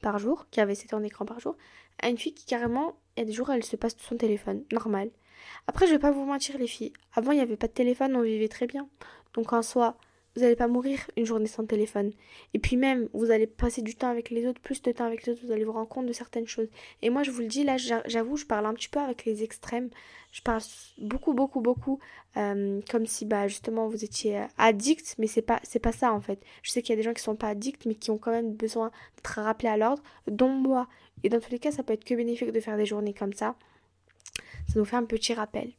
par 0.03 0.19
jour, 0.19 0.47
qui 0.51 0.61
avait 0.61 0.75
7 0.75 0.93
heures 0.93 1.01
d'écran 1.01 1.25
par 1.25 1.41
jour, 1.41 1.57
à 2.01 2.11
une 2.11 2.19
fille 2.19 2.35
qui 2.35 2.45
carrément, 2.45 2.95
il 3.17 3.21
y 3.21 3.23
a 3.23 3.27
des 3.27 3.33
jours, 3.33 3.51
elle 3.51 3.65
se 3.65 3.75
passe 3.75 3.97
son 3.99 4.17
téléphone, 4.17 4.63
normal. 4.71 5.11
Après, 5.67 5.87
je 5.87 5.93
vais 5.93 5.99
pas 5.99 6.11
vous 6.11 6.27
mentir, 6.27 6.59
les 6.59 6.67
filles. 6.67 6.93
Avant, 7.15 7.33
il 7.33 7.37
n'y 7.37 7.43
avait 7.43 7.57
pas 7.57 7.69
de 7.69 7.73
téléphone, 7.73 8.15
on 8.15 8.23
vivait 8.23 8.49
très 8.49 8.67
bien. 8.67 8.89
Donc 9.35 9.53
en 9.53 9.63
soi, 9.63 9.97
vous 10.35 10.43
n'allez 10.43 10.57
pas 10.57 10.69
mourir 10.69 10.99
une 11.17 11.27
journée 11.27 11.47
sans 11.47 11.65
téléphone. 11.65 12.13
Et 12.55 12.59
puis 12.59 12.77
même, 12.77 13.09
vous 13.13 13.31
allez 13.31 13.47
passer 13.47 13.83
du 13.83 13.95
temps 13.95 14.09
avec 14.09 14.31
les 14.31 14.47
autres, 14.47 14.61
plus 14.61 14.83
de 14.83 14.93
temps 14.93 15.05
avec 15.05 15.27
les 15.27 15.33
autres, 15.33 15.43
vous 15.45 15.53
allez 15.53 15.65
vous 15.65 15.73
rendre 15.73 15.89
compte 15.89 16.07
de 16.07 16.13
certaines 16.13 16.47
choses. 16.47 16.69
Et 17.03 17.11
moi, 17.11 17.23
je 17.23 17.31
vous 17.31 17.41
le 17.41 17.47
dis, 17.47 17.65
là, 17.65 17.77
j'avoue, 17.77 18.37
je 18.37 18.47
parle 18.47 18.67
un 18.67 18.75
petit 18.75 18.89
peu 18.89 19.01
avec 19.01 19.25
les 19.25 19.43
extrêmes. 19.43 19.91
Je 20.31 20.43
parle 20.43 20.61
beaucoup, 20.99 21.33
beaucoup, 21.33 21.61
beaucoup, 21.61 21.99
euh, 22.37 22.81
comme 22.91 23.07
si, 23.07 23.25
bah, 23.25 23.49
justement, 23.49 23.89
vous 23.89 24.05
étiez 24.05 24.45
addict, 24.59 25.17
mais 25.19 25.27
c'est 25.27 25.43
pas, 25.43 25.59
c'est 25.63 25.79
pas 25.79 25.93
ça, 25.93 26.13
en 26.13 26.21
fait. 26.21 26.41
Je 26.63 26.71
sais 26.71 26.83
qu'il 26.83 26.91
y 26.91 26.93
a 26.93 26.97
des 26.97 27.03
gens 27.03 27.15
qui 27.15 27.23
sont 27.23 27.37
pas 27.37 27.49
addicts, 27.49 27.87
mais 27.87 27.95
qui 27.95 28.11
ont 28.11 28.19
quand 28.19 28.31
même 28.31 28.53
besoin 28.53 28.91
d'être 29.17 29.41
rappelés 29.41 29.71
à 29.71 29.77
l'ordre, 29.77 30.03
dont 30.27 30.51
moi. 30.51 30.87
Et 31.25 31.31
dans 31.31 31.41
tous 31.41 31.51
les 31.51 31.59
cas, 31.59 31.73
ça 31.73 31.83
peut 31.83 31.95
être 31.95 32.05
que 32.05 32.15
bénéfique 32.15 32.53
de 32.53 32.61
faire 32.61 32.77
des 32.77 32.87
journées 32.87 33.15
comme 33.15 33.33
ça. 33.33 33.57
Ça 34.69 34.79
nous 34.79 34.85
fait 34.85 34.97
un 34.97 35.05
petit 35.05 35.35
rappel. 35.35 35.73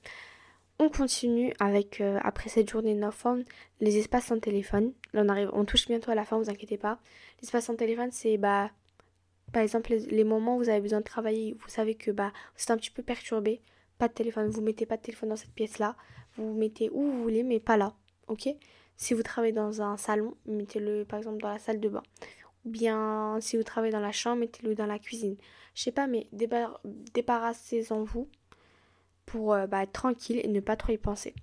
On 0.81 0.87
continue 0.87 1.53
avec, 1.59 1.99
euh, 1.99 2.19
après 2.23 2.49
cette 2.49 2.69
journée 2.69 2.93
no 2.93 3.11
phone, 3.11 3.43
les 3.81 3.97
espaces 3.97 4.27
sans 4.27 4.39
téléphone. 4.39 4.93
On, 5.13 5.27
arrive, 5.27 5.49
on 5.51 5.65
touche 5.65 5.87
bientôt 5.87 6.09
à 6.09 6.15
la 6.15 6.23
fin, 6.23 6.37
vous 6.37 6.49
inquiétez 6.49 6.77
pas. 6.77 6.99
L'espace 7.41 7.65
sans 7.65 7.75
téléphone, 7.75 8.11
c'est, 8.13 8.37
bah, 8.37 8.71
par 9.51 9.61
exemple, 9.61 9.93
les, 9.93 10.23
moments 10.23 10.55
où 10.55 10.59
vous 10.59 10.69
avez 10.69 10.79
besoin 10.79 10.99
de 10.99 11.03
travailler, 11.03 11.57
vous 11.59 11.67
savez 11.67 11.95
que, 11.95 12.11
bah, 12.11 12.31
êtes 12.57 12.71
un 12.71 12.77
petit 12.77 12.91
peu 12.91 13.03
perturbé. 13.03 13.61
Pas 13.97 14.07
de 14.07 14.13
téléphone, 14.13 14.47
vous 14.47 14.61
mettez 14.61 14.85
pas 14.85 14.95
de 14.95 15.01
téléphone 15.01 15.27
dans 15.27 15.35
cette 15.35 15.51
pièce-là. 15.53 15.97
Vous 16.37 16.53
mettez 16.53 16.89
où 16.91 17.01
vous 17.11 17.23
voulez, 17.23 17.43
mais 17.43 17.59
pas 17.59 17.75
là, 17.75 17.93
ok? 18.29 18.47
Si 18.95 19.13
vous 19.13 19.23
travaillez 19.23 19.53
dans 19.53 19.81
un 19.81 19.97
salon, 19.97 20.37
mettez-le, 20.45 21.03
par 21.03 21.19
exemple, 21.19 21.41
dans 21.41 21.49
la 21.49 21.59
salle 21.59 21.81
de 21.81 21.89
bain. 21.89 22.03
Ou 22.63 22.69
bien, 22.69 23.37
si 23.41 23.57
vous 23.57 23.63
travaillez 23.63 23.91
dans 23.91 23.99
la 23.99 24.13
chambre, 24.13 24.37
mettez-le 24.37 24.75
dans 24.75 24.85
la 24.85 24.99
cuisine. 24.99 25.35
Je 25.75 25.83
sais 25.83 25.91
pas, 25.91 26.07
mais 26.07 26.29
débarrassez-en 26.31 28.03
vous 28.03 28.29
pour 29.29 29.53
euh, 29.53 29.67
bah, 29.67 29.83
être 29.83 29.91
tranquille 29.91 30.41
et 30.43 30.47
ne 30.47 30.59
pas 30.59 30.75
trop 30.75 30.91
y 30.91 30.97
penser. 30.97 31.33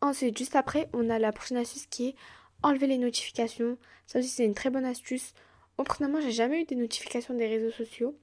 Ensuite, 0.00 0.38
juste 0.38 0.56
après, 0.56 0.88
on 0.92 1.10
a 1.10 1.18
la 1.18 1.32
prochaine 1.32 1.58
astuce 1.58 1.86
qui 1.86 2.08
est 2.08 2.14
enlever 2.62 2.86
les 2.86 2.98
notifications. 2.98 3.76
Ça 4.06 4.20
aussi, 4.20 4.28
c'est 4.28 4.44
une 4.44 4.54
très 4.54 4.70
bonne 4.70 4.84
astuce. 4.84 5.34
Autrement, 5.78 6.20
j'ai 6.20 6.30
jamais 6.30 6.62
eu 6.62 6.64
des 6.64 6.76
notifications 6.76 7.34
des 7.34 7.48
réseaux 7.48 7.70
sociaux. 7.70 8.16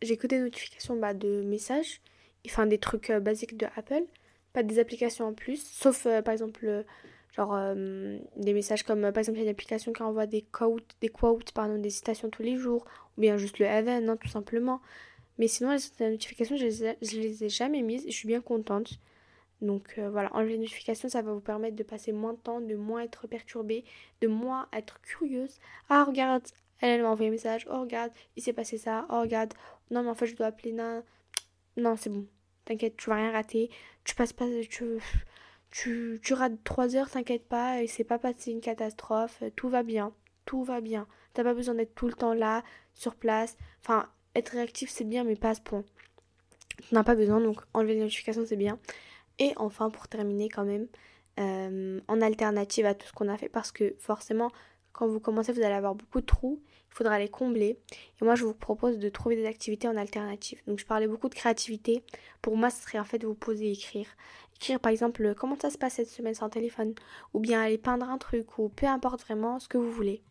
J'ai 0.00 0.16
que 0.16 0.26
des 0.26 0.40
notifications 0.40 0.96
bah, 0.96 1.14
de 1.14 1.42
messages, 1.42 2.00
enfin 2.46 2.66
des 2.66 2.78
trucs 2.78 3.10
euh, 3.10 3.20
basiques 3.20 3.56
de 3.56 3.66
Apple, 3.76 4.04
pas 4.52 4.62
des 4.62 4.78
applications 4.78 5.26
en 5.26 5.34
plus, 5.34 5.62
sauf 5.64 6.06
euh, 6.06 6.22
par 6.22 6.32
exemple 6.32 6.84
genre 7.34 7.56
des 8.36 8.52
messages 8.52 8.82
comme 8.82 9.00
par 9.00 9.18
exemple 9.18 9.38
il 9.38 9.40
y 9.40 9.44
a 9.44 9.44
une 9.44 9.54
application 9.54 9.94
qui 9.94 10.02
envoie 10.02 10.26
des 10.26 10.42
quotes, 10.42 10.96
des 11.00 11.08
quotes, 11.08 11.52
pardon, 11.52 11.78
des 11.78 11.88
citations 11.88 12.28
tous 12.28 12.42
les 12.42 12.58
jours, 12.58 12.84
ou 13.16 13.22
bien 13.22 13.38
juste 13.38 13.58
le 13.58 13.64
event, 13.64 14.06
hein, 14.06 14.16
tout 14.18 14.28
simplement. 14.28 14.82
Mais 15.42 15.48
sinon, 15.48 15.76
les 15.98 16.10
notifications, 16.10 16.56
je 16.56 16.64
les, 16.64 16.84
ai, 16.84 16.96
les 17.00 17.42
ai 17.42 17.48
jamais 17.48 17.82
mises. 17.82 18.04
Je 18.06 18.12
suis 18.12 18.28
bien 18.28 18.40
contente. 18.40 19.00
Donc 19.60 19.96
euh, 19.98 20.08
voilà, 20.08 20.32
enlever 20.36 20.52
les 20.52 20.58
notifications, 20.58 21.08
ça 21.08 21.20
va 21.20 21.32
vous 21.32 21.40
permettre 21.40 21.74
de 21.74 21.82
passer 21.82 22.12
moins 22.12 22.34
de 22.34 22.38
temps, 22.38 22.60
de 22.60 22.76
moins 22.76 23.00
être 23.00 23.26
perturbé, 23.26 23.84
de 24.20 24.28
moins 24.28 24.68
être 24.72 25.00
curieuse. 25.00 25.58
Ah, 25.88 26.04
regarde, 26.04 26.44
elle, 26.78 27.02
m'a 27.02 27.08
envoyé 27.08 27.28
un 27.28 27.32
message. 27.32 27.66
Oh, 27.68 27.80
regarde, 27.80 28.12
il 28.36 28.42
s'est 28.44 28.52
passé 28.52 28.78
ça. 28.78 29.04
Oh, 29.10 29.20
regarde, 29.20 29.52
non, 29.90 30.04
mais 30.04 30.10
en 30.10 30.14
fait, 30.14 30.26
je 30.26 30.36
dois 30.36 30.46
appeler. 30.46 30.70
Non, 30.70 31.02
non 31.76 31.96
c'est 31.96 32.10
bon. 32.10 32.24
T'inquiète, 32.64 32.96
tu 32.96 33.10
vas 33.10 33.16
rien 33.16 33.32
rater. 33.32 33.68
Tu 34.04 34.14
passes 34.14 34.32
pas. 34.32 34.46
Tu, 34.70 35.00
tu, 35.72 36.20
tu 36.22 36.34
rates 36.34 36.62
3 36.62 36.94
heures, 36.94 37.10
t'inquiète 37.10 37.48
pas. 37.48 37.82
Et 37.82 37.88
c'est 37.88 38.04
pas 38.04 38.20
passé 38.20 38.52
une 38.52 38.60
catastrophe. 38.60 39.42
Tout 39.56 39.68
va 39.68 39.82
bien. 39.82 40.14
Tout 40.44 40.62
va 40.62 40.80
bien. 40.80 41.08
T'as 41.34 41.42
pas 41.42 41.54
besoin 41.54 41.74
d'être 41.74 41.96
tout 41.96 42.06
le 42.06 42.12
temps 42.14 42.32
là, 42.32 42.62
sur 42.94 43.16
place. 43.16 43.56
Enfin, 43.80 44.08
être 44.34 44.50
réactif 44.50 44.90
c'est 44.90 45.04
bien 45.04 45.24
mais 45.24 45.36
pas 45.36 45.50
à 45.50 45.54
ce 45.54 45.60
point. 45.60 45.84
On 46.90 46.94
n'a 46.96 47.04
pas 47.04 47.14
besoin 47.14 47.40
donc 47.40 47.60
enlever 47.74 47.94
les 47.94 48.00
notifications 48.00 48.44
c'est 48.46 48.56
bien. 48.56 48.78
Et 49.38 49.52
enfin 49.56 49.90
pour 49.90 50.08
terminer 50.08 50.48
quand 50.48 50.64
même, 50.64 50.88
euh, 51.40 52.00
en 52.08 52.20
alternative 52.20 52.86
à 52.86 52.94
tout 52.94 53.06
ce 53.06 53.12
qu'on 53.12 53.28
a 53.28 53.36
fait 53.36 53.48
parce 53.48 53.72
que 53.72 53.94
forcément 53.98 54.50
quand 54.92 55.06
vous 55.08 55.20
commencez 55.20 55.52
vous 55.52 55.62
allez 55.62 55.74
avoir 55.74 55.94
beaucoup 55.94 56.20
de 56.20 56.26
trous, 56.26 56.60
il 56.90 56.94
faudra 56.94 57.18
les 57.18 57.28
combler. 57.28 57.78
Et 58.20 58.24
moi 58.24 58.34
je 58.34 58.44
vous 58.44 58.54
propose 58.54 58.98
de 58.98 59.08
trouver 59.08 59.36
des 59.36 59.46
activités 59.46 59.88
en 59.88 59.96
alternative. 59.96 60.60
Donc 60.66 60.78
je 60.78 60.86
parlais 60.86 61.06
beaucoup 61.06 61.30
de 61.30 61.34
créativité. 61.34 62.04
Pour 62.42 62.56
moi 62.56 62.68
ce 62.68 62.82
serait 62.82 62.98
en 62.98 63.04
fait 63.04 63.24
vous 63.24 63.34
poser 63.34 63.68
et 63.68 63.72
écrire. 63.72 64.06
Écrire 64.56 64.78
par 64.78 64.92
exemple 64.92 65.34
comment 65.34 65.56
ça 65.58 65.70
se 65.70 65.78
passe 65.78 65.94
cette 65.94 66.10
semaine 66.10 66.34
sans 66.34 66.50
téléphone? 66.50 66.94
Ou 67.32 67.40
bien 67.40 67.62
aller 67.62 67.78
peindre 67.78 68.08
un 68.08 68.18
truc 68.18 68.58
ou 68.58 68.68
peu 68.68 68.86
importe 68.86 69.22
vraiment 69.22 69.58
ce 69.58 69.68
que 69.68 69.78
vous 69.78 69.90
voulez. 69.90 70.22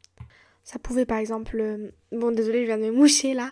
Ça 0.63 0.77
pouvait 0.77 1.07
par 1.07 1.17
exemple... 1.17 1.59
Euh, 1.59 1.89
bon 2.11 2.31
désolé 2.31 2.61
je 2.61 2.65
viens 2.67 2.77
de 2.77 2.83
me 2.83 2.91
moucher 2.91 3.33
là. 3.33 3.51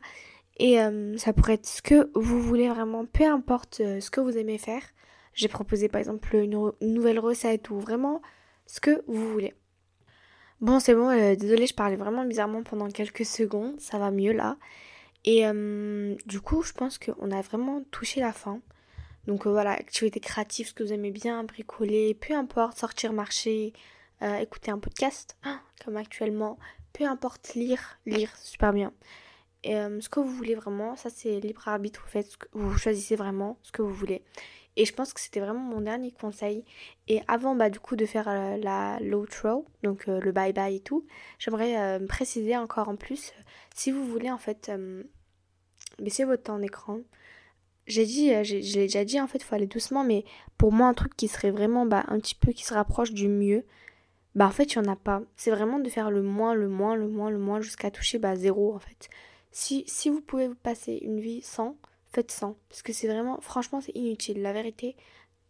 Et 0.60 0.82
euh, 0.82 1.18
ça 1.18 1.32
pourrait 1.32 1.54
être 1.54 1.66
ce 1.66 1.82
que 1.82 2.12
vous 2.16 2.42
voulez 2.42 2.68
vraiment, 2.68 3.06
peu 3.06 3.24
importe 3.24 3.80
euh, 3.80 4.02
ce 4.02 4.12
que 4.12 4.20
vous 4.20 4.38
aimez 4.38 4.58
faire. 4.58 4.84
J'ai 5.34 5.48
proposé 5.48 5.88
par 5.88 6.00
exemple 6.00 6.36
une, 6.36 6.72
nouvelle 6.82 7.20
recette 7.20 7.70
ou 7.70 7.80
vraiment 7.80 8.22
ce 8.66 8.82
que 8.82 9.02
vous 9.08 9.32
voulez. 9.32 9.54
Bon, 10.60 10.82
c'est 10.82 10.94
bon, 10.94 11.10
euh, 11.10 11.36
désolé, 11.36 11.66
je 11.66 11.74
parlais 11.74 11.96
vraiment 11.96 12.26
bizarrement 12.26 12.64
pendant 12.64 12.90
quelques 12.90 13.26
secondes, 13.26 13.80
ça 13.80 13.98
va 13.98 14.12
mieux 14.12 14.34
là. 14.34 14.58
Et 15.26 15.44
du 16.26 16.40
coup, 16.40 16.64
je 16.64 16.72
pense 16.72 16.98
qu'on 16.98 17.32
a 17.32 17.42
vraiment 17.42 17.84
touché 17.92 18.22
la 18.22 18.32
fin. 18.32 18.62
Donc 19.28 19.46
voilà, 19.46 19.72
activité 19.72 20.22
créative, 20.22 20.68
ce 20.68 20.74
que 20.74 20.82
vous 20.82 20.94
aimez 20.94 21.12
bien, 21.12 21.44
bricoler, 21.44 22.14
peu 22.14 22.34
importe, 22.34 22.78
sortir 22.78 23.12
marcher, 23.12 23.74
écouter 24.22 24.72
un 24.72 24.80
podcast, 24.80 25.38
comme 25.84 25.98
actuellement, 25.98 26.58
peu 26.94 27.04
importe, 27.04 27.54
lire, 27.56 28.00
lire, 28.06 28.34
super 28.38 28.72
bien. 28.72 28.94
Et, 29.64 29.76
euh, 29.76 30.00
ce 30.02 30.10
que 30.10 30.20
vous 30.20 30.30
voulez 30.30 30.56
vraiment, 30.56 30.96
ça 30.96 31.10
c'est 31.10 31.40
libre 31.40 31.68
arbitre, 31.68 32.02
vous 32.04 32.10
faites 32.10 32.38
vous 32.54 32.78
choisissez 32.78 33.16
vraiment 33.16 33.58
ce 33.62 33.72
que 33.72 33.82
vous 33.82 33.94
voulez. 33.94 34.24
Et 34.76 34.86
je 34.86 34.94
pense 34.94 35.14
que 35.14 35.20
c'était 35.20 35.42
vraiment 35.42 35.60
mon 35.60 35.82
dernier 35.82 36.12
conseil. 36.12 36.64
Et 37.08 37.22
avant 37.28 37.56
bah, 37.56 37.70
du 37.70 37.80
coup 37.80 37.96
de 37.96 38.06
faire 38.06 38.30
euh, 38.30 38.58
la 38.58 39.00
l'outro, 39.02 39.66
donc 39.84 40.08
euh, 40.08 40.20
le 40.22 40.32
bye 40.32 40.54
bye 40.54 40.76
et 40.76 40.80
tout, 40.80 41.06
j'aimerais 41.40 42.00
préciser 42.08 42.56
encore 42.56 42.90
en 42.90 42.96
plus, 42.96 43.34
si 43.76 43.92
vous 43.92 44.06
voulez 44.06 44.32
en 44.32 44.38
fait 44.38 44.72
baisser 46.00 46.24
votre 46.24 46.44
temps 46.44 46.60
d'écran, 46.60 47.02
j'ai 47.88 48.06
dit, 48.06 48.32
j'ai 48.44 48.62
déjà 48.62 49.04
dit 49.04 49.20
en 49.20 49.28
fait, 49.28 49.40
il 49.40 49.44
faut 49.44 49.56
aller 49.56 49.66
doucement, 49.66 50.04
mais 50.04 50.24
pour 50.58 50.72
moi 50.72 50.88
un 50.88 50.94
truc 50.94 51.16
qui 51.18 51.28
serait 51.28 51.52
vraiment 51.52 51.86
bah, 51.86 52.06
un 52.08 52.20
petit 52.20 52.36
peu 52.36 52.52
qui 52.52 52.64
se 52.64 52.74
rapproche 52.74 53.12
du 53.12 53.28
mieux, 53.28 53.66
bah 54.36 54.48
en 54.48 54.52
fait 54.52 54.74
il 54.74 54.80
n'y 54.80 54.88
en 54.88 54.92
a 54.92 54.96
pas. 54.96 55.22
C'est 55.36 55.52
vraiment 55.52 55.80
de 55.80 55.90
faire 55.90 56.12
le 56.12 56.22
moins, 56.22 56.54
le 56.54 56.70
moins, 56.70 56.96
le 56.96 57.08
moins, 57.08 57.30
le 57.30 57.40
moins 57.40 57.62
jusqu'à 57.62 57.92
toucher 57.92 58.20
bah 58.20 58.36
zéro 58.36 58.76
en 58.76 58.80
fait. 58.80 59.10
Si, 59.52 59.86
vous 60.10 60.22
pouvez 60.22 60.50
passer 60.56 61.00
une 61.02 61.20
vie 61.20 61.42
sans, 61.42 61.78
faites 62.12 62.32
sans. 62.32 62.58
Parce 62.70 62.82
que 62.82 62.94
c'est 62.94 63.08
vraiment, 63.08 63.40
franchement, 63.42 63.82
c'est 63.82 63.96
inutile. 63.96 64.42
La 64.42 64.54
vérité, 64.54 64.96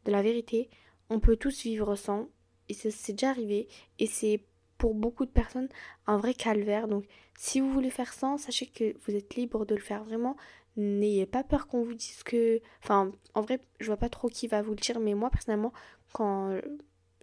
de 0.05 0.11
la 0.11 0.21
vérité, 0.21 0.69
on 1.09 1.19
peut 1.19 1.35
tous 1.35 1.63
vivre 1.63 1.95
sans. 1.95 2.29
Et 2.69 2.73
c'est 2.73 3.13
déjà 3.13 3.29
arrivé. 3.29 3.67
Et 3.97 4.07
c'est 4.07 4.43
pour 4.77 4.93
beaucoup 4.93 5.25
de 5.25 5.31
personnes 5.31 5.69
un 6.07 6.17
vrai 6.17 6.33
calvaire. 6.33 6.87
Donc 6.87 7.05
si 7.37 7.59
vous 7.59 7.71
voulez 7.71 7.89
faire 7.91 8.13
ça, 8.13 8.35
sachez 8.37 8.65
que 8.65 8.95
vous 9.05 9.15
êtes 9.15 9.35
libre 9.35 9.65
de 9.65 9.75
le 9.75 9.81
faire 9.81 10.03
vraiment. 10.03 10.35
N'ayez 10.77 11.25
pas 11.25 11.43
peur 11.43 11.67
qu'on 11.67 11.83
vous 11.83 11.93
dise 11.93 12.23
que... 12.23 12.61
Enfin, 12.81 13.11
en 13.33 13.41
vrai, 13.41 13.59
je 13.79 13.87
vois 13.87 13.97
pas 13.97 14.07
trop 14.07 14.29
qui 14.29 14.47
va 14.47 14.61
vous 14.61 14.71
le 14.71 14.77
dire, 14.77 14.99
mais 14.99 15.13
moi 15.13 15.29
personnellement, 15.29 15.73
quand... 16.13 16.57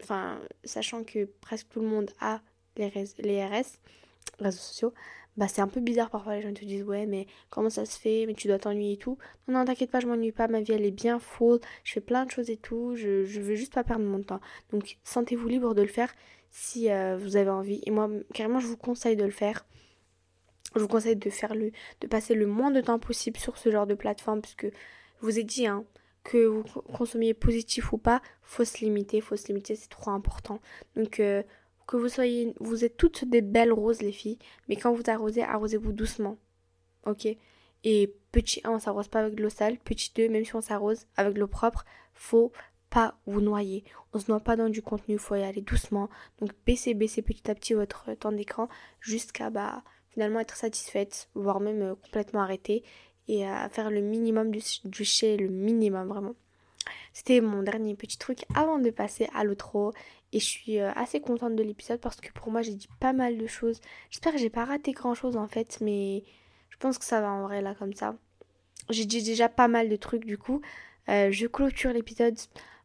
Enfin, 0.02 0.38
sachant 0.64 1.04
que 1.04 1.24
presque 1.40 1.68
tout 1.70 1.80
le 1.80 1.86
monde 1.86 2.10
a 2.20 2.42
les, 2.76 2.92
les 3.18 3.44
RS, 3.46 3.78
réseaux 4.38 4.58
sociaux, 4.58 4.92
bah 5.36 5.48
c'est 5.48 5.60
un 5.60 5.68
peu 5.68 5.80
bizarre 5.80 6.08
parfois 6.10 6.36
les 6.36 6.42
gens 6.42 6.52
te 6.52 6.64
disent 6.64 6.84
ouais 6.84 7.04
mais 7.06 7.26
comment 7.50 7.68
ça 7.70 7.84
se 7.84 7.98
fait? 7.98 8.24
Mais 8.26 8.34
tu 8.34 8.48
dois 8.48 8.58
t'ennuyer 8.58 8.94
et 8.94 8.96
tout. 8.96 9.18
Non 9.48 9.58
non 9.58 9.64
t'inquiète 9.64 9.90
pas 9.90 10.00
je 10.00 10.06
m'ennuie 10.06 10.32
pas 10.32 10.48
ma 10.48 10.60
vie 10.60 10.72
elle 10.72 10.84
est 10.84 10.90
bien 10.90 11.18
full 11.18 11.60
je 11.84 11.92
fais 11.92 12.00
plein 12.00 12.24
de 12.24 12.30
choses 12.30 12.50
et 12.50 12.56
tout. 12.56 12.94
Je, 12.96 13.24
je 13.24 13.40
veux 13.40 13.54
juste 13.54 13.74
pas 13.74 13.84
perdre 13.84 14.04
mon 14.04 14.22
temps. 14.22 14.40
Donc 14.72 14.98
sentez-vous 15.04 15.48
libre 15.48 15.74
de 15.74 15.82
le 15.82 15.88
faire 15.88 16.12
si 16.50 16.90
euh, 16.90 17.16
vous 17.18 17.36
avez 17.36 17.50
envie. 17.50 17.82
Et 17.84 17.90
moi 17.90 18.08
carrément 18.32 18.60
je 18.60 18.66
vous 18.66 18.76
conseille 18.78 19.16
de 19.16 19.24
le 19.24 19.30
faire. 19.30 19.66
Je 20.74 20.80
vous 20.80 20.88
conseille 20.88 21.16
de 21.16 21.30
faire 21.30 21.54
le 21.54 21.70
de 22.00 22.06
passer 22.06 22.34
le 22.34 22.46
moins 22.46 22.70
de 22.70 22.80
temps 22.80 22.98
possible 22.98 23.38
sur 23.38 23.58
ce 23.58 23.70
genre 23.70 23.86
de 23.86 23.94
plateforme 23.94 24.40
parce 24.40 24.54
que 24.54 24.68
je 24.68 25.20
vous 25.20 25.38
ai 25.38 25.44
dit 25.44 25.66
hein 25.66 25.84
que 26.24 26.44
vous 26.46 26.64
consommiez 26.64 27.34
positif 27.34 27.92
ou 27.92 27.98
pas 27.98 28.20
faut 28.42 28.64
se 28.64 28.78
limiter. 28.78 29.20
Faut 29.20 29.36
se 29.36 29.48
limiter 29.48 29.76
c'est 29.76 29.88
trop 29.88 30.10
important. 30.10 30.60
Donc 30.96 31.20
euh, 31.20 31.42
que 31.86 31.96
vous 31.96 32.08
soyez, 32.08 32.54
vous 32.60 32.84
êtes 32.84 32.96
toutes 32.96 33.24
des 33.28 33.42
belles 33.42 33.72
roses 33.72 34.02
les 34.02 34.12
filles, 34.12 34.38
mais 34.68 34.76
quand 34.76 34.92
vous 34.92 35.02
arrosez, 35.06 35.42
arrosez-vous 35.42 35.92
doucement. 35.92 36.36
Ok? 37.06 37.28
Et 37.84 38.14
petit 38.32 38.60
1, 38.64 38.70
on 38.70 38.78
s'arrose 38.78 39.08
pas 39.08 39.20
avec 39.20 39.36
de 39.36 39.42
l'eau 39.42 39.48
sale. 39.48 39.78
Petit 39.78 40.12
2, 40.14 40.28
même 40.28 40.44
si 40.44 40.56
on 40.56 40.60
s'arrose 40.60 41.06
avec 41.16 41.34
de 41.34 41.40
l'eau 41.40 41.46
propre, 41.46 41.84
faut 42.14 42.52
pas 42.90 43.18
vous 43.26 43.40
noyer. 43.40 43.84
On 44.12 44.18
se 44.18 44.30
noie 44.30 44.40
pas 44.40 44.56
dans 44.56 44.68
du 44.68 44.82
contenu, 44.82 45.18
faut 45.18 45.36
y 45.36 45.42
aller 45.42 45.60
doucement. 45.60 46.08
Donc 46.40 46.50
baissez, 46.66 46.94
baissez 46.94 47.22
petit 47.22 47.50
à 47.50 47.54
petit 47.54 47.74
votre 47.74 48.14
temps 48.14 48.32
d'écran 48.32 48.68
jusqu'à 49.00 49.50
bah, 49.50 49.84
finalement 50.08 50.40
être 50.40 50.56
satisfaite, 50.56 51.28
voire 51.34 51.60
même 51.60 51.82
euh, 51.82 51.94
complètement 51.94 52.40
arrêter 52.40 52.82
et 53.28 53.46
à 53.46 53.68
faire 53.68 53.90
le 53.90 54.00
minimum 54.00 54.50
du, 54.50 54.60
du 54.84 55.04
chez 55.04 55.36
le 55.36 55.48
minimum 55.48 56.08
vraiment. 56.08 56.34
C'était 57.12 57.40
mon 57.40 57.62
dernier 57.62 57.94
petit 57.94 58.18
truc 58.18 58.44
avant 58.54 58.78
de 58.78 58.90
passer 58.90 59.28
à 59.34 59.44
l'outro. 59.44 59.92
Et 60.32 60.40
je 60.40 60.44
suis 60.44 60.80
euh, 60.80 60.90
assez 60.94 61.20
contente 61.20 61.56
de 61.56 61.62
l'épisode 61.62 62.00
parce 62.00 62.20
que 62.20 62.32
pour 62.32 62.50
moi 62.50 62.62
j'ai 62.62 62.74
dit 62.74 62.88
pas 63.00 63.12
mal 63.12 63.38
de 63.38 63.46
choses. 63.46 63.80
J'espère 64.10 64.32
que 64.32 64.38
j'ai 64.38 64.50
pas 64.50 64.64
raté 64.64 64.92
grand 64.92 65.14
chose 65.14 65.36
en 65.36 65.46
fait, 65.46 65.78
mais 65.80 66.24
je 66.70 66.76
pense 66.78 66.98
que 66.98 67.04
ça 67.04 67.20
va 67.20 67.30
en 67.30 67.42
vrai 67.42 67.62
là 67.62 67.74
comme 67.74 67.94
ça. 67.94 68.16
J'ai 68.90 69.04
dit 69.04 69.22
déjà 69.22 69.48
pas 69.48 69.68
mal 69.68 69.88
de 69.88 69.96
trucs 69.96 70.24
du 70.24 70.38
coup. 70.38 70.60
Euh, 71.08 71.30
je 71.30 71.46
clôture 71.46 71.92
l'épisode. 71.92 72.36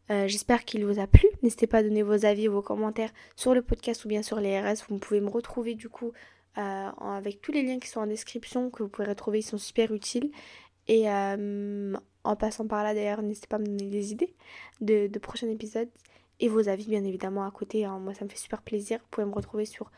Euh, 0.10 0.28
j'espère 0.28 0.66
qu'il 0.66 0.86
vous 0.86 0.99
a 0.99 1.08
plu. 1.08 1.28
N'hésitez 1.41 1.68
pas 1.68 1.80
à 1.80 1.84
donner 1.84 2.04
vos 2.04 2.26
avis, 2.26 2.47
vos 2.47 2.62
commentaires 2.62 3.12
sur 3.36 3.54
le 3.54 3.62
podcast 3.62 4.06
ou 4.06 4.08
bien 4.08 4.22
sur 4.22 4.39
les 4.39 4.60
RS. 4.60 4.86
Vous 4.89 4.97
pouvez 4.97 5.22
me 5.22 5.30
retrouver 5.30 5.76
du 5.76 5.89
coup 5.89 6.12
avec 6.56 7.41
tous 7.41 7.54
les 7.54 7.64
liens 7.64 7.80
qui 7.80 7.88
sont 7.88 8.02
en 8.02 8.08
description 8.08 8.70
que 8.70 8.84
vous 8.84 8.89
pouvez 8.89 9.08
retrouver. 9.08 9.39
Ils 9.39 9.43
sont 9.43 9.58
super 9.58 9.93
utiles. 9.93 10.32
Et 10.88 11.06
en 12.24 12.36
passant 12.36 12.68
par 12.68 12.84
là 12.84 12.94
d'ailleurs, 12.94 13.22
n'hésitez 13.22 13.48
pas 13.48 13.58
à 13.58 13.60
me 13.60 13.66
donner 13.66 13.90
des 13.90 14.12
idées 14.12 14.34
de, 14.82 15.08
prochains 15.20 15.50
épisodes 15.50 15.90
et 16.40 16.48
vos 16.48 16.68
avis 16.70 16.86
bien 16.86 17.04
évidemment 17.04 17.46
à 17.46 17.52
côté. 17.52 17.86
Hein. 17.86 18.00
Moi 18.00 18.14
ça 18.14 18.26
me 18.26 18.30
fait 18.30 18.38
super 18.38 18.62
plaisir. 18.62 19.00
Vous 19.00 19.08
pouvez 19.12 19.26
me 19.26 19.34
retrouver 19.34 19.66
sur 19.66 19.92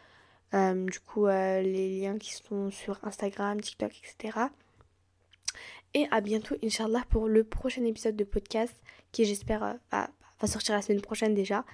euh, 0.54 0.86
du 0.86 1.00
coup 1.00 1.28
euh, 1.28 1.62
les 1.62 2.00
liens 2.00 2.18
qui 2.18 2.34
sont 2.34 2.70
sur 2.70 3.00
Instagram, 3.04 3.60
TikTok, 3.60 3.92
etc. 4.04 4.40
Et 5.94 6.08
à 6.12 6.22
bientôt, 6.22 6.56
Inch'Allah, 6.64 7.04
pour 7.10 7.28
le 7.28 7.44
prochain 7.44 7.84
épisode 7.86 8.16
de 8.16 8.24
podcast 8.24 8.74
qui 9.12 9.26
j'espère 9.26 9.64
euh, 9.64 9.74
va, 9.92 10.10
sortir 10.48 10.76
la 10.76 10.82
semaine 10.82 11.02
prochaine 11.02 11.34
déjà. 11.34 11.66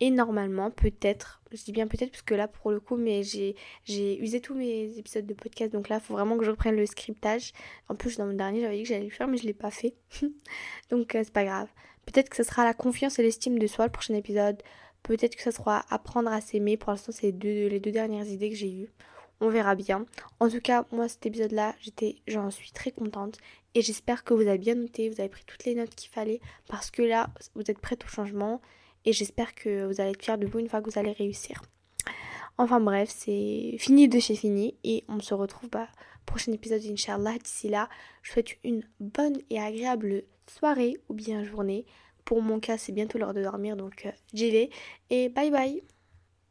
Et 0.00 0.10
normalement, 0.10 0.70
peut-être, 0.70 1.40
je 1.50 1.62
dis 1.64 1.72
bien 1.72 1.88
peut-être 1.88 2.10
parce 2.12 2.22
que 2.22 2.34
là 2.34 2.46
pour 2.46 2.70
le 2.70 2.78
coup, 2.78 2.96
mais 2.96 3.22
j'ai, 3.24 3.56
usé 3.88 4.40
tous 4.40 4.54
mes 4.54 4.96
épisodes 4.96 5.26
de 5.26 5.34
podcast, 5.34 5.72
donc 5.72 5.88
là 5.88 5.96
il 5.96 6.06
faut 6.06 6.14
vraiment 6.14 6.38
que 6.38 6.44
je 6.44 6.50
reprenne 6.50 6.76
le 6.76 6.86
scriptage. 6.86 7.52
En 7.88 7.96
plus, 7.96 8.16
dans 8.16 8.26
mon 8.26 8.34
dernier, 8.34 8.60
j'avais 8.60 8.76
dit 8.76 8.82
que 8.82 8.88
j'allais 8.88 9.04
le 9.04 9.10
faire, 9.10 9.26
mais 9.26 9.38
je 9.38 9.46
l'ai 9.46 9.54
pas 9.54 9.72
fait. 9.72 9.94
donc 10.90 11.10
c'est 11.12 11.32
pas 11.32 11.44
grave. 11.44 11.68
Peut-être 12.06 12.28
que 12.28 12.36
ce 12.36 12.42
sera 12.44 12.64
la 12.64 12.74
confiance 12.74 13.18
et 13.18 13.22
l'estime 13.22 13.58
de 13.58 13.66
soi 13.66 13.86
le 13.86 13.92
prochain 13.92 14.14
épisode. 14.14 14.62
Peut-être 15.02 15.36
que 15.36 15.42
ce 15.42 15.50
sera 15.50 15.84
apprendre 15.90 16.30
à 16.30 16.40
s'aimer. 16.40 16.76
Pour 16.76 16.90
l'instant, 16.90 17.12
c'est 17.12 17.32
les 17.32 17.80
deux 17.80 17.92
dernières 17.92 18.26
idées 18.26 18.50
que 18.50 18.56
j'ai 18.56 18.72
eues. 18.72 18.88
On 19.40 19.50
verra 19.50 19.74
bien. 19.74 20.04
En 20.40 20.48
tout 20.48 20.60
cas, 20.60 20.84
moi, 20.90 21.08
cet 21.08 21.26
épisode-là, 21.26 21.74
j'en 22.26 22.50
suis 22.50 22.72
très 22.72 22.90
contente. 22.90 23.38
Et 23.74 23.82
j'espère 23.82 24.24
que 24.24 24.34
vous 24.34 24.48
avez 24.48 24.58
bien 24.58 24.74
noté, 24.74 25.08
vous 25.08 25.20
avez 25.20 25.28
pris 25.28 25.44
toutes 25.46 25.64
les 25.64 25.74
notes 25.74 25.94
qu'il 25.94 26.10
fallait. 26.10 26.40
Parce 26.66 26.90
que 26.90 27.02
là, 27.02 27.30
vous 27.54 27.62
êtes 27.68 27.78
prêts 27.78 27.98
au 28.04 28.08
changement. 28.08 28.60
Et 29.08 29.14
j'espère 29.14 29.54
que 29.54 29.86
vous 29.86 30.02
allez 30.02 30.10
être 30.10 30.22
fiers 30.22 30.36
de 30.36 30.46
vous 30.46 30.58
une 30.58 30.68
fois 30.68 30.82
que 30.82 30.90
vous 30.90 30.98
allez 30.98 31.12
réussir. 31.12 31.62
Enfin 32.58 32.78
bref, 32.78 33.08
c'est 33.10 33.76
fini 33.78 34.06
de 34.06 34.20
chez 34.20 34.34
fini. 34.34 34.76
Et 34.84 35.02
on 35.08 35.18
se 35.20 35.32
retrouve 35.32 35.70
bah, 35.70 35.88
prochain 36.26 36.52
épisode, 36.52 36.82
Inch'Allah. 36.84 37.38
D'ici 37.42 37.70
là, 37.70 37.88
je 38.22 38.32
souhaite 38.32 38.58
une 38.64 38.82
bonne 39.00 39.38
et 39.48 39.58
agréable 39.58 40.24
soirée 40.46 40.98
ou 41.08 41.14
bien 41.14 41.42
journée. 41.42 41.86
Pour 42.26 42.42
mon 42.42 42.60
cas, 42.60 42.76
c'est 42.76 42.92
bientôt 42.92 43.16
l'heure 43.16 43.32
de 43.32 43.42
dormir, 43.42 43.78
donc 43.78 44.04
euh, 44.04 44.12
j'y 44.34 44.50
vais. 44.50 44.68
Et 45.08 45.30
bye 45.30 45.50
bye 45.50 45.82